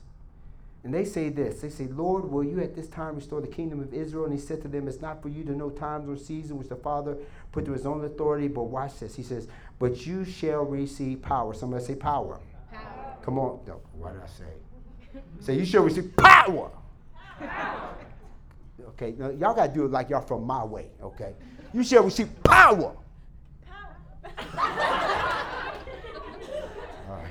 And 0.85 0.94
they 0.94 1.04
say 1.04 1.28
this 1.28 1.61
They 1.61 1.70
say, 1.70 1.88
Lord, 1.88 2.31
will 2.31 2.44
you 2.44 2.61
at 2.61 2.76
this 2.76 2.87
time 2.87 3.16
restore 3.16 3.40
the 3.40 3.48
kingdom 3.48 3.81
of 3.81 3.92
Israel? 3.92 4.26
And 4.26 4.33
he 4.33 4.38
said 4.38 4.62
to 4.62 4.68
them, 4.68 4.87
It's 4.87 5.00
not 5.00 5.20
for 5.20 5.28
you 5.28 5.42
to 5.42 5.50
know 5.50 5.70
times 5.70 6.09
or 6.09 6.16
seasons 6.16 6.52
which 6.52 6.68
the 6.68 6.76
Father 6.76 7.16
put 7.50 7.64
to 7.64 7.72
his 7.72 7.85
own 7.85 8.04
authority, 8.04 8.46
but 8.46 8.62
watch 8.62 9.00
this. 9.00 9.16
He 9.16 9.24
says, 9.24 9.48
But 9.81 10.07
you 10.07 10.24
shall 10.24 10.62
receive 10.64 11.20
power. 11.20 11.52
Somebody 11.52 11.85
say 11.85 11.96
power. 11.96 12.38
power. 12.72 13.16
Come 13.22 13.40
on. 13.40 13.59
No, 13.66 13.81
what 13.94 14.12
did 14.12 14.22
I 14.22 14.26
say? 14.28 15.20
say, 15.40 15.57
You 15.57 15.64
shall 15.64 15.83
receive 15.83 16.16
power. 16.16 16.70
power. 17.40 17.94
Okay, 18.90 19.16
now, 19.18 19.31
y'all 19.31 19.52
got 19.52 19.66
to 19.66 19.74
do 19.74 19.85
it 19.85 19.90
like 19.90 20.11
y'all 20.11 20.20
from 20.20 20.44
my 20.44 20.64
way, 20.64 20.87
okay? 21.02 21.35
You 21.72 21.83
shall 21.83 22.04
receive 22.04 22.31
power. 22.44 22.94
Power. 23.66 23.96
All 27.09 27.16
right. 27.16 27.26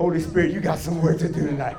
Holy 0.00 0.18
Spirit, 0.18 0.50
you 0.50 0.60
got 0.60 0.78
some 0.78 1.02
work 1.02 1.18
to 1.18 1.28
do 1.28 1.46
tonight. 1.46 1.76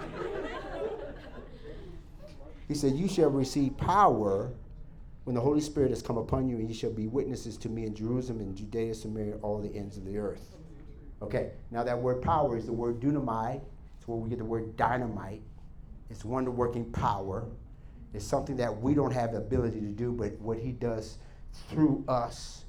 He 2.68 2.76
said, 2.76 2.94
You 2.94 3.08
shall 3.08 3.32
receive 3.32 3.76
power 3.78 4.52
when 5.24 5.34
the 5.34 5.42
Holy 5.42 5.60
Spirit 5.60 5.90
has 5.90 6.04
come 6.04 6.20
upon 6.20 6.48
you, 6.48 6.58
and 6.58 6.70
you 6.70 6.76
shall 6.76 6.92
be 6.92 7.08
witnesses 7.08 7.58
to 7.58 7.68
me 7.68 7.88
in 7.88 7.96
Jerusalem 7.96 8.42
and 8.42 8.56
Judea, 8.56 8.94
Samaria, 8.94 9.38
all 9.42 9.60
the 9.60 9.76
ends 9.76 9.98
of 9.98 10.06
the 10.06 10.20
earth. 10.20 10.56
Okay, 11.24 11.50
now 11.72 11.84
that 11.84 11.98
word 11.98 12.22
power 12.22 12.56
is 12.56 12.68
the 12.68 12.72
word 12.72 13.00
dunamai. 13.00 13.60
It's 13.98 14.08
where 14.08 14.18
we 14.20 14.30
get 14.30 14.38
the 14.38 14.46
word 14.46 14.78
dynamite. 14.78 15.42
It's 16.12 16.24
wonder 16.24 16.52
working 16.52 16.86
power. 16.92 17.48
It's 18.14 18.24
something 18.24 18.56
that 18.58 18.82
we 18.82 18.94
don't 18.94 19.14
have 19.14 19.32
the 19.32 19.40
ability 19.40 19.80
to 19.80 19.88
do, 19.88 20.12
but 20.12 20.40
what 20.40 20.60
He 20.60 20.74
does 20.74 21.18
through 21.70 22.06
us. 22.08 22.66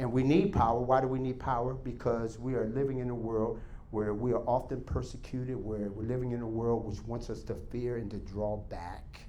And 0.00 0.10
we 0.10 0.24
need 0.24 0.52
power. 0.52 0.80
Why 0.80 1.00
do 1.00 1.06
we 1.06 1.20
need 1.20 1.38
power? 1.38 1.74
Because 1.74 2.36
we 2.36 2.54
are 2.54 2.66
living 2.66 2.98
in 2.98 3.10
a 3.10 3.14
world 3.14 3.60
where 3.90 4.12
we 4.12 4.32
are 4.32 4.42
often 4.46 4.80
persecuted, 4.82 5.56
where 5.56 5.90
we're 5.90 6.06
living 6.06 6.32
in 6.32 6.42
a 6.42 6.46
world 6.46 6.84
which 6.84 7.02
wants 7.06 7.30
us 7.30 7.42
to 7.44 7.54
fear 7.70 7.96
and 7.96 8.10
to 8.10 8.18
draw 8.18 8.56
back. 8.56 9.20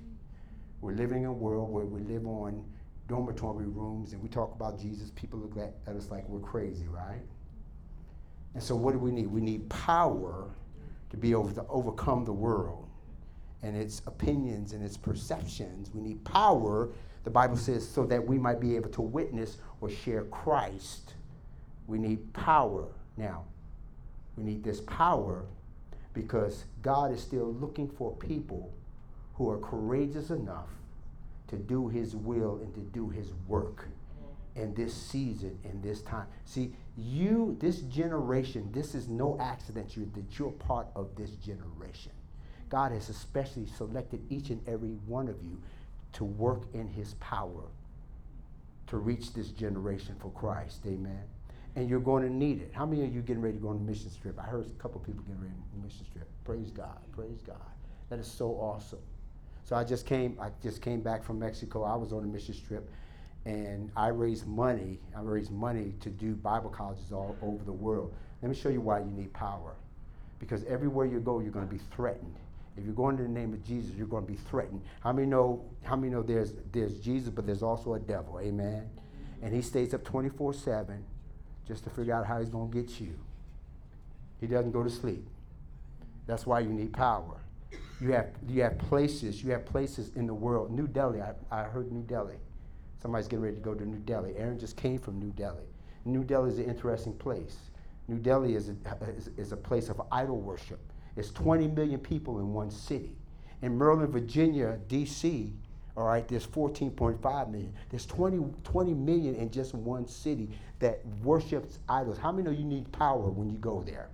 We're 0.81 0.93
living 0.93 1.23
in 1.23 1.29
a 1.29 1.33
world 1.33 1.71
where 1.71 1.85
we 1.85 2.01
live 2.01 2.25
on 2.25 2.63
dormitory 3.07 3.65
rooms 3.65 4.13
and 4.13 4.21
we 4.21 4.29
talk 4.29 4.53
about 4.53 4.79
Jesus. 4.79 5.11
People 5.15 5.39
look 5.39 5.57
at, 5.57 5.95
us 5.95 6.11
like 6.11 6.27
we're 6.27 6.39
crazy, 6.39 6.87
right? 6.87 7.23
And 8.53 8.61
so, 8.61 8.75
what 8.75 8.91
do 8.91 8.99
we 8.99 9.11
need? 9.11 9.27
We 9.27 9.41
need 9.41 9.69
power 9.69 10.49
to 11.09 11.17
be 11.17 11.31
able 11.31 11.51
to 11.51 11.65
overcome 11.69 12.25
the 12.25 12.33
world 12.33 12.87
and 13.61 13.75
its 13.75 14.01
opinions 14.07 14.73
and 14.73 14.83
its 14.83 14.97
perceptions. 14.97 15.91
We 15.93 16.01
need 16.01 16.23
power, 16.23 16.89
the 17.23 17.29
Bible 17.29 17.57
says, 17.57 17.87
so 17.87 18.05
that 18.05 18.25
we 18.25 18.37
might 18.37 18.59
be 18.59 18.75
able 18.75 18.89
to 18.91 19.01
witness 19.01 19.57
or 19.81 19.89
share 19.89 20.23
Christ. 20.25 21.15
We 21.87 21.97
need 21.97 22.31
power. 22.33 22.87
Now, 23.17 23.45
we 24.39 24.53
need 24.53 24.63
this 24.63 24.81
power 24.81 25.45
because 26.13 26.65
God 26.81 27.11
is 27.11 27.21
still 27.21 27.53
looking 27.53 27.89
for 27.89 28.15
people 28.15 28.71
who 29.35 29.49
are 29.49 29.57
courageous 29.57 30.29
enough 30.29 30.69
to 31.47 31.57
do 31.57 31.87
his 31.87 32.15
will 32.15 32.59
and 32.61 32.73
to 32.73 32.81
do 32.81 33.09
his 33.09 33.33
work 33.47 33.87
in 34.55 34.73
this 34.73 34.93
season, 34.93 35.57
in 35.63 35.81
this 35.81 36.01
time. 36.01 36.27
See, 36.45 36.73
you, 36.97 37.55
this 37.59 37.79
generation, 37.81 38.69
this 38.73 38.95
is 38.95 39.07
no 39.07 39.37
accident 39.39 39.95
you, 39.95 40.09
that 40.15 40.37
you're 40.37 40.51
part 40.51 40.87
of 40.95 41.15
this 41.15 41.31
generation. 41.31 42.11
God 42.69 42.91
has 42.91 43.09
especially 43.09 43.65
selected 43.65 44.21
each 44.29 44.49
and 44.49 44.61
every 44.67 44.97
one 45.07 45.27
of 45.27 45.41
you 45.41 45.61
to 46.13 46.23
work 46.23 46.63
in 46.73 46.87
his 46.87 47.13
power 47.15 47.63
to 48.87 48.97
reach 48.97 49.33
this 49.33 49.49
generation 49.49 50.15
for 50.19 50.31
Christ. 50.31 50.81
Amen. 50.85 51.23
And 51.79 51.89
you're 51.89 52.01
going 52.01 52.23
to 52.23 52.29
need 52.29 52.61
it. 52.61 52.71
How 52.73 52.85
many 52.85 53.05
of 53.05 53.15
you 53.15 53.21
getting 53.21 53.41
ready 53.41 53.55
to 53.55 53.61
go 53.61 53.69
on 53.69 53.77
a 53.77 53.79
mission 53.79 54.11
trip? 54.21 54.37
I 54.37 54.43
heard 54.43 54.65
a 54.65 54.81
couple 54.81 54.99
people 54.99 55.23
getting 55.23 55.39
ready 55.39 55.53
on 55.53 55.79
a 55.79 55.85
mission 55.85 56.05
trip. 56.11 56.27
Praise 56.43 56.71
God. 56.71 56.97
Praise 57.15 57.39
God. 57.47 57.55
That 58.09 58.19
is 58.19 58.27
so 58.27 58.47
awesome. 58.49 58.99
So 59.63 59.77
I 59.77 59.85
just 59.85 60.05
came. 60.05 60.37
I 60.41 60.49
just 60.61 60.81
came 60.81 60.99
back 60.99 61.23
from 61.23 61.39
Mexico. 61.39 61.83
I 61.83 61.95
was 61.95 62.11
on 62.11 62.25
a 62.25 62.27
mission 62.27 62.53
trip, 62.67 62.89
and 63.45 63.89
I 63.95 64.09
raised 64.09 64.45
money. 64.45 64.99
I 65.15 65.21
raised 65.21 65.51
money 65.51 65.93
to 66.01 66.09
do 66.09 66.35
Bible 66.35 66.69
colleges 66.69 67.13
all 67.13 67.37
over 67.41 67.63
the 67.63 67.71
world. 67.71 68.13
Let 68.41 68.49
me 68.49 68.55
show 68.55 68.67
you 68.67 68.81
why 68.81 68.99
you 68.99 69.11
need 69.11 69.31
power. 69.31 69.73
Because 70.37 70.65
everywhere 70.65 71.05
you 71.05 71.21
go, 71.21 71.39
you're 71.39 71.49
going 71.49 71.65
to 71.65 71.73
be 71.73 71.81
threatened. 71.95 72.35
If 72.75 72.83
you're 72.83 72.93
going 72.93 73.17
in 73.19 73.23
the 73.23 73.39
name 73.39 73.53
of 73.53 73.65
Jesus, 73.65 73.95
you're 73.95 74.05
going 74.05 74.25
to 74.25 74.31
be 74.33 74.37
threatened. 74.49 74.81
How 74.99 75.13
many 75.13 75.27
know? 75.27 75.63
How 75.83 75.95
many 75.95 76.11
know 76.11 76.23
there's 76.23 76.55
there's 76.73 76.99
Jesus, 76.99 77.29
but 77.29 77.45
there's 77.45 77.63
also 77.63 77.93
a 77.93 77.99
devil? 77.99 78.37
Amen. 78.41 78.89
And 79.41 79.53
he 79.53 79.61
stays 79.61 79.93
up 79.93 80.03
24/7, 80.03 81.03
just 81.69 81.83
to 81.83 81.89
figure 81.91 82.13
out 82.15 82.25
how 82.25 82.39
he's 82.39 82.49
going 82.49 82.69
to 82.69 82.81
get 82.81 82.99
you. 82.99 83.13
He 84.41 84.47
doesn't 84.47 84.71
go 84.71 84.83
to 84.83 84.89
sleep. 84.89 85.25
That's 86.25 86.45
why 86.45 86.61
you 86.61 86.69
need 86.69 86.91
power. 86.91 87.37
You 88.01 88.11
have, 88.13 88.29
you 88.47 88.63
have 88.63 88.77
places, 88.79 89.43
you 89.43 89.51
have 89.51 89.65
places 89.65 90.11
in 90.15 90.25
the 90.25 90.33
world. 90.33 90.71
New 90.71 90.87
Delhi, 90.87 91.21
I, 91.21 91.33
I 91.51 91.63
heard 91.63 91.91
New 91.91 92.01
Delhi. 92.01 92.37
Somebody's 92.99 93.27
getting 93.27 93.43
ready 93.43 93.55
to 93.55 93.61
go 93.61 93.75
to 93.75 93.85
New 93.85 93.99
Delhi. 93.99 94.35
Aaron 94.35 94.57
just 94.57 94.77
came 94.77 94.97
from 94.97 95.19
New 95.19 95.31
Delhi. 95.31 95.67
New 96.05 96.23
Delhi 96.23 96.49
is 96.49 96.57
an 96.57 96.65
interesting 96.65 97.13
place. 97.13 97.57
New 98.07 98.17
Delhi 98.17 98.55
is 98.55 98.69
a, 98.69 98.75
is, 99.15 99.29
is 99.37 99.51
a 99.51 99.57
place 99.57 99.89
of 99.89 100.01
idol 100.11 100.39
worship. 100.39 100.79
It's 101.15 101.29
20 101.31 101.67
million 101.67 101.99
people 101.99 102.39
in 102.39 102.51
one 102.51 102.71
city. 102.71 103.15
In 103.61 103.77
Maryland, 103.77 104.11
Virginia, 104.11 104.79
D.C., 104.87 105.53
all 105.99 106.05
right, 106.05 106.25
there's 106.29 106.47
14.5 106.47 107.51
million. 107.51 107.73
There's 107.89 108.05
20, 108.05 108.41
20 108.63 108.93
million 108.93 109.35
in 109.35 109.51
just 109.51 109.73
one 109.73 110.07
city 110.07 110.47
that 110.79 111.05
worships 111.21 111.79
idols. 111.89 112.17
How 112.17 112.31
many 112.31 112.45
know 112.45 112.51
you 112.51 112.63
need 112.63 112.89
power 112.93 113.29
when 113.29 113.49
you 113.49 113.57
go 113.57 113.83
there? 113.85 114.07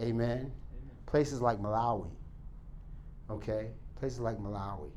Amen. 0.00 0.10
Amen. 0.10 0.52
Places 1.04 1.42
like 1.42 1.60
Malawi, 1.60 2.08
okay? 3.28 3.72
Places 3.96 4.20
like 4.20 4.38
Malawi, 4.38 4.88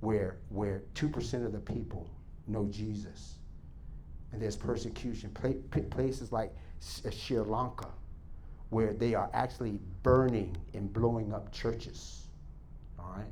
where, 0.00 0.38
where 0.48 0.82
2% 0.96 1.46
of 1.46 1.52
the 1.52 1.60
people 1.60 2.10
know 2.48 2.66
Jesus, 2.66 3.36
and 4.32 4.42
there's 4.42 4.56
persecution. 4.56 5.30
places 5.90 6.32
like 6.32 6.52
uh, 7.06 7.10
Sri 7.10 7.38
Lanka, 7.38 7.86
where 8.70 8.94
they 8.94 9.14
are 9.14 9.30
actually 9.32 9.78
burning 10.02 10.56
and 10.74 10.92
blowing 10.92 11.32
up 11.32 11.52
churches, 11.52 12.26
all 12.98 13.14
right? 13.16 13.30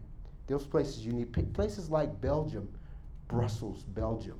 Those 0.50 0.66
places 0.66 1.06
you 1.06 1.12
need, 1.12 1.32
places 1.54 1.90
like 1.90 2.20
Belgium, 2.20 2.68
Brussels, 3.28 3.84
Belgium, 3.94 4.36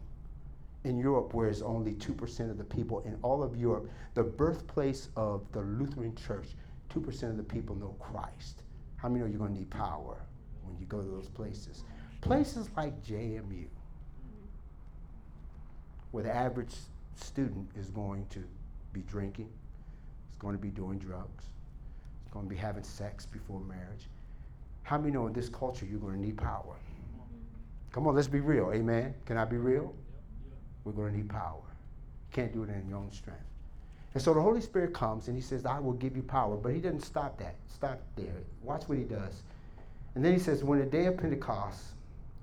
in 0.83 0.99
Europe, 0.99 1.35
where 1.35 1.49
it's 1.49 1.63
only 1.63 1.93
2% 1.93 2.51
of 2.51 2.59
the 2.59 2.65
people, 2.65 3.01
in 3.03 3.17
all 3.23 3.45
of 3.45 3.57
Europe, 3.57 3.89
the 4.15 4.25
birthplace 4.25 5.11
of 5.15 5.45
the 5.53 5.61
Lutheran 5.61 6.17
Church, 6.17 6.49
2% 6.93 7.23
of 7.31 7.37
the 7.37 7.45
people 7.45 7.77
know 7.77 7.95
Christ. 8.01 8.65
How 8.97 9.09
many 9.09 9.21
know 9.21 9.27
you're 9.27 9.39
going 9.39 9.53
to 9.53 9.59
need 9.59 9.71
power 9.71 10.17
when 10.65 10.77
you 10.81 10.87
go 10.87 11.01
to 11.01 11.07
those 11.07 11.29
places? 11.29 11.85
Places 12.23 12.69
like 12.77 13.01
JMU, 13.05 13.67
where 16.11 16.25
the 16.25 16.35
average 16.35 16.75
student 17.15 17.71
is 17.79 17.89
going 17.89 18.27
to 18.31 18.43
be 18.93 19.03
drinking, 19.03 19.49
is 20.29 20.37
going 20.39 20.57
to 20.57 20.61
be 20.61 20.71
doing 20.71 20.99
drugs, 20.99 21.45
is 22.25 22.33
going 22.33 22.47
to 22.47 22.51
be 22.51 22.61
having 22.61 22.83
sex 22.83 23.27
before 23.27 23.61
marriage. 23.61 24.09
How 24.91 24.99
many 24.99 25.13
know 25.13 25.29
in 25.29 25.33
this 25.33 25.49
culture 25.49 25.87
you're 25.87 26.01
going 26.01 26.15
to 26.15 26.21
need 26.21 26.37
power? 26.37 26.75
Come 27.93 28.09
on, 28.09 28.17
let's 28.17 28.27
be 28.27 28.41
real. 28.41 28.73
Amen. 28.75 29.15
Can 29.25 29.37
I 29.37 29.45
be 29.45 29.57
real? 29.57 29.95
We're 30.83 30.91
going 30.91 31.13
to 31.13 31.19
need 31.19 31.29
power. 31.29 31.63
Can't 32.33 32.53
do 32.53 32.65
it 32.65 32.71
in 32.71 32.89
your 32.89 32.99
own 32.99 33.13
strength. 33.13 33.45
And 34.15 34.21
so 34.21 34.35
the 34.35 34.41
Holy 34.41 34.61
Spirit 34.61 34.93
comes 34.93 35.29
and 35.29 35.37
he 35.37 35.43
says, 35.43 35.65
I 35.65 35.79
will 35.79 35.93
give 35.93 36.17
you 36.17 36.25
power. 36.25 36.57
But 36.57 36.73
he 36.73 36.81
doesn't 36.81 37.05
stop 37.05 37.39
that. 37.39 37.55
Stop 37.73 38.01
there. 38.17 38.35
Watch 38.65 38.89
what 38.89 38.99
he 38.99 39.05
does. 39.05 39.45
And 40.17 40.25
then 40.25 40.33
he 40.33 40.41
says, 40.41 40.65
When 40.65 40.81
the 40.81 40.87
day 40.87 41.07
of 41.07 41.19
Pentecost 41.19 41.81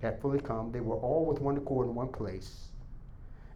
had 0.01 0.21
fully 0.21 0.39
come, 0.39 0.71
they 0.71 0.79
were 0.79 0.95
all 0.95 1.25
with 1.25 1.41
one 1.41 1.57
accord 1.57 1.87
in 1.87 1.95
one 1.95 2.07
place. 2.07 2.69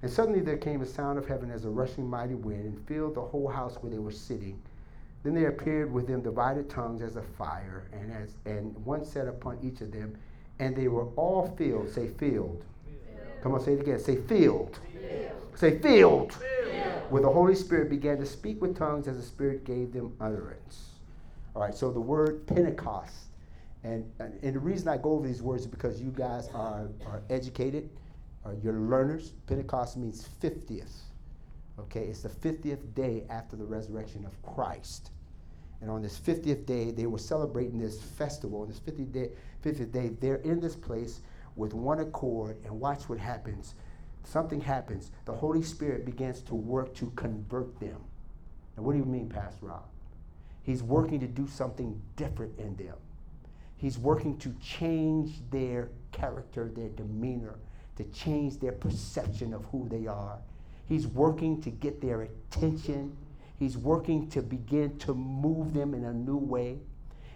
And 0.02 0.12
suddenly 0.12 0.42
there 0.42 0.58
came 0.58 0.82
a 0.82 0.86
sound 0.86 1.18
of 1.18 1.26
heaven 1.26 1.50
as 1.50 1.64
a 1.64 1.70
rushing 1.70 2.10
mighty 2.10 2.36
wind 2.36 2.66
and 2.66 2.88
filled 2.90 3.16
the 3.16 3.22
whole 3.22 3.48
house 3.48 3.76
where 3.76 3.90
they 3.90 4.00
were 4.00 4.12
sitting. 4.12 4.62
Then 5.24 5.36
there 5.36 5.50
appeared 5.50 5.92
with 5.92 6.08
them 6.08 6.22
divided 6.22 6.70
tongues 6.70 7.02
as 7.02 7.16
a 7.16 7.22
fire, 7.22 7.88
and 7.94 8.12
as 8.12 8.34
and 8.46 8.76
one 8.86 9.06
set 9.06 9.28
upon 9.28 9.60
each 9.62 9.82
of 9.82 9.92
them, 9.92 10.18
And 10.60 10.76
they 10.76 10.88
were 10.88 11.08
all 11.16 11.54
filled. 11.58 11.90
Say 11.90 12.08
filled. 12.08 12.64
Come 13.42 13.54
on, 13.54 13.62
say 13.62 13.74
it 13.74 13.82
again. 13.82 14.00
Say 14.00 14.18
filled. 14.18 14.80
Say 15.56 15.80
filled. 15.80 16.34
Where 17.10 17.22
the 17.22 17.30
Holy 17.30 17.56
Spirit 17.56 17.90
began 17.90 18.18
to 18.18 18.26
speak 18.26 18.62
with 18.62 18.78
tongues 18.78 19.08
as 19.08 19.18
the 19.18 19.24
Spirit 19.24 19.66
gave 19.66 19.92
them 19.92 20.16
utterance. 20.20 20.92
All 21.56 21.62
right, 21.62 21.76
so 21.76 21.92
the 21.92 22.00
word 22.00 22.46
Pentecost. 22.48 23.16
And, 23.84 24.10
and 24.20 24.54
the 24.54 24.60
reason 24.60 24.88
I 24.88 24.98
go 24.98 25.14
over 25.14 25.28
these 25.28 25.42
words 25.42 25.64
is 25.64 25.68
because 25.68 26.00
you 26.00 26.12
guys 26.12 26.48
are, 26.54 26.88
are 27.08 27.24
educated, 27.30 27.90
or 28.46 28.56
you're 28.64 28.74
learners. 28.74 29.34
Pentecost 29.48 29.98
means 29.98 30.30
50th. 30.42 30.92
Okay, 31.82 32.06
it's 32.06 32.22
the 32.22 32.30
50th 32.30 32.94
day 32.94 33.24
after 33.30 33.56
the 33.56 33.66
resurrection 33.66 34.26
of 34.26 34.42
Christ. 34.56 35.12
And 35.82 35.90
on 35.90 36.02
this 36.02 36.20
50th 36.20 36.66
day, 36.66 36.92
they 36.92 37.08
were 37.08 37.18
celebrating 37.18 37.80
this 37.80 38.02
festival. 38.02 38.62
On 38.62 38.68
this 38.68 38.80
50th 38.80 39.12
day, 39.12 39.30
50th 39.66 39.92
day, 39.92 40.10
they're 40.20 40.36
in 40.38 40.60
this 40.60 40.76
place 40.76 41.22
with 41.56 41.74
one 41.74 42.00
accord, 42.00 42.58
and 42.64 42.80
watch 42.80 43.10
what 43.10 43.18
happens. 43.18 43.74
Something 44.24 44.62
happens. 44.62 45.12
The 45.26 45.34
Holy 45.34 45.64
Spirit 45.64 46.06
begins 46.06 46.42
to 46.44 46.56
work 46.56 46.94
to 46.96 47.12
convert 47.16 47.80
them. 47.80 47.98
And 48.76 48.86
what 48.86 48.94
do 48.94 49.00
you 49.00 49.06
mean, 49.06 49.28
Pastor 49.28 49.66
Rob? 49.66 49.84
He's 50.64 50.84
working 50.84 51.20
to 51.20 51.28
do 51.28 51.48
something 51.48 52.00
different 52.16 52.58
in 52.60 52.76
them. 52.76 52.96
He's 53.76 53.98
working 53.98 54.38
to 54.38 54.54
change 54.62 55.42
their 55.50 55.90
character, 56.12 56.72
their 56.76 56.90
demeanor, 56.90 57.56
to 57.98 58.04
change 58.06 58.60
their 58.60 58.72
perception 58.72 59.54
of 59.54 59.66
who 59.66 59.90
they 59.90 60.06
are. 60.06 60.38
He's 60.92 61.08
working 61.08 61.62
to 61.62 61.70
get 61.70 62.02
their 62.02 62.24
attention. 62.24 63.16
He's 63.58 63.78
working 63.78 64.30
to 64.32 64.42
begin 64.42 64.98
to 64.98 65.14
move 65.14 65.74
them 65.74 65.94
in 65.94 66.04
a 66.04 66.12
new 66.12 66.36
way. 66.36 66.80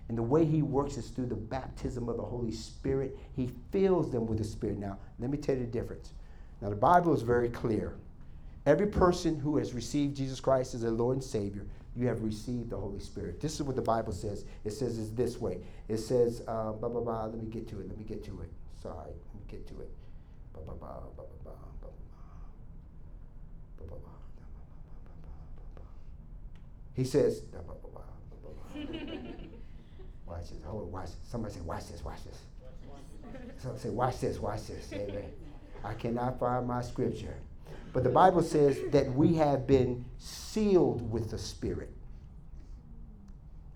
And 0.09 0.17
the 0.17 0.23
way 0.23 0.43
he 0.43 0.61
works 0.61 0.97
is 0.97 1.07
through 1.07 1.27
the 1.27 1.35
baptism 1.35 2.09
of 2.09 2.17
the 2.17 2.23
Holy 2.23 2.51
Spirit. 2.51 3.17
He 3.33 3.49
fills 3.71 4.11
them 4.11 4.27
with 4.27 4.39
the 4.39 4.43
Spirit. 4.43 4.77
Now, 4.77 4.97
let 5.19 5.29
me 5.29 5.37
tell 5.37 5.55
you 5.55 5.61
the 5.61 5.71
difference. 5.71 6.11
Now, 6.61 6.69
the 6.69 6.75
Bible 6.75 7.13
is 7.13 7.21
very 7.21 7.47
clear. 7.47 7.95
Every 8.65 8.87
person 8.87 9.39
who 9.39 9.55
has 9.55 9.73
received 9.73 10.17
Jesus 10.17 10.41
Christ 10.41 10.73
as 10.73 10.81
their 10.81 10.91
Lord 10.91 11.15
and 11.15 11.23
Savior, 11.23 11.65
you 11.95 12.07
have 12.07 12.23
received 12.23 12.71
the 12.71 12.77
Holy 12.77 12.99
Spirit. 12.99 13.39
This 13.39 13.53
is 13.53 13.63
what 13.63 13.77
the 13.77 13.81
Bible 13.81 14.11
says. 14.11 14.43
It 14.65 14.71
says 14.71 14.99
it's 14.99 15.11
this 15.11 15.39
way. 15.39 15.59
It 15.87 15.99
says, 15.99 16.41
uh, 16.45 16.73
blah, 16.73 16.89
blah, 16.89 16.99
blah. 16.99 17.23
Let 17.27 17.41
me 17.41 17.47
get 17.49 17.69
to 17.69 17.79
it. 17.79 17.87
Let 17.87 17.97
me 17.97 18.03
get 18.03 18.21
to 18.25 18.41
it. 18.41 18.49
Sorry. 18.83 18.97
Let 18.97 19.35
me 19.39 19.45
get 19.47 19.65
to 19.69 19.79
it. 19.79 19.89
Blah, 20.51 20.63
blah, 20.63 20.73
blah, 20.73 20.87
blah, 20.89 20.99
blah, 21.15 21.25
blah, 21.25 21.25
blah, 21.43 21.53
blah, 21.53 21.53
blah, 21.53 21.89
blah. 21.89 21.89
He 26.95 27.03
says. 27.03 27.41
Watch 30.25 30.49
this. 30.49 30.63
Hold 30.65 30.83
on, 30.83 30.91
watch. 30.91 31.09
Somebody 31.29 31.53
say, 31.53 31.61
watch 31.61 31.87
this, 31.87 32.03
watch 32.03 32.23
this. 32.25 32.39
Somebody 33.59 33.81
say, 33.81 33.89
watch 33.89 34.19
this, 34.19 34.39
watch 34.39 34.67
this. 34.67 34.91
Amen. 34.91 35.31
I 35.83 35.93
cannot 35.93 36.39
find 36.39 36.67
my 36.67 36.81
scripture. 36.81 37.35
But 37.93 38.03
the 38.03 38.09
Bible 38.09 38.41
says 38.41 38.79
that 38.91 39.13
we 39.13 39.35
have 39.35 39.67
been 39.67 40.03
sealed 40.17 41.09
with 41.11 41.29
the 41.31 41.37
Spirit. 41.37 41.91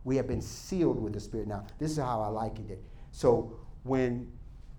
We 0.03 0.15
have 0.15 0.27
been 0.27 0.41
sealed 0.41 1.01
with 1.01 1.13
the 1.13 1.19
Spirit. 1.19 1.47
Now, 1.47 1.65
this 1.77 1.91
is 1.91 1.97
how 1.97 2.21
I 2.21 2.27
likened 2.27 2.71
it. 2.71 2.83
So 3.11 3.53
when 3.83 4.31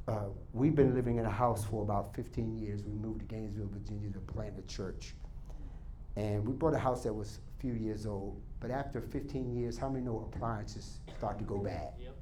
uh, 0.08 0.26
we've 0.52 0.74
been 0.74 0.94
living 0.94 1.18
in 1.18 1.26
a 1.26 1.30
house 1.30 1.64
for 1.64 1.82
about 1.82 2.14
15 2.14 2.56
years, 2.56 2.82
we 2.84 2.92
moved 2.92 3.20
to 3.20 3.26
Gainesville, 3.26 3.68
Virginia 3.72 4.10
to 4.10 4.18
plant 4.20 4.54
a 4.58 4.62
church. 4.62 5.14
And 6.16 6.46
we 6.46 6.52
bought 6.52 6.74
a 6.74 6.78
house 6.78 7.04
that 7.04 7.12
was 7.12 7.38
a 7.56 7.60
few 7.60 7.74
years 7.74 8.06
old. 8.06 8.40
But 8.58 8.70
after 8.70 9.00
15 9.00 9.54
years, 9.54 9.78
how 9.78 9.88
many 9.88 10.04
know 10.04 10.28
appliances 10.32 11.00
start 11.16 11.38
to 11.38 11.44
go 11.44 11.58
bad? 11.58 11.92
Yep. 11.98 12.16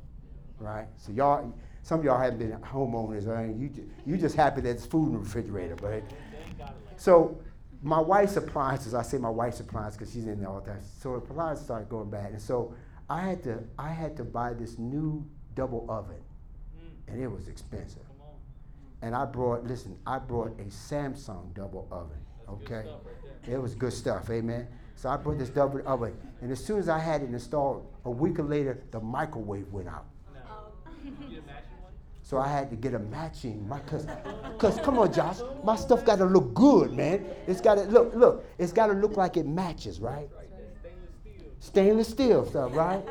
Right? 0.58 0.86
So 0.96 1.12
y'all, 1.12 1.54
some 1.82 2.00
of 2.00 2.04
y'all 2.04 2.20
haven't 2.20 2.38
been 2.38 2.52
homeowners, 2.58 3.26
right? 3.26 3.54
You, 3.54 3.70
you 4.04 4.16
just 4.16 4.36
happy 4.36 4.60
that 4.60 4.70
it's 4.70 4.86
food 4.86 5.06
in 5.06 5.12
the 5.12 5.18
refrigerator, 5.18 5.76
but 5.76 6.02
so 6.96 7.40
my 7.82 8.00
wife's 8.00 8.36
appliances, 8.36 8.94
I 8.94 9.02
say 9.02 9.18
my 9.18 9.30
wife's 9.30 9.60
appliances 9.60 9.98
because 9.98 10.12
she's 10.12 10.26
in 10.26 10.40
there 10.40 10.48
all 10.48 10.60
the 10.60 10.72
time. 10.72 10.80
So 11.00 11.14
appliances 11.14 11.64
started 11.64 11.88
going 11.88 12.10
bad. 12.10 12.32
And 12.32 12.42
so 12.42 12.74
I 13.08 13.22
had 13.22 13.42
to 13.44 13.60
I 13.78 13.90
had 13.90 14.16
to 14.16 14.24
buy 14.24 14.52
this 14.52 14.78
new 14.78 15.24
double 15.54 15.86
oven. 15.88 16.16
And 17.10 17.22
it 17.22 17.28
was 17.28 17.48
expensive. 17.48 18.02
And 19.02 19.14
I 19.14 19.24
brought, 19.24 19.64
listen, 19.64 19.96
I 20.06 20.18
brought 20.18 20.58
a 20.58 20.64
Samsung 20.64 21.54
double 21.54 21.86
oven. 21.90 22.18
okay? 22.48 22.88
Right 22.88 23.18
it 23.46 23.60
was 23.60 23.74
good 23.74 23.92
stuff, 23.92 24.28
amen. 24.30 24.66
So 24.96 25.08
I 25.08 25.16
brought 25.16 25.38
this 25.38 25.48
double 25.48 25.80
oven. 25.86 26.14
And 26.40 26.50
as 26.50 26.62
soon 26.62 26.78
as 26.78 26.88
I 26.88 26.98
had 26.98 27.22
it 27.22 27.30
installed, 27.30 27.86
a 28.04 28.10
week 28.10 28.36
later, 28.38 28.82
the 28.90 29.00
microwave 29.00 29.68
went 29.72 29.88
out. 29.88 30.06
No. 30.34 30.40
Oh. 30.50 31.12
So 32.22 32.36
I 32.36 32.48
had 32.48 32.68
to 32.70 32.76
get 32.76 32.92
a 32.94 32.98
matching, 32.98 33.66
my 33.66 33.78
cause, 33.80 34.06
cause 34.58 34.78
come 34.80 34.98
on, 34.98 35.12
Josh, 35.12 35.38
my 35.64 35.76
stuff 35.76 36.04
got 36.04 36.16
to 36.16 36.26
look 36.26 36.52
good, 36.52 36.92
man. 36.92 37.24
It's 37.46 37.60
got 37.60 37.76
to 37.76 37.84
look, 37.84 38.14
look, 38.14 38.44
it's 38.58 38.72
got 38.72 38.88
to 38.88 38.92
look 38.92 39.16
like 39.16 39.38
it 39.38 39.46
matches, 39.46 39.98
right? 39.98 40.28
Stainless 41.60 42.08
steel 42.08 42.44
stuff, 42.44 42.74
right? 42.74 43.02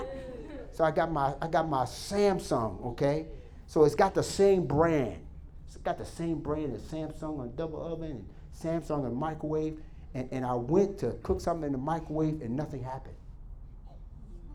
So 0.71 0.83
I 0.83 0.91
got 0.91 1.11
my, 1.11 1.33
I 1.41 1.47
got 1.47 1.67
my 1.67 1.83
Samsung, 1.85 2.85
okay. 2.87 3.25
So 3.67 3.83
it's 3.83 3.95
got 3.95 4.15
the 4.15 4.23
same 4.23 4.65
brand. 4.65 5.19
It's 5.67 5.77
got 5.77 5.97
the 5.97 6.05
same 6.05 6.39
brand 6.39 6.73
as 6.73 6.81
Samsung 6.81 7.39
on 7.39 7.53
double 7.55 7.85
oven 7.85 8.11
and 8.11 8.29
Samsung 8.57 9.05
and 9.05 9.15
microwave. 9.15 9.79
And, 10.13 10.29
and 10.31 10.45
I 10.45 10.55
went 10.55 10.97
to 10.99 11.11
cook 11.21 11.41
something 11.41 11.65
in 11.65 11.73
the 11.73 11.77
microwave 11.77 12.41
and 12.41 12.55
nothing 12.55 12.81
happened. 12.81 13.15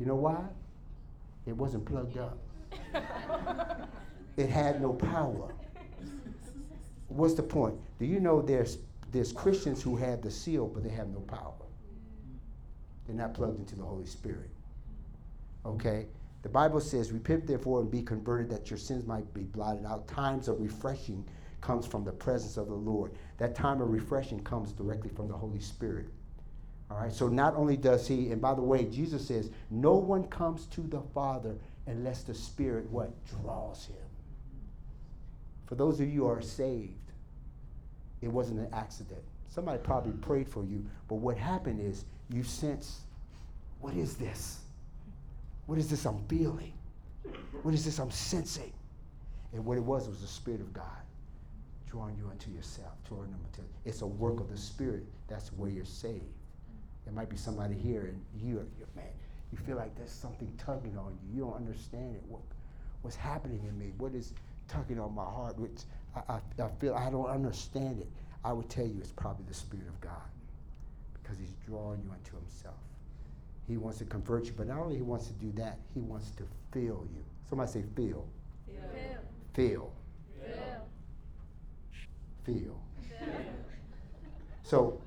You 0.00 0.06
know 0.06 0.16
why? 0.16 0.42
It 1.46 1.56
wasn't 1.56 1.84
plugged 1.84 2.16
up. 2.16 2.38
it 4.36 4.48
had 4.48 4.80
no 4.80 4.94
power. 4.94 5.54
What's 7.08 7.34
the 7.34 7.42
point? 7.42 7.74
Do 7.98 8.06
you 8.06 8.18
know 8.18 8.40
there's 8.40 8.78
there's 9.12 9.30
Christians 9.30 9.82
who 9.82 9.94
have 9.96 10.22
the 10.22 10.30
seal, 10.30 10.66
but 10.66 10.82
they 10.82 10.88
have 10.88 11.08
no 11.08 11.20
power. 11.20 11.52
They're 13.06 13.14
not 13.14 13.34
plugged 13.34 13.58
into 13.58 13.76
the 13.76 13.82
Holy 13.82 14.06
Spirit. 14.06 14.48
Okay? 15.66 16.06
The 16.42 16.48
Bible 16.48 16.80
says, 16.80 17.12
Repent 17.12 17.46
therefore 17.46 17.80
and 17.80 17.90
be 17.90 18.02
converted 18.02 18.50
that 18.50 18.70
your 18.70 18.78
sins 18.78 19.06
might 19.06 19.32
be 19.32 19.42
blotted 19.42 19.86
out. 19.86 20.08
Times 20.08 20.48
of 20.48 20.60
refreshing 20.60 21.24
comes 21.60 21.86
from 21.86 22.04
the 22.04 22.12
presence 22.12 22.56
of 22.56 22.66
the 22.66 22.74
Lord. 22.74 23.12
That 23.38 23.54
time 23.54 23.80
of 23.80 23.90
refreshing 23.90 24.42
comes 24.42 24.72
directly 24.72 25.10
from 25.10 25.28
the 25.28 25.36
Holy 25.36 25.60
Spirit. 25.60 26.06
All 26.90 26.98
right, 26.98 27.12
so 27.12 27.28
not 27.28 27.54
only 27.54 27.76
does 27.76 28.06
he, 28.06 28.32
and 28.32 28.42
by 28.42 28.54
the 28.54 28.60
way, 28.60 28.84
Jesus 28.84 29.26
says, 29.26 29.50
no 29.70 29.94
one 29.94 30.24
comes 30.24 30.66
to 30.66 30.82
the 30.82 31.00
Father 31.14 31.54
unless 31.86 32.22
the 32.22 32.34
Spirit 32.34 32.90
what? 32.90 33.12
Draws 33.24 33.86
him. 33.86 33.96
For 35.66 35.76
those 35.76 36.00
of 36.00 36.08
you 36.08 36.22
who 36.22 36.26
are 36.26 36.42
saved, 36.42 36.92
it 38.20 38.28
wasn't 38.28 38.60
an 38.60 38.68
accident. 38.74 39.22
Somebody 39.48 39.78
probably 39.78 40.12
prayed 40.12 40.48
for 40.48 40.64
you, 40.64 40.84
but 41.08 41.14
what 41.14 41.38
happened 41.38 41.80
is 41.80 42.04
you 42.28 42.42
sense, 42.42 43.00
what 43.80 43.94
is 43.94 44.16
this? 44.16 44.61
What 45.66 45.78
is 45.78 45.88
this 45.88 46.04
I'm 46.04 46.22
feeling? 46.28 46.72
What 47.62 47.74
is 47.74 47.84
this 47.84 47.98
I'm 47.98 48.10
sensing? 48.10 48.72
And 49.52 49.64
what 49.64 49.76
it 49.76 49.84
was 49.84 50.08
was 50.08 50.20
the 50.20 50.26
Spirit 50.26 50.60
of 50.60 50.72
God 50.72 50.84
drawing 51.88 52.16
you 52.16 52.30
into 52.30 52.50
yourself, 52.50 52.92
drawing 53.06 53.30
them 53.30 53.40
into 53.52 53.60
it's 53.84 54.00
a 54.00 54.06
work 54.06 54.40
of 54.40 54.50
the 54.50 54.56
Spirit. 54.56 55.04
That's 55.28 55.52
where 55.52 55.70
you're 55.70 55.84
saved. 55.84 56.24
There 57.04 57.12
might 57.12 57.28
be 57.28 57.36
somebody 57.36 57.74
here 57.74 58.02
and 58.02 58.20
you're, 58.34 58.64
you're 58.78 58.88
man, 58.96 59.04
you 59.52 59.58
feel 59.58 59.76
like 59.76 59.94
there's 59.96 60.10
something 60.10 60.50
tugging 60.56 60.96
on 60.96 61.18
you. 61.22 61.36
You 61.36 61.44
don't 61.44 61.56
understand 61.56 62.16
it. 62.16 62.22
What, 62.28 62.40
what's 63.02 63.16
happening 63.16 63.62
in 63.68 63.78
me? 63.78 63.92
What 63.98 64.14
is 64.14 64.32
tugging 64.68 64.98
on 64.98 65.14
my 65.14 65.24
heart, 65.24 65.58
which 65.58 65.82
I, 66.16 66.34
I, 66.34 66.62
I 66.62 66.68
feel 66.80 66.94
I 66.94 67.10
don't 67.10 67.28
understand 67.28 68.00
it, 68.00 68.08
I 68.44 68.52
would 68.52 68.70
tell 68.70 68.86
you 68.86 68.96
it's 68.98 69.12
probably 69.12 69.44
the 69.46 69.54
Spirit 69.54 69.86
of 69.86 70.00
God 70.00 70.28
because 71.22 71.38
He's 71.38 71.54
drawing 71.66 72.00
you 72.02 72.10
into 72.16 72.36
Himself. 72.36 72.74
He 73.68 73.76
wants 73.76 73.98
to 73.98 74.04
convert 74.04 74.46
you, 74.46 74.52
but 74.56 74.66
not 74.66 74.78
only 74.78 74.96
He 74.96 75.02
wants 75.02 75.26
to 75.28 75.32
do 75.34 75.52
that, 75.52 75.78
He 75.94 76.00
wants 76.00 76.30
to 76.32 76.44
fill 76.72 77.06
you. 77.14 77.24
Somebody 77.48 77.70
say, 77.70 77.84
feel. 77.94 78.26
Feel. 79.54 79.92
Feel. 80.44 80.72
Feel. 82.44 82.82
So, 84.62 85.00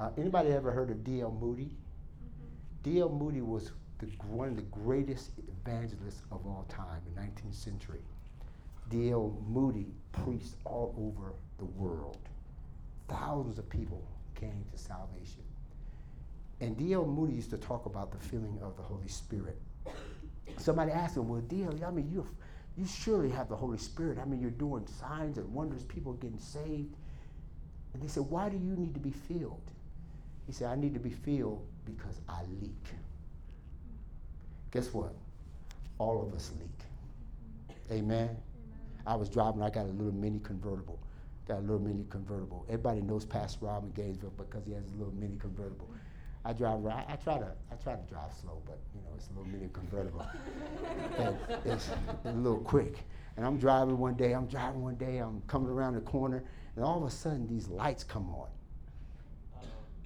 uh, 0.00 0.10
anybody 0.16 0.50
ever 0.50 0.72
heard 0.72 0.90
of 0.90 1.04
D.L. 1.04 1.36
Moody? 1.40 1.64
Mm-hmm. 1.66 2.90
D.L. 2.90 3.08
Moody 3.10 3.40
was 3.40 3.70
the, 3.98 4.06
one 4.26 4.48
of 4.48 4.56
the 4.56 4.62
greatest 4.62 5.30
evangelists 5.64 6.22
of 6.32 6.44
all 6.46 6.66
time 6.68 7.00
in 7.06 7.22
19th 7.22 7.54
century. 7.54 8.00
D.L. 8.90 9.36
Moody 9.48 9.86
preached 10.12 10.54
all 10.64 10.94
over 10.98 11.34
the 11.58 11.64
world. 11.64 12.18
Thousands 13.08 13.58
of 13.58 13.68
people 13.68 14.02
came 14.34 14.64
to 14.72 14.78
salvation. 14.78 15.42
And 16.62 16.76
D.L. 16.76 17.04
Moody 17.04 17.34
used 17.34 17.50
to 17.50 17.58
talk 17.58 17.86
about 17.86 18.12
the 18.12 18.18
feeling 18.18 18.56
of 18.62 18.76
the 18.76 18.82
Holy 18.82 19.08
Spirit. 19.08 19.60
Somebody 20.58 20.92
asked 20.92 21.16
him, 21.16 21.28
Well, 21.28 21.40
D.L., 21.40 21.74
I 21.84 21.90
mean, 21.90 22.08
you 22.08 22.24
you 22.76 22.86
surely 22.86 23.28
have 23.30 23.48
the 23.48 23.56
Holy 23.56 23.78
Spirit. 23.78 24.18
I 24.18 24.24
mean, 24.24 24.40
you're 24.40 24.50
doing 24.50 24.86
signs 24.86 25.38
and 25.38 25.52
wonders, 25.52 25.82
people 25.82 26.12
are 26.12 26.16
getting 26.16 26.38
saved. 26.38 26.94
And 27.92 28.02
they 28.02 28.06
said, 28.06 28.22
Why 28.22 28.48
do 28.48 28.56
you 28.56 28.76
need 28.76 28.94
to 28.94 29.00
be 29.00 29.10
filled? 29.10 29.60
He 30.46 30.52
said, 30.52 30.68
I 30.68 30.76
need 30.76 30.94
to 30.94 31.00
be 31.00 31.10
filled 31.10 31.66
because 31.84 32.20
I 32.28 32.42
leak. 32.60 32.86
Guess 34.70 34.94
what? 34.94 35.14
All 35.98 36.22
of 36.22 36.32
us 36.32 36.52
leak. 36.60 37.76
Amen. 37.90 38.36
I 39.04 39.16
was 39.16 39.28
driving. 39.28 39.62
I 39.62 39.70
got 39.70 39.86
a 39.86 39.90
little 39.90 40.12
mini 40.12 40.38
convertible. 40.38 41.00
Got 41.48 41.58
a 41.58 41.62
little 41.62 41.80
mini 41.80 42.06
convertible. 42.08 42.64
Everybody 42.68 43.02
knows 43.02 43.24
Pastor 43.24 43.66
Rob 43.66 43.82
in 43.82 43.90
Gainesville 43.90 44.32
because 44.36 44.64
he 44.64 44.72
has 44.74 44.84
a 44.86 44.96
little 44.96 45.12
mini 45.14 45.36
convertible. 45.38 45.88
I 46.44 46.52
drive. 46.52 46.84
I, 46.86 47.04
I 47.08 47.16
try 47.16 47.38
to. 47.38 47.52
I 47.70 47.74
try 47.82 47.94
to 47.94 48.02
drive 48.02 48.32
slow, 48.40 48.60
but 48.66 48.78
you 48.94 49.00
know 49.02 49.10
it's 49.16 49.28
a 49.28 49.38
little 49.38 49.46
mini 49.46 49.68
convertible. 49.72 50.26
and 51.18 51.36
it's 51.64 51.90
a 52.24 52.32
little 52.32 52.58
quick. 52.58 52.98
And 53.36 53.46
I'm 53.46 53.58
driving 53.58 53.98
one 53.98 54.14
day. 54.14 54.32
I'm 54.32 54.46
driving 54.46 54.82
one 54.82 54.96
day. 54.96 55.18
I'm 55.18 55.40
coming 55.46 55.68
around 55.68 55.94
the 55.94 56.00
corner, 56.00 56.44
and 56.76 56.84
all 56.84 56.98
of 56.98 57.04
a 57.04 57.10
sudden 57.10 57.46
these 57.46 57.68
lights 57.68 58.02
come 58.02 58.28
on, 58.30 58.48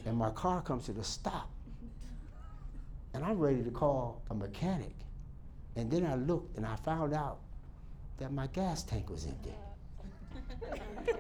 and 0.05 0.17
my 0.17 0.31
car 0.31 0.61
comes 0.61 0.85
to 0.87 0.93
the 0.93 1.05
stop. 1.05 1.51
And 3.15 3.25
I'm 3.25 3.39
ready 3.39 3.63
to 3.63 3.71
call 3.71 4.23
a 4.31 4.35
mechanic. 4.35 4.95
And 5.75 5.91
then 5.91 6.05
I 6.05 6.17
looked 6.17 6.57
and 6.57 6.67
I 6.67 6.77
found 6.77 7.15
out 7.15 7.39
that 8.19 8.33
my 8.33 8.47
gas 8.49 8.83
tank 8.83 9.09
was 9.09 9.27
empty. 9.27 9.55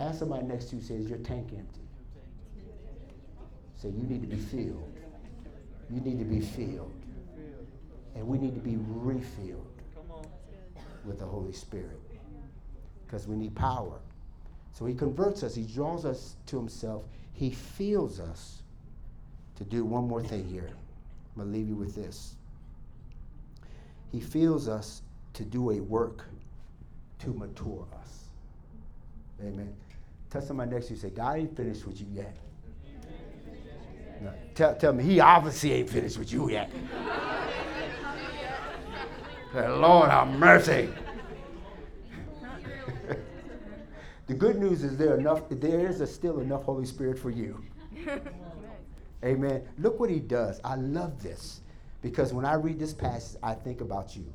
Ask 0.00 0.18
somebody 0.18 0.46
next 0.46 0.66
to 0.66 0.76
you, 0.76 0.82
says, 0.82 1.08
Your 1.08 1.18
tank 1.18 1.48
empty. 1.56 1.85
Say, 3.76 3.88
You 3.88 4.02
need 4.04 4.22
to 4.22 4.28
be 4.28 4.36
filled. 4.36 4.92
You 5.90 6.00
need 6.00 6.18
to 6.18 6.24
be 6.24 6.40
filled. 6.40 6.92
And 8.14 8.26
we 8.26 8.38
need 8.38 8.54
to 8.54 8.60
be 8.60 8.76
refilled 8.78 9.82
with 11.04 11.18
the 11.18 11.26
Holy 11.26 11.52
Spirit 11.52 12.00
because 13.04 13.28
we 13.28 13.36
need 13.36 13.54
power. 13.54 14.00
So 14.72 14.84
he 14.84 14.94
converts 14.94 15.42
us, 15.42 15.54
he 15.54 15.62
draws 15.62 16.04
us 16.04 16.36
to 16.46 16.56
himself, 16.56 17.04
he 17.32 17.50
fills 17.50 18.20
us 18.20 18.62
to 19.56 19.64
do 19.64 19.84
one 19.84 20.08
more 20.08 20.22
thing 20.22 20.46
here. 20.48 20.70
I'm 21.36 21.42
going 21.42 21.52
to 21.52 21.58
leave 21.58 21.68
you 21.68 21.76
with 21.76 21.94
this. 21.94 22.34
He 24.10 24.20
fills 24.20 24.68
us 24.68 25.02
to 25.34 25.44
do 25.44 25.70
a 25.70 25.80
work 25.80 26.24
to 27.20 27.30
mature 27.30 27.86
us. 28.02 28.24
Amen. 29.40 29.74
Tell 30.30 30.42
somebody 30.42 30.72
next 30.72 30.86
to 30.86 30.94
you, 30.94 30.98
say, 30.98 31.10
God 31.10 31.38
ain't 31.38 31.56
finished 31.56 31.86
with 31.86 32.00
you 32.00 32.06
yet. 32.12 32.36
No, 34.20 34.32
tell, 34.54 34.74
tell 34.76 34.92
me, 34.92 35.04
he 35.04 35.20
obviously 35.20 35.72
ain't 35.72 35.90
finished 35.90 36.18
with 36.18 36.32
you 36.32 36.50
yet. 36.50 36.70
Lord 39.54 40.10
have 40.10 40.28
mercy. 40.28 40.88
the 44.26 44.34
good 44.34 44.58
news 44.58 44.82
is 44.82 44.96
there 44.96 45.16
enough. 45.16 45.42
There 45.48 45.88
is 45.88 46.14
still 46.14 46.40
enough 46.40 46.64
Holy 46.64 46.84
Spirit 46.84 47.18
for 47.18 47.30
you. 47.30 47.62
Amen. 49.24 49.62
Look 49.78 49.98
what 49.98 50.10
he 50.10 50.20
does. 50.20 50.60
I 50.62 50.76
love 50.76 51.22
this 51.22 51.60
because 52.02 52.32
when 52.32 52.44
I 52.44 52.54
read 52.54 52.78
this 52.78 52.92
passage, 52.92 53.38
I 53.42 53.54
think 53.54 53.80
about 53.80 54.14
you. 54.14 54.32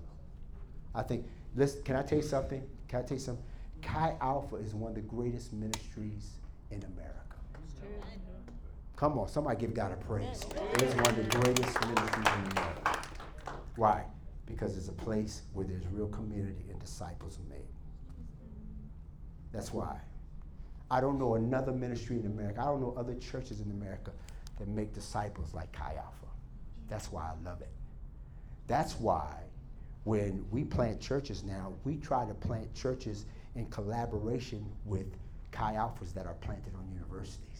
I 0.93 1.03
think, 1.03 1.25
listen, 1.55 1.83
can 1.83 1.95
I 1.95 2.01
tell 2.01 2.17
you 2.17 2.23
something? 2.23 2.63
Can 2.87 2.99
I 2.99 3.03
tell 3.03 3.17
you 3.17 3.23
something? 3.23 3.45
Chi 3.81 4.15
Alpha 4.19 4.57
is 4.57 4.73
one 4.73 4.89
of 4.89 4.95
the 4.95 5.01
greatest 5.01 5.53
ministries 5.53 6.31
in 6.71 6.83
America. 6.83 7.17
Come 9.01 9.17
on, 9.17 9.27
somebody 9.27 9.59
give 9.59 9.73
God 9.73 9.91
a 9.91 9.95
praise. 9.95 10.45
It 10.75 10.83
is 10.83 10.93
one 10.93 11.07
of 11.07 11.15
the 11.15 11.23
greatest 11.39 11.81
ministries 11.87 12.27
in 12.27 12.51
America. 12.51 13.01
Why? 13.75 14.03
Because 14.45 14.77
it's 14.77 14.89
a 14.89 14.93
place 14.93 15.41
where 15.53 15.65
there's 15.65 15.87
real 15.87 16.07
community 16.09 16.65
and 16.69 16.79
disciples 16.79 17.39
are 17.39 17.49
made. 17.49 17.65
That's 19.51 19.73
why. 19.73 19.99
I 20.91 21.01
don't 21.01 21.17
know 21.17 21.33
another 21.33 21.71
ministry 21.71 22.17
in 22.17 22.27
America. 22.27 22.61
I 22.61 22.65
don't 22.65 22.79
know 22.79 22.93
other 22.95 23.15
churches 23.15 23.59
in 23.59 23.71
America 23.71 24.11
that 24.59 24.67
make 24.67 24.93
disciples 24.93 25.51
like 25.55 25.71
Chi 25.71 25.95
Alpha. 25.95 26.27
That's 26.87 27.11
why 27.11 27.23
I 27.23 27.43
love 27.43 27.61
it. 27.61 27.71
That's 28.67 28.99
why 28.99 29.33
when 30.03 30.45
we 30.51 30.63
plant 30.63 31.01
churches 31.01 31.43
now, 31.43 31.73
we 31.85 31.97
try 31.97 32.23
to 32.27 32.35
plant 32.35 32.71
churches 32.75 33.25
in 33.55 33.65
collaboration 33.71 34.63
with 34.85 35.07
Chi 35.51 35.73
Alphas 35.73 36.13
that 36.13 36.27
are 36.27 36.35
planted 36.35 36.75
on 36.75 36.87
universities 36.93 37.50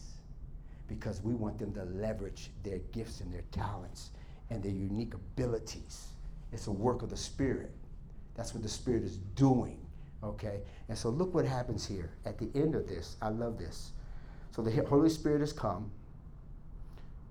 because 0.94 1.22
we 1.22 1.34
want 1.34 1.58
them 1.58 1.72
to 1.74 1.84
leverage 1.84 2.50
their 2.62 2.78
gifts 2.92 3.20
and 3.20 3.32
their 3.32 3.44
talents 3.50 4.10
and 4.50 4.62
their 4.62 4.72
unique 4.72 5.14
abilities. 5.14 6.08
It's 6.52 6.66
a 6.66 6.72
work 6.72 7.02
of 7.02 7.10
the 7.10 7.16
Spirit. 7.16 7.70
That's 8.34 8.54
what 8.54 8.62
the 8.62 8.68
Spirit 8.68 9.02
is 9.02 9.16
doing, 9.34 9.78
okay? 10.22 10.60
And 10.88 10.96
so 10.96 11.08
look 11.08 11.34
what 11.34 11.44
happens 11.44 11.86
here 11.86 12.10
at 12.24 12.38
the 12.38 12.48
end 12.54 12.74
of 12.74 12.86
this. 12.86 13.16
I 13.22 13.28
love 13.28 13.58
this. 13.58 13.92
So 14.54 14.62
the 14.62 14.84
Holy 14.84 15.08
Spirit 15.08 15.40
has 15.40 15.52
come. 15.52 15.90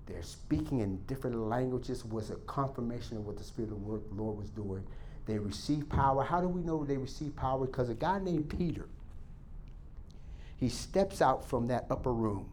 They're 0.06 0.22
speaking 0.22 0.80
in 0.80 0.96
different 1.06 1.36
languages 1.36 2.04
was 2.04 2.30
a 2.30 2.36
confirmation 2.36 3.16
of 3.16 3.26
what 3.26 3.38
the 3.38 3.44
Spirit 3.44 3.70
of 3.70 3.80
the 3.80 4.00
Lord 4.14 4.36
was 4.36 4.50
doing. 4.50 4.84
They 5.26 5.38
receive 5.38 5.88
power. 5.88 6.24
How 6.24 6.40
do 6.40 6.48
we 6.48 6.62
know 6.62 6.84
they 6.84 6.96
receive 6.96 7.36
power? 7.36 7.66
Because 7.66 7.88
a 7.88 7.94
guy 7.94 8.18
named 8.18 8.50
Peter, 8.50 8.88
he 10.56 10.68
steps 10.68 11.22
out 11.22 11.48
from 11.48 11.68
that 11.68 11.86
upper 11.90 12.12
room, 12.12 12.50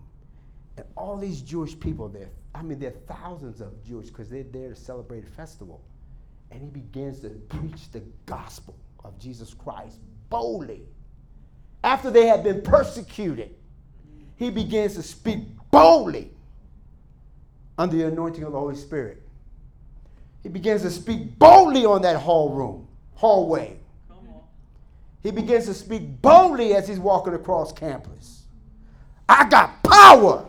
and 0.80 0.88
all 0.96 1.18
these 1.18 1.42
Jewish 1.42 1.78
people 1.78 2.08
there, 2.08 2.30
I 2.56 2.62
mean, 2.62 2.80
there 2.80 2.92
are 2.92 3.13
thousands 3.13 3.60
of 3.60 3.84
Jewish 3.84 4.08
because 4.08 4.30
they're 4.30 4.44
there 4.44 4.70
to 4.70 4.76
celebrate 4.76 5.26
a 5.26 5.30
festival. 5.32 5.82
And 6.52 6.62
he 6.62 6.70
begins 6.70 7.20
to 7.20 7.30
preach 7.50 7.92
the 7.92 8.02
gospel 8.26 8.76
of 9.04 9.20
Jesus 9.20 9.54
Christ 9.54 9.98
boldly. 10.30 10.84
After 11.84 12.10
they 12.10 12.28
had 12.28 12.46
been 12.46 12.62
persecuted, 12.62 13.54
he 14.38 14.50
begins 14.50 14.96
to 14.96 15.04
speak 15.04 15.39
boldly 15.70 16.32
under 17.78 17.98
the 17.98 18.08
anointing 18.08 18.46
of 18.46 18.54
the 18.54 18.60
Holy 18.60 18.78
Spirit. 18.78 19.22
He 20.44 20.50
begins 20.50 20.82
to 20.84 20.92
speak 20.92 21.38
boldly 21.38 21.86
on 21.86 22.04
that 22.04 22.15
hall 22.15 22.52
room, 22.52 22.88
hallway. 23.15 23.76
He 25.24 25.32
begins 25.32 25.65
to 25.65 25.74
speak 25.74 26.22
boldly 26.22 26.74
as 26.74 26.88
he's 26.88 27.00
walking 27.00 27.34
across 27.34 27.74
campus. 27.74 28.44
I 29.28 29.50
got 29.50 29.84
power. 29.84 30.49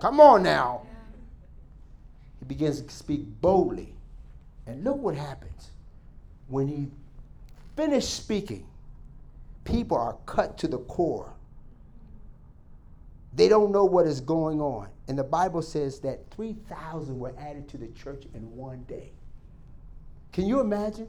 Come 0.00 0.18
on 0.18 0.42
now. 0.42 0.86
He 2.38 2.46
begins 2.46 2.80
to 2.80 2.92
speak 2.92 3.22
boldly. 3.40 3.94
And 4.66 4.82
look 4.82 4.96
what 4.96 5.14
happens. 5.14 5.70
When 6.48 6.66
he 6.66 6.88
finished 7.76 8.14
speaking, 8.14 8.66
people 9.64 9.96
are 9.96 10.16
cut 10.26 10.56
to 10.58 10.68
the 10.68 10.78
core. 10.78 11.32
They 13.34 13.48
don't 13.48 13.72
know 13.72 13.84
what 13.84 14.06
is 14.06 14.20
going 14.20 14.60
on. 14.60 14.88
And 15.06 15.18
the 15.18 15.24
Bible 15.24 15.62
says 15.62 16.00
that 16.00 16.30
3,000 16.30 17.18
were 17.18 17.34
added 17.38 17.68
to 17.68 17.78
the 17.78 17.88
church 17.88 18.24
in 18.34 18.42
one 18.56 18.84
day. 18.84 19.12
Can 20.32 20.46
you 20.46 20.60
imagine? 20.60 21.08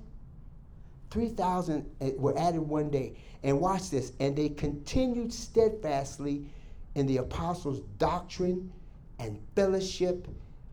3,000 1.11 1.85
eh, 2.01 2.11
were 2.17 2.37
added 2.37 2.61
one 2.61 2.89
day. 2.89 3.13
And 3.43 3.59
watch 3.59 3.89
this. 3.89 4.11
And 4.19 4.35
they 4.35 4.49
continued 4.49 5.33
steadfastly 5.33 6.45
in 6.95 7.07
the 7.07 7.17
apostles' 7.17 7.81
doctrine 7.97 8.71
and 9.21 9.39
fellowship 9.55 10.27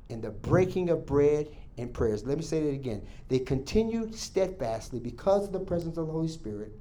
in 0.09 0.21
the 0.21 0.31
breaking 0.31 0.91
of 0.91 1.07
bread 1.07 1.49
and 1.77 1.95
prayers. 1.95 2.25
Let 2.25 2.39
me 2.39 2.45
say 2.45 2.63
that 2.63 2.75
again. 2.75 3.07
They 3.29 3.39
continued 3.39 4.15
steadfastly 4.15 4.99
because 4.99 5.47
of 5.47 5.53
the 5.53 5.61
presence 5.61 5.97
of 5.99 6.07
the 6.07 6.13
Holy 6.13 6.29
Spirit 6.29 6.73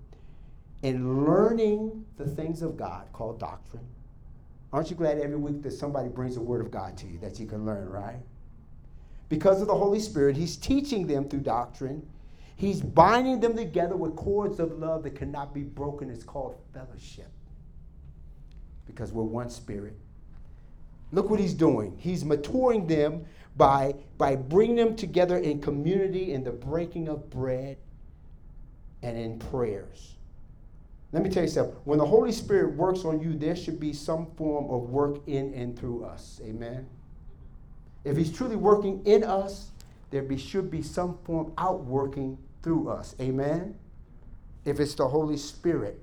in 0.81 1.25
learning 1.25 2.05
the 2.17 2.25
things 2.25 2.63
of 2.63 2.77
God 2.77 3.07
called 3.13 3.39
doctrine 3.39 3.85
Aren't 4.73 4.89
you 4.89 4.95
glad 4.95 5.19
every 5.19 5.37
week 5.37 5.61
that 5.63 5.71
somebody 5.71 6.09
brings 6.09 6.35
the 6.35 6.41
Word 6.41 6.61
of 6.61 6.71
God 6.71 6.97
to 6.97 7.07
you 7.07 7.17
that 7.19 7.39
you 7.39 7.45
can 7.45 7.65
learn, 7.65 7.89
right? 7.89 8.19
Because 9.29 9.61
of 9.61 9.67
the 9.67 9.75
Holy 9.75 9.99
Spirit, 9.99 10.35
He's 10.35 10.57
teaching 10.57 11.07
them 11.07 11.29
through 11.29 11.41
doctrine. 11.41 12.05
He's 12.55 12.81
binding 12.81 13.39
them 13.39 13.55
together 13.55 13.95
with 13.95 14.15
cords 14.15 14.59
of 14.59 14.77
love 14.79 15.03
that 15.03 15.15
cannot 15.15 15.53
be 15.53 15.63
broken. 15.63 16.09
It's 16.09 16.23
called 16.23 16.57
fellowship. 16.73 17.31
Because 18.85 19.11
we're 19.11 19.23
one 19.23 19.49
spirit. 19.49 19.97
Look 21.11 21.29
what 21.29 21.39
He's 21.39 21.53
doing. 21.53 21.95
He's 21.97 22.25
maturing 22.25 22.87
them 22.87 23.25
by, 23.55 23.95
by 24.17 24.35
bringing 24.35 24.75
them 24.75 24.95
together 24.95 25.37
in 25.37 25.61
community 25.61 26.33
in 26.33 26.43
the 26.43 26.51
breaking 26.51 27.07
of 27.07 27.29
bread 27.29 27.77
and 29.01 29.17
in 29.17 29.39
prayers. 29.39 30.15
Let 31.13 31.23
me 31.23 31.29
tell 31.29 31.43
you 31.43 31.49
something. 31.49 31.75
When 31.85 31.99
the 31.99 32.05
Holy 32.05 32.31
Spirit 32.31 32.75
works 32.75 33.05
on 33.05 33.21
you, 33.21 33.33
there 33.33 33.55
should 33.55 33.79
be 33.79 33.93
some 33.93 34.27
form 34.35 34.69
of 34.69 34.89
work 34.89 35.21
in 35.27 35.53
and 35.53 35.77
through 35.77 36.03
us. 36.03 36.41
Amen. 36.43 36.87
If 38.03 38.17
He's 38.17 38.31
truly 38.31 38.57
working 38.57 39.01
in 39.05 39.23
us, 39.23 39.71
there 40.11 40.21
be, 40.21 40.37
should 40.37 40.69
be 40.69 40.81
some 40.81 41.17
form 41.23 41.53
outworking 41.57 42.37
through 42.61 42.89
us. 42.89 43.15
Amen. 43.21 43.75
If 44.65 44.79
it's 44.79 44.95
the 44.95 45.07
Holy 45.07 45.37
Spirit. 45.37 46.01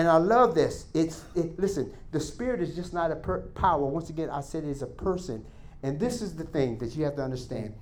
And 0.00 0.08
I 0.08 0.16
love 0.16 0.54
this. 0.54 0.86
It's 0.94 1.26
it, 1.34 1.60
listen, 1.60 1.92
the 2.10 2.20
Spirit 2.20 2.62
is 2.62 2.74
just 2.74 2.94
not 2.94 3.12
a 3.12 3.16
per- 3.16 3.42
power. 3.48 3.84
Once 3.84 4.08
again, 4.08 4.30
I 4.30 4.40
said 4.40 4.64
it's 4.64 4.80
a 4.80 4.86
person. 4.86 5.44
And 5.82 6.00
this 6.00 6.22
is 6.22 6.34
the 6.34 6.44
thing 6.44 6.78
that 6.78 6.96
you 6.96 7.04
have 7.04 7.16
to 7.16 7.22
understand. 7.22 7.74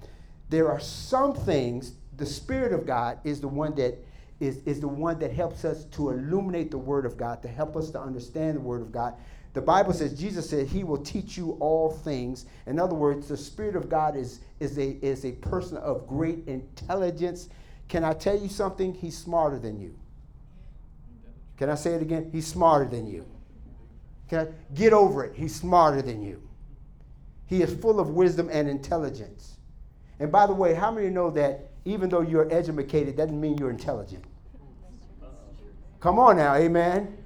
There 0.49 0.69
are 0.69 0.81
some 0.81 1.33
things, 1.33 1.93
the 2.17 2.27
Spirit 2.27 2.73
of 2.73 2.85
God 2.85 3.21
is 3.23 3.41
the 3.41 3.47
one 3.47 3.77
that 3.77 4.05
is, 4.41 4.57
is 4.67 4.81
the 4.81 4.89
one 4.89 5.21
that 5.21 5.33
helps 5.33 5.65
us 5.65 5.85
to 5.93 6.11
illuminate 6.11 6.73
the 6.73 6.79
Word 6.79 7.07
of 7.07 7.17
God, 7.17 7.41
to 7.43 7.49
help 7.49 7.77
us 7.77 7.91
to 7.91 8.01
understand 8.01 8.57
the 8.57 8.63
Word 8.63 8.83
of 8.83 8.91
God. 8.91 9.15
The 9.53 9.61
Bible 9.61 9.93
says, 9.93 10.19
Jesus 10.19 10.51
said, 10.51 10.67
He 10.67 10.83
will 10.83 10.99
teach 10.99 11.37
you 11.37 11.57
all 11.61 11.89
things. 11.89 12.47
In 12.67 12.81
other 12.81 12.97
words, 12.97 13.29
the 13.29 13.37
Spirit 13.37 13.77
of 13.77 13.89
God 13.89 14.17
is, 14.17 14.41
is, 14.59 14.77
a, 14.77 14.99
is 15.07 15.25
a 15.25 15.31
person 15.31 15.77
of 15.77 16.09
great 16.09 16.49
intelligence, 16.49 17.49
Can 17.87 18.03
I 18.03 18.13
tell 18.13 18.37
you 18.37 18.49
something? 18.49 18.93
He's 18.93 19.17
smarter 19.17 19.61
than 19.61 19.81
you. 19.81 19.95
Can 21.59 21.69
I 21.69 21.75
say 21.75 21.95
it 21.95 22.03
again? 22.03 22.31
He's 22.33 22.47
smarter 22.47 22.87
than 22.87 23.07
you. 23.07 23.27
Okay? 24.33 24.51
Get 24.75 24.93
over 24.93 25.25
it. 25.25 25.35
He's 25.35 25.55
smarter 25.55 26.01
than 26.01 26.23
you. 26.23 26.41
He 27.47 27.63
is 27.63 27.75
full 27.75 27.99
of 27.99 28.11
wisdom 28.11 28.49
and 28.51 28.69
intelligence. 28.69 29.57
And 30.21 30.31
by 30.31 30.47
the 30.47 30.53
way, 30.53 30.75
how 30.75 30.91
many 30.91 31.09
know 31.09 31.31
that 31.31 31.71
even 31.85 32.09
though 32.09 32.21
you're 32.21 32.53
educated, 32.53 33.17
doesn't 33.17 33.41
mean 33.41 33.59
you're 33.59 33.71
intelligent? 33.71 34.25
Come 36.01 36.19
on 36.19 36.37
now, 36.37 36.55
amen. 36.55 37.17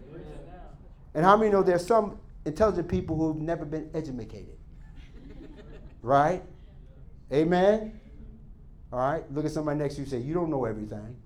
And 1.15 1.25
how 1.25 1.37
many 1.37 1.51
know 1.51 1.63
there's 1.63 1.87
some 1.87 2.19
intelligent 2.47 2.89
people 2.89 3.17
who've 3.17 3.37
never 3.41 3.67
been 3.67 3.91
educated? 3.93 4.57
Right? 6.01 6.43
Amen. 7.33 8.01
All 8.93 8.99
right. 8.99 9.31
Look 9.33 9.45
at 9.45 9.51
somebody 9.51 9.79
next 9.79 9.97
to 9.97 10.03
you 10.03 10.07
say, 10.07 10.19
You 10.19 10.35
don't 10.35 10.51
know 10.51 10.65
everything. 10.65 11.17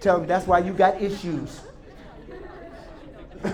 Tell 0.00 0.18
them 0.18 0.26
that's 0.26 0.46
why 0.46 0.60
you 0.60 0.72
got 0.72 1.00
issues. 1.02 1.60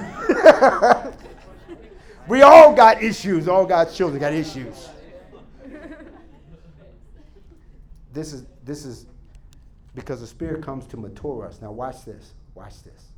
we 2.29 2.43
all 2.43 2.75
got 2.75 3.03
issues. 3.03 3.49
All 3.49 3.67
God's 3.67 3.97
children 3.97 4.21
got 4.21 4.33
issues. 4.33 4.89
This 8.13 8.33
is 8.33 8.45
this 8.65 8.85
is 8.85 9.07
because 9.95 10.21
the 10.21 10.27
Spirit 10.27 10.63
comes 10.63 10.87
to 10.87 10.97
mature 10.97 11.47
us. 11.47 11.61
Now 11.61 11.73
watch 11.73 12.05
this. 12.05 12.33
Watch 12.55 12.83
this. 12.83 13.09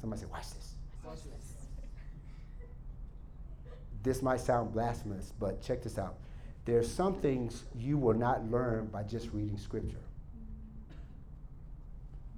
Somebody 0.00 0.22
say, 0.22 0.28
watch 0.30 0.50
this. 0.50 0.74
Watch 1.04 1.22
this. 1.24 1.32
This 4.02 4.22
might 4.22 4.40
sound 4.40 4.72
blasphemous, 4.72 5.32
but 5.40 5.60
check 5.62 5.82
this 5.82 5.98
out. 5.98 6.16
There's 6.64 6.90
some 6.90 7.14
things 7.14 7.64
you 7.74 7.98
will 7.98 8.14
not 8.14 8.48
learn 8.50 8.86
by 8.86 9.02
just 9.02 9.32
reading 9.32 9.58
scripture. 9.58 10.05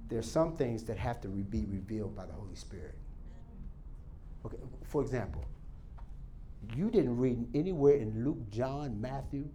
There's 0.09 0.29
some 0.29 0.57
things 0.57 0.83
that 0.85 0.97
have 0.97 1.21
to 1.21 1.27
be 1.27 1.65
revealed 1.65 2.15
by 2.15 2.25
the 2.25 2.33
Holy 2.33 2.55
Spirit. 2.55 2.95
Okay, 4.45 4.57
for 4.83 5.01
example, 5.01 5.45
you 6.75 6.89
didn't 6.89 7.17
read 7.17 7.47
anywhere 7.53 7.95
in 7.95 8.23
Luke, 8.23 8.49
John, 8.49 8.99
Matthew, 8.99 9.47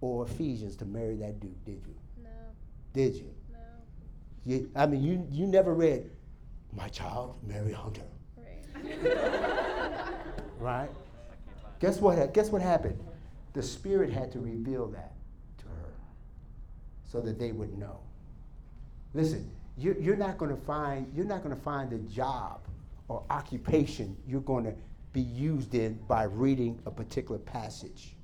or 0.00 0.24
Ephesians 0.26 0.76
to 0.76 0.84
marry 0.84 1.16
that 1.16 1.40
dude, 1.40 1.64
did 1.64 1.82
you? 1.86 1.94
No. 2.22 2.30
Did 2.92 3.14
you? 3.14 3.34
No. 3.52 3.58
you 4.44 4.70
I 4.74 4.86
mean, 4.86 5.02
you, 5.02 5.26
you 5.30 5.46
never 5.46 5.74
read, 5.74 6.10
My 6.72 6.88
child, 6.88 7.36
marry 7.46 7.72
Hunter. 7.72 8.02
Right. 8.36 8.90
right? 10.58 10.90
Guess 11.78 12.00
what? 12.00 12.34
Guess 12.34 12.50
what 12.50 12.62
happened? 12.62 12.98
The 13.52 13.62
Spirit 13.62 14.10
had 14.10 14.32
to 14.32 14.40
reveal 14.40 14.88
that 14.88 15.12
to 15.58 15.64
her 15.66 15.92
so 17.04 17.20
that 17.20 17.38
they 17.38 17.52
would 17.52 17.76
know. 17.78 18.00
Listen, 19.14 19.50
you, 19.76 19.96
you're 20.00 20.16
not 20.16 20.38
going 20.38 20.54
to 20.54 20.62
find 20.62 21.10
you're 21.14 21.24
not 21.24 21.42
going 21.42 21.54
to 21.54 21.62
find 21.62 21.92
a 21.92 21.98
job 21.98 22.60
or 23.08 23.22
occupation 23.30 24.16
you're 24.26 24.40
going 24.40 24.64
to 24.64 24.74
be 25.12 25.20
used 25.20 25.74
in 25.74 25.98
by 26.08 26.24
reading 26.24 26.80
a 26.86 26.90
particular 26.90 27.38
passage. 27.38 28.14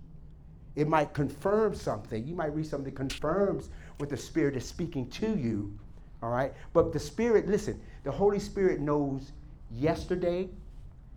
It 0.76 0.88
might 0.88 1.12
confirm 1.12 1.74
something. 1.74 2.26
You 2.26 2.34
might 2.34 2.55
read 2.55 2.66
something 2.66 2.92
that 2.92 2.96
confirms 2.96 3.68
what 3.99 4.09
the 4.09 4.16
Spirit 4.16 4.57
is 4.57 4.64
speaking 4.64 5.09
to 5.11 5.36
you. 5.36 5.76
All 6.22 6.30
right? 6.30 6.53
But 6.72 6.92
the 6.92 7.01
Spirit, 7.01 7.49
listen, 7.49 7.80
the 8.05 8.12
Holy 8.12 8.38
Spirit 8.38 8.80
knows 8.80 9.32
yesterday, 9.70 10.49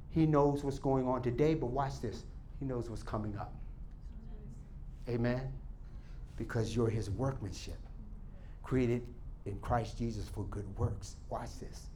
He 0.10 0.26
knows 0.26 0.64
what's 0.64 0.80
going 0.80 1.08
on 1.08 1.22
today, 1.22 1.54
but 1.54 1.68
watch 1.68 2.02
this. 2.02 2.24
He 2.60 2.66
knows 2.66 2.90
what's 2.90 3.04
coming 3.04 3.38
up. 3.38 3.54
Amen? 5.08 5.52
Because 6.38 6.76
you're 6.76 6.90
His 6.90 7.10
workmanship, 7.10 7.80
created 8.64 9.04
in 9.46 9.58
Christ 9.60 9.98
Jesus 9.98 10.28
for 10.30 10.44
good 10.46 10.68
works. 10.78 11.16
Watch 11.30 11.60
this. 11.60 11.88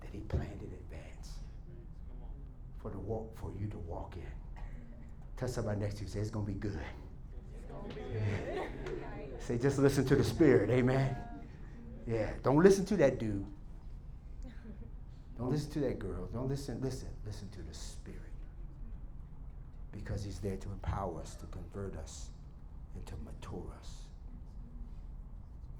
That 0.00 0.10
He 0.12 0.20
planned 0.20 0.60
in 0.62 0.72
advance 0.72 1.30
for 2.80 2.90
the 2.90 2.98
walk 2.98 3.36
for 3.38 3.50
you 3.58 3.66
to 3.68 3.78
walk 3.78 4.14
in. 4.16 4.62
Tell 5.36 5.48
somebody 5.48 5.80
next 5.80 5.96
to 5.96 6.02
you, 6.04 6.08
say 6.08 6.20
it's 6.20 6.30
gonna 6.30 6.46
be 6.46 6.52
good. 6.54 6.78
Say, 9.40 9.58
just 9.58 9.78
listen 9.78 10.06
to 10.06 10.16
the 10.16 10.24
Spirit. 10.24 10.70
Amen. 10.70 11.14
Yeah. 12.06 12.30
Don't 12.42 12.62
listen 12.62 12.86
to 12.86 12.96
that 12.96 13.18
dude. 13.18 13.44
Don't 15.36 15.50
listen 15.50 15.70
to 15.72 15.80
that 15.80 15.98
girl. 15.98 16.28
Don't 16.32 16.48
listen. 16.48 16.80
Listen. 16.80 17.08
Listen 17.26 17.50
to 17.50 17.62
the 17.62 17.74
Spirit. 17.74 18.20
Because 19.92 20.24
He's 20.24 20.38
there 20.38 20.56
to 20.56 20.68
empower 20.70 21.20
us, 21.20 21.34
to 21.36 21.46
convert 21.46 21.94
us, 21.96 22.30
and 22.94 23.04
to 23.06 23.14
mature 23.24 23.66
us. 23.78 23.90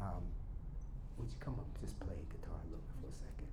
Um, 0.01 0.23
would 1.19 1.29
you 1.31 1.39
come 1.41 1.55
up 1.55 1.67
and 1.67 1.79
just 1.81 1.99
play 2.01 2.17
guitar 2.31 2.59
a 2.59 2.67
little 2.69 2.85
bit 2.85 2.97
for 3.01 3.09
a 3.09 3.17
second? 3.17 3.49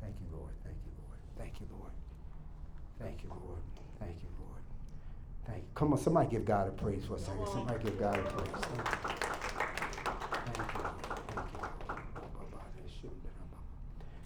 Thank 0.00 0.14
you, 0.20 0.28
Lord. 0.36 0.54
Thank 0.64 0.78
you, 0.84 0.92
Lord. 1.00 1.18
Thank 1.38 1.54
you, 1.60 1.66
Lord. 1.72 1.94
Thank 2.98 3.22
you, 3.22 3.30
Lord. 3.30 3.62
Thank 3.98 4.16
you, 4.22 4.30
Lord. 4.38 4.64
Thank 5.46 5.62
you. 5.64 5.70
Come 5.74 5.92
on, 5.92 5.98
somebody 5.98 6.28
give 6.30 6.44
God 6.44 6.68
a 6.68 6.72
praise 6.72 7.04
for 7.04 7.16
a 7.16 7.18
second. 7.18 7.46
Somebody 7.48 7.84
give 7.84 7.98
God 7.98 8.18
a 8.18 8.22
praise. 8.22 8.64
Thank 8.64 8.88
you. 8.88 9.20
Thank 10.50 10.72
you. 10.74 10.84
Thank 11.34 11.48
you. 11.54 11.70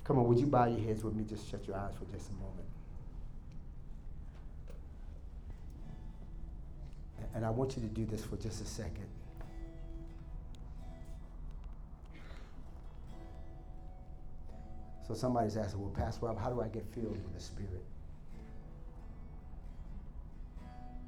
Come 0.05 0.18
on, 0.18 0.29
would 0.29 0.39
you 0.39 0.47
bow 0.47 0.66
your 0.66 0.81
heads 0.81 1.03
with 1.03 1.14
me? 1.14 1.25
Just 1.25 1.51
shut 1.51 1.66
your 1.66 1.77
eyes 1.77 1.95
for 1.99 2.05
just 2.14 2.29
a 2.29 2.35
moment. 2.35 2.68
And 7.35 7.45
I 7.45 7.51
want 7.51 7.77
you 7.77 7.83
to 7.83 7.89
do 7.89 8.05
this 8.05 8.22
for 8.22 8.37
just 8.37 8.61
a 8.62 8.66
second. 8.66 9.07
So 15.07 15.12
somebody's 15.12 15.57
asking, 15.57 15.82
well, 15.82 15.90
Pastor 15.90 16.26
Rob, 16.26 16.38
how 16.38 16.50
do 16.50 16.62
I 16.62 16.68
get 16.68 16.86
filled 16.94 17.12
with 17.22 17.34
the 17.34 17.40
Spirit? 17.40 17.84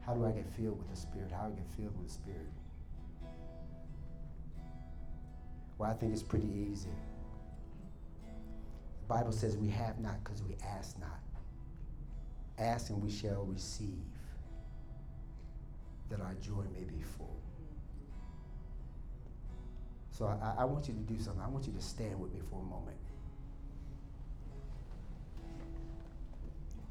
How 0.05 0.14
do 0.14 0.26
I 0.26 0.32
get 0.32 0.47
filled 0.51 0.78
with 0.78 0.90
the 0.90 0.97
Spirit? 0.97 1.30
How 1.32 1.47
do 1.47 1.55
I 1.55 1.57
get 1.57 1.66
filled 1.76 1.97
with 1.97 2.07
the 2.07 2.12
Spirit? 2.12 2.53
Well, 5.78 5.90
I 5.90 5.94
think 5.94 6.12
it's 6.12 6.22
pretty 6.22 6.49
easy. 6.70 6.90
The 9.01 9.14
Bible 9.14 9.32
says 9.32 9.57
we 9.57 9.68
have 9.68 9.99
not 9.99 10.22
because 10.22 10.42
we 10.42 10.57
ask 10.64 10.99
not. 11.01 11.20
Ask 12.59 12.90
and 12.90 13.03
we 13.03 13.11
shall 13.11 13.44
receive, 13.44 14.05
that 16.11 16.20
our 16.20 16.34
joy 16.40 16.64
may 16.74 16.84
be 16.84 17.03
full. 17.16 17.36
So 20.11 20.26
I, 20.26 20.62
I 20.62 20.64
want 20.64 20.88
you 20.88 20.94
to 20.94 21.01
do 21.01 21.18
something. 21.18 21.42
I 21.42 21.49
want 21.49 21.66
you 21.66 21.72
to 21.72 21.82
stand 21.82 22.18
with 22.20 22.32
me 22.32 22.40
for 22.49 22.61
a 22.61 22.64
moment. 22.64 22.97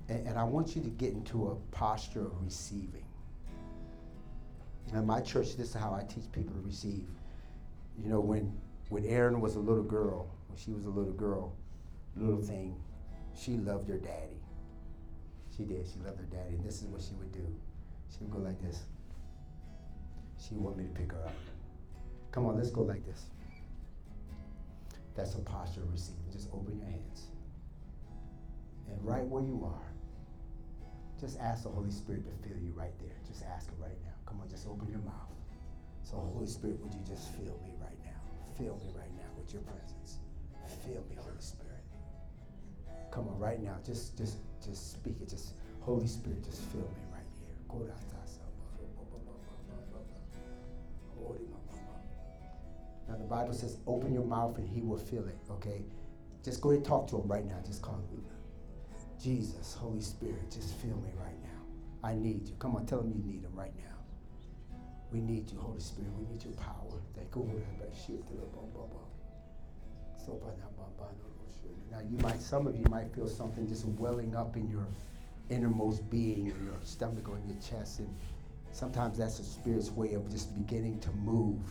And, 0.10 0.28
and 0.28 0.38
I 0.38 0.44
want 0.44 0.76
you 0.76 0.82
to 0.84 0.90
get 0.90 1.14
into 1.14 1.48
a 1.48 1.56
posture 1.76 2.26
of 2.26 2.44
receiving. 2.44 3.06
In 4.94 5.06
my 5.06 5.20
church, 5.20 5.58
this 5.58 5.70
is 5.70 5.74
how 5.74 5.94
I 5.94 6.04
teach 6.04 6.32
people 6.32 6.54
to 6.54 6.62
receive. 6.62 7.08
You 7.98 8.10
know, 8.10 8.20
when 8.20 8.56
when 8.90 9.06
Erin 9.06 9.42
was 9.42 9.56
a 9.56 9.60
little 9.60 9.84
girl, 9.84 10.28
when 10.48 10.58
she 10.58 10.72
was 10.72 10.86
a 10.86 10.90
little 10.90 11.14
girl, 11.14 11.56
little 12.16 12.42
thing, 12.42 12.76
she 13.36 13.58
loved 13.58 13.90
her 13.90 13.98
daddy. 13.98 14.40
She 15.56 15.64
did. 15.64 15.88
She 15.88 16.00
loved 16.06 16.20
her 16.20 16.26
daddy. 16.26 16.56
And 16.56 16.64
this 16.64 16.82
is 16.82 16.88
what 16.88 17.02
she 17.02 17.14
would 17.16 17.32
do. 17.32 17.48
She 18.12 18.18
would 18.22 18.32
go 18.32 18.40
like 18.40 18.62
this. 18.62 18.84
She 20.38 20.54
would 20.54 20.64
want 20.64 20.78
me 20.78 20.84
to 20.84 20.90
pick 20.92 21.12
her 21.12 21.26
up. 21.26 21.34
Come 22.32 22.46
on, 22.46 22.58
let's 22.58 22.70
go 22.70 22.82
like 22.82 23.06
this. 23.06 23.26
That's 25.16 25.34
a 25.36 25.40
posture 25.40 25.82
of 25.82 25.92
receiving. 25.92 26.22
Just 26.32 26.50
open 26.54 26.78
your 26.78 26.88
hands. 26.88 27.28
And 28.90 29.04
right 29.04 29.26
where 29.26 29.42
you 29.42 29.64
are, 29.66 29.95
just 31.20 31.40
ask 31.40 31.64
the 31.64 31.70
Holy 31.70 31.92
Spirit 31.92 32.26
to 32.26 32.48
fill 32.48 32.58
you 32.58 32.74
right 32.76 32.94
there. 33.00 33.16
Just 33.28 33.44
ask 33.44 33.70
Him 33.70 33.78
right 33.80 33.98
now. 34.04 34.14
Come 34.26 34.42
on, 34.42 34.50
just 34.50 34.68
open 34.68 34.88
your 34.90 35.00
mouth. 35.00 35.32
So, 36.04 36.18
Holy 36.18 36.48
Spirit, 36.48 36.80
would 36.82 36.94
you 36.94 37.02
just 37.08 37.34
fill 37.34 37.60
me 37.64 37.74
right 37.82 37.98
now? 38.04 38.20
Fill 38.58 38.78
me 38.78 38.94
right 38.96 39.12
now 39.18 39.30
with 39.38 39.52
your 39.54 39.64
presence. 39.64 40.20
Fill 40.84 41.04
me, 41.10 41.16
Holy 41.18 41.40
Spirit. 41.40 41.84
Come 43.12 43.28
on, 43.28 43.40
right 43.40 43.62
now. 43.62 43.78
Just, 43.86 44.18
just, 44.18 44.38
just 44.64 44.92
speak 44.94 45.16
it. 45.22 45.30
Just, 45.30 45.54
Holy 45.82 46.08
Spirit, 46.08 46.44
just 46.44 46.62
fill 46.72 46.82
me 46.82 47.06
right 47.12 47.30
here. 47.40 47.46
Now 53.08 53.16
the 53.18 53.24
Bible 53.24 53.54
says, 53.54 53.78
open 53.88 54.14
your 54.14 54.26
mouth 54.26 54.58
and 54.58 54.68
he 54.68 54.82
will 54.82 54.98
fill 54.98 55.28
it, 55.28 55.38
okay? 55.50 55.84
Just 56.44 56.60
go 56.62 56.72
and 56.72 56.84
talk 56.84 57.08
to 57.10 57.18
him 57.18 57.28
right 57.28 57.46
now. 57.46 57.58
Just 57.66 57.82
call 57.82 57.96
him. 57.96 58.26
Jesus, 59.26 59.74
Holy 59.74 60.02
Spirit, 60.02 60.52
just 60.52 60.76
fill 60.76 60.98
me 60.98 61.10
right 61.20 61.42
now. 61.42 62.08
I 62.08 62.14
need 62.14 62.48
you. 62.48 62.54
Come 62.60 62.76
on, 62.76 62.86
tell 62.86 63.00
him 63.00 63.12
you 63.12 63.24
need 63.34 63.44
him 63.44 63.56
right 63.56 63.74
now. 63.76 64.78
We 65.12 65.20
need 65.20 65.50
you, 65.50 65.58
Holy 65.58 65.80
Spirit. 65.80 66.12
We 66.16 66.32
need 66.32 66.44
your 66.44 66.54
power. 66.54 66.76
Now 71.92 72.02
you 72.08 72.18
might, 72.20 72.40
some 72.40 72.68
of 72.68 72.76
you 72.76 72.86
might 72.92 73.12
feel 73.16 73.28
something 73.28 73.68
just 73.68 73.86
welling 73.86 74.36
up 74.36 74.56
in 74.58 74.70
your 74.70 74.86
innermost 75.50 76.08
being, 76.12 76.46
in 76.46 76.64
your 76.64 76.78
stomach 76.84 77.28
or 77.28 77.38
in 77.38 77.48
your 77.50 77.58
chest, 77.68 77.98
and 77.98 78.16
Sometimes 78.76 79.18
that's 79.18 79.38
the 79.38 79.44
Spirit's 79.46 79.90
way 79.90 80.16
of 80.16 80.30
just 80.30 80.54
beginning 80.54 81.00
to 81.00 81.10
move. 81.12 81.62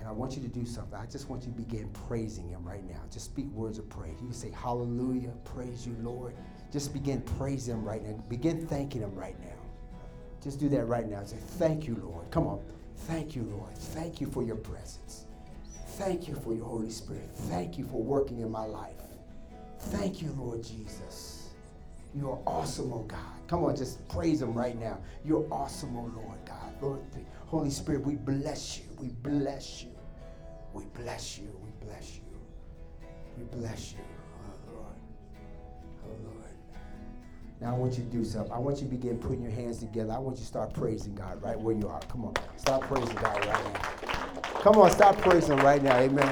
And 0.00 0.08
I 0.08 0.12
want 0.12 0.34
you 0.34 0.42
to 0.42 0.48
do 0.48 0.64
something. 0.64 0.98
I 0.98 1.04
just 1.06 1.28
want 1.28 1.44
you 1.44 1.52
to 1.52 1.58
begin 1.58 1.90
praising 2.08 2.48
Him 2.48 2.64
right 2.64 2.82
now. 2.88 3.00
Just 3.12 3.26
speak 3.26 3.46
words 3.52 3.78
of 3.78 3.88
praise. 3.90 4.14
You 4.20 4.28
can 4.28 4.32
say, 4.32 4.50
Hallelujah, 4.50 5.32
praise 5.44 5.86
you, 5.86 5.94
Lord. 6.02 6.34
Just 6.72 6.94
begin 6.94 7.20
praising 7.20 7.74
Him 7.74 7.84
right 7.84 8.02
now. 8.02 8.14
Begin 8.30 8.66
thanking 8.66 9.02
Him 9.02 9.14
right 9.14 9.38
now. 9.40 9.58
Just 10.42 10.58
do 10.58 10.70
that 10.70 10.86
right 10.86 11.06
now. 11.06 11.22
Say, 11.24 11.36
Thank 11.36 11.86
you, 11.86 11.96
Lord. 12.02 12.30
Come 12.30 12.46
on. 12.46 12.60
Thank 13.06 13.36
you, 13.36 13.42
Lord. 13.42 13.76
Thank 13.76 14.22
you 14.22 14.26
for 14.26 14.42
your 14.42 14.56
presence. 14.56 15.26
Thank 15.98 16.28
you 16.28 16.34
for 16.34 16.54
your 16.54 16.64
Holy 16.64 16.90
Spirit. 16.90 17.28
Thank 17.50 17.76
you 17.76 17.84
for 17.84 18.02
working 18.02 18.40
in 18.40 18.50
my 18.50 18.64
life. 18.64 18.94
Thank 19.78 20.22
you, 20.22 20.34
Lord 20.38 20.62
Jesus. 20.62 21.50
You 22.14 22.30
are 22.30 22.38
awesome, 22.46 22.92
oh 22.92 23.02
God. 23.02 23.18
Come 23.48 23.64
on, 23.64 23.76
just 23.76 24.06
praise 24.08 24.40
Him 24.40 24.54
right 24.54 24.78
now. 24.78 24.98
You're 25.24 25.46
awesome, 25.50 25.96
oh 25.96 26.10
Lord 26.14 26.38
God. 26.46 26.56
Lord, 26.80 27.00
Holy 27.50 27.70
Spirit, 27.70 28.06
we 28.06 28.14
bless 28.14 28.78
you. 28.78 28.84
We 29.00 29.08
bless 29.08 29.82
you. 29.82 29.90
We 30.72 30.84
bless 30.94 31.36
you. 31.36 31.50
We 31.64 31.84
bless 31.84 32.14
you. 32.14 32.22
We 33.36 33.42
bless 33.58 33.92
you. 33.92 33.98
Oh 34.46 34.72
Lord. 34.72 34.96
Oh 36.04 36.16
Lord. 36.26 36.54
Now 37.60 37.74
I 37.74 37.76
want 37.76 37.98
you 37.98 38.04
to 38.04 38.10
do 38.10 38.24
something. 38.24 38.52
I 38.52 38.58
want 38.60 38.76
you 38.76 38.84
to 38.84 38.90
begin 38.90 39.18
putting 39.18 39.42
your 39.42 39.50
hands 39.50 39.78
together. 39.78 40.12
I 40.12 40.18
want 40.18 40.36
you 40.36 40.42
to 40.42 40.46
start 40.46 40.72
praising 40.72 41.16
God 41.16 41.42
right 41.42 41.60
where 41.60 41.74
you 41.74 41.88
are. 41.88 41.98
Come 42.02 42.24
on. 42.24 42.34
Stop 42.56 42.82
praising 42.82 43.16
God 43.16 43.44
right 43.44 43.74
now. 43.74 43.80
Come 44.60 44.76
on, 44.76 44.90
stop 44.92 45.18
praising 45.18 45.56
right 45.56 45.82
now. 45.82 45.96
Amen. 45.96 46.26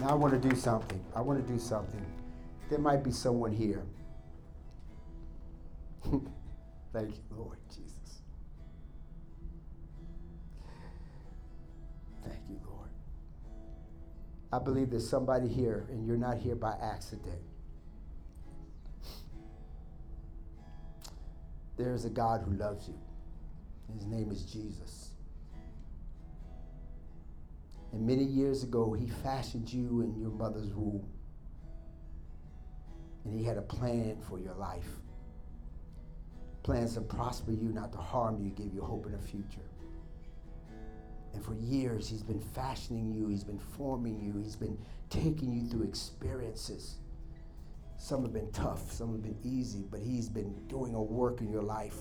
Now 0.00 0.08
I 0.08 0.14
want 0.14 0.40
to 0.40 0.48
do 0.48 0.56
something. 0.56 1.04
I 1.14 1.20
want 1.20 1.46
to 1.46 1.52
do 1.52 1.58
something. 1.58 2.06
There 2.70 2.78
might 2.78 3.04
be 3.04 3.10
someone 3.10 3.52
here. 3.52 3.82
Thank 6.92 7.14
you, 7.14 7.36
Lord 7.36 7.58
Jesus. 7.68 8.22
Thank 12.24 12.40
you, 12.48 12.60
Lord. 12.66 12.90
I 14.52 14.58
believe 14.58 14.90
there's 14.90 15.08
somebody 15.08 15.48
here 15.48 15.86
and 15.90 16.06
you're 16.06 16.16
not 16.16 16.38
here 16.38 16.56
by 16.56 16.74
accident. 16.82 17.40
There 21.76 21.94
is 21.94 22.04
a 22.04 22.10
God 22.10 22.42
who 22.44 22.52
loves 22.52 22.88
you. 22.88 22.98
His 23.94 24.06
name 24.06 24.30
is 24.30 24.42
Jesus. 24.42 25.10
And 27.92 28.06
many 28.06 28.22
years 28.22 28.62
ago, 28.62 28.92
he 28.92 29.08
fashioned 29.08 29.72
you 29.72 30.02
in 30.02 30.14
your 30.20 30.30
mother's 30.30 30.72
womb. 30.74 31.08
And 33.24 33.38
he 33.38 33.44
had 33.44 33.56
a 33.56 33.62
plan 33.62 34.18
for 34.28 34.38
your 34.38 34.54
life. 34.54 34.86
Plans 36.62 36.94
to 36.94 37.00
prosper 37.00 37.52
you, 37.52 37.70
not 37.72 37.92
to 37.92 37.98
harm 37.98 38.42
you, 38.42 38.50
give 38.50 38.74
you 38.74 38.82
hope 38.82 39.06
in 39.06 39.12
the 39.12 39.18
future. 39.18 39.70
And 41.32 41.44
for 41.44 41.54
years, 41.54 42.08
he's 42.08 42.22
been 42.22 42.40
fashioning 42.40 43.12
you, 43.14 43.28
he's 43.28 43.44
been 43.44 43.58
forming 43.58 44.20
you, 44.20 44.40
he's 44.42 44.56
been 44.56 44.76
taking 45.08 45.52
you 45.52 45.66
through 45.68 45.84
experiences. 45.84 46.96
Some 47.96 48.22
have 48.22 48.32
been 48.32 48.50
tough, 48.52 48.90
some 48.90 49.12
have 49.12 49.22
been 49.22 49.38
easy, 49.44 49.84
but 49.90 50.00
he's 50.00 50.28
been 50.28 50.54
doing 50.66 50.94
a 50.94 51.02
work 51.02 51.40
in 51.40 51.50
your 51.50 51.62
life. 51.62 51.96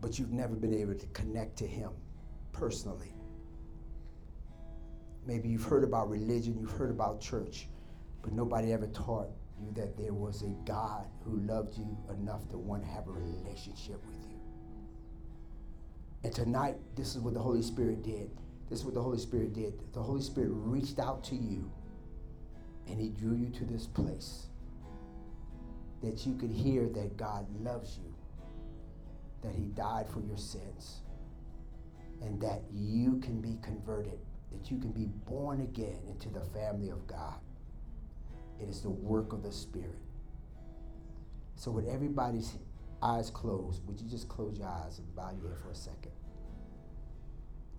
But 0.00 0.18
you've 0.18 0.32
never 0.32 0.54
been 0.54 0.74
able 0.74 0.94
to 0.94 1.06
connect 1.08 1.56
to 1.58 1.66
him 1.66 1.90
personally. 2.52 3.14
Maybe 5.26 5.48
you've 5.48 5.64
heard 5.64 5.84
about 5.84 6.08
religion, 6.08 6.58
you've 6.58 6.70
heard 6.70 6.90
about 6.90 7.20
church, 7.20 7.68
but 8.22 8.32
nobody 8.32 8.72
ever 8.72 8.86
taught 8.88 9.28
you 9.60 9.72
that 9.74 9.96
there 9.96 10.12
was 10.12 10.42
a 10.42 10.54
God 10.66 11.06
who 11.24 11.38
loved 11.40 11.76
you 11.76 11.96
enough 12.10 12.48
to 12.50 12.58
want 12.58 12.82
to 12.82 12.88
have 12.88 13.06
a 13.08 13.12
relationship 13.12 14.04
with 14.06 14.18
you. 14.28 14.38
And 16.24 16.34
tonight, 16.34 16.76
this 16.96 17.14
is 17.14 17.20
what 17.20 17.34
the 17.34 17.40
Holy 17.40 17.62
Spirit 17.62 18.02
did. 18.02 18.30
This 18.68 18.80
is 18.80 18.84
what 18.84 18.94
the 18.94 19.02
Holy 19.02 19.18
Spirit 19.18 19.52
did. 19.52 19.74
The 19.92 20.02
Holy 20.02 20.22
Spirit 20.22 20.50
reached 20.52 20.98
out 20.98 21.24
to 21.24 21.34
you 21.34 21.70
and 22.88 23.00
He 23.00 23.08
drew 23.08 23.36
you 23.36 23.50
to 23.50 23.64
this 23.64 23.86
place 23.86 24.46
that 26.02 26.26
you 26.26 26.34
could 26.34 26.50
hear 26.50 26.88
that 26.88 27.16
God 27.16 27.46
loves 27.62 27.98
you, 27.98 28.14
that 29.42 29.54
He 29.54 29.64
died 29.66 30.08
for 30.08 30.20
your 30.20 30.38
sins, 30.38 31.00
and 32.22 32.40
that 32.40 32.62
you 32.72 33.18
can 33.20 33.40
be 33.40 33.58
converted, 33.62 34.18
that 34.52 34.70
you 34.70 34.78
can 34.78 34.92
be 34.92 35.06
born 35.26 35.60
again 35.60 36.00
into 36.08 36.28
the 36.28 36.40
family 36.40 36.90
of 36.90 37.06
God. 37.06 37.34
It 38.62 38.68
is 38.68 38.82
the 38.82 38.90
work 38.90 39.32
of 39.32 39.42
the 39.42 39.52
Spirit. 39.52 39.98
So, 41.56 41.70
with 41.70 41.88
everybody's 41.88 42.54
eyes 43.02 43.30
closed, 43.30 43.86
would 43.86 44.00
you 44.00 44.08
just 44.08 44.28
close 44.28 44.58
your 44.58 44.68
eyes 44.68 44.98
and 44.98 45.14
bow 45.14 45.30
your 45.40 45.50
head 45.50 45.58
for 45.58 45.70
a 45.70 45.74
second? 45.74 46.12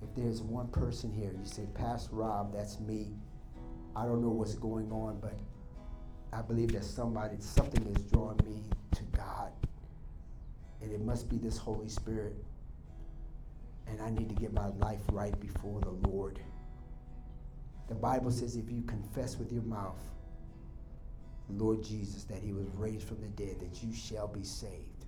If 0.01 0.15
there's 0.15 0.41
one 0.41 0.67
person 0.69 1.11
here, 1.11 1.32
you 1.32 1.45
say, 1.45 1.67
Pastor 1.75 2.15
Rob, 2.15 2.53
that's 2.53 2.79
me. 2.79 3.09
I 3.95 4.05
don't 4.05 4.21
know 4.21 4.29
what's 4.29 4.55
going 4.55 4.91
on, 4.91 5.19
but 5.19 5.38
I 6.34 6.41
believe 6.41 6.71
that 6.71 6.84
somebody, 6.84 7.36
something 7.39 7.86
is 7.95 8.03
drawing 8.11 8.39
me 8.45 8.63
to 8.95 9.03
God. 9.15 9.51
And 10.82 10.91
it 10.91 11.01
must 11.01 11.29
be 11.29 11.38
this 11.38 11.57
Holy 11.57 11.89
Spirit. 11.89 12.36
And 13.88 14.01
I 14.01 14.09
need 14.09 14.29
to 14.29 14.36
get 14.36 14.53
my 14.53 14.67
life 14.79 15.01
right 15.11 15.38
before 15.39 15.82
the 15.82 16.09
Lord. 16.09 16.39
The 17.89 17.95
Bible 17.95 18.32
says 18.32 18.55
if 18.55 18.71
you 18.71 18.82
confess 18.84 19.38
with 19.38 19.51
your 19.51 19.63
mouth, 19.63 19.99
Lord 21.49 21.83
Jesus, 21.83 22.23
that 22.25 22.39
he 22.39 22.53
was 22.53 22.67
raised 22.75 23.07
from 23.07 23.21
the 23.21 23.27
dead, 23.29 23.59
that 23.59 23.83
you 23.83 23.93
shall 23.93 24.27
be 24.27 24.43
saved. 24.43 25.05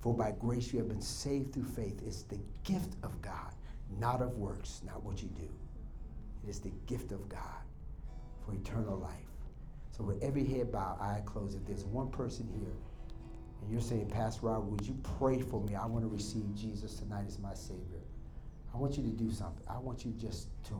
For 0.00 0.14
by 0.14 0.32
grace 0.32 0.72
you 0.72 0.78
have 0.78 0.88
been 0.88 1.02
saved 1.02 1.52
through 1.52 1.64
faith. 1.64 2.00
It's 2.06 2.22
the 2.22 2.40
gift 2.64 2.94
of 3.02 3.20
God, 3.22 3.54
not 3.98 4.22
of 4.22 4.36
works, 4.38 4.80
not 4.84 5.02
what 5.02 5.22
you 5.22 5.28
do. 5.28 5.48
It 6.42 6.50
is 6.50 6.60
the 6.60 6.72
gift 6.86 7.12
of 7.12 7.28
God 7.28 7.62
for 8.44 8.54
eternal 8.54 8.96
life. 8.96 9.12
So 9.90 10.04
with 10.04 10.22
every 10.22 10.44
head 10.44 10.72
bowed, 10.72 10.98
eye 11.00 11.22
closed, 11.26 11.56
if 11.56 11.66
there's 11.66 11.84
one 11.84 12.10
person 12.10 12.48
here 12.58 12.72
and 13.60 13.70
you're 13.70 13.82
saying, 13.82 14.08
Pastor 14.08 14.46
Rob, 14.46 14.70
would 14.70 14.86
you 14.86 14.96
pray 15.18 15.42
for 15.42 15.60
me? 15.60 15.74
I 15.74 15.84
want 15.84 16.02
to 16.04 16.08
receive 16.08 16.54
Jesus 16.54 16.94
tonight 16.94 17.24
as 17.26 17.38
my 17.38 17.52
Savior. 17.52 18.00
I 18.72 18.78
want 18.78 18.96
you 18.96 19.02
to 19.02 19.10
do 19.10 19.30
something. 19.30 19.64
I 19.68 19.78
want 19.78 20.04
you 20.04 20.12
just 20.12 20.48
to 20.68 20.74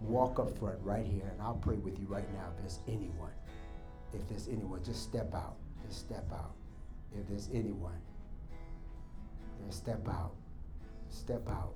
walk 0.00 0.38
up 0.38 0.58
front 0.58 0.78
right 0.82 1.04
here, 1.06 1.28
and 1.30 1.42
I'll 1.42 1.56
pray 1.56 1.76
with 1.76 1.98
you 1.98 2.06
right 2.06 2.30
now 2.32 2.44
if 2.54 2.58
there's 2.58 2.78
anyone. 2.88 3.35
If 4.12 4.28
there's 4.28 4.48
anyone, 4.48 4.82
just 4.84 5.02
step 5.02 5.34
out. 5.34 5.56
Just 5.86 6.00
step 6.00 6.26
out. 6.32 6.54
If 7.18 7.28
there's 7.28 7.48
anyone, 7.52 8.00
then 9.60 9.70
step 9.70 10.06
out. 10.08 10.32
Step 11.08 11.48
out. 11.48 11.74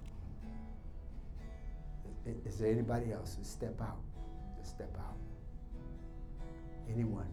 Is 2.46 2.58
there 2.58 2.70
anybody 2.70 3.12
else? 3.12 3.36
Just 3.36 3.52
step 3.52 3.80
out. 3.80 4.00
Just 4.58 4.72
step 4.76 4.94
out. 4.98 5.16
Anyone? 6.92 7.28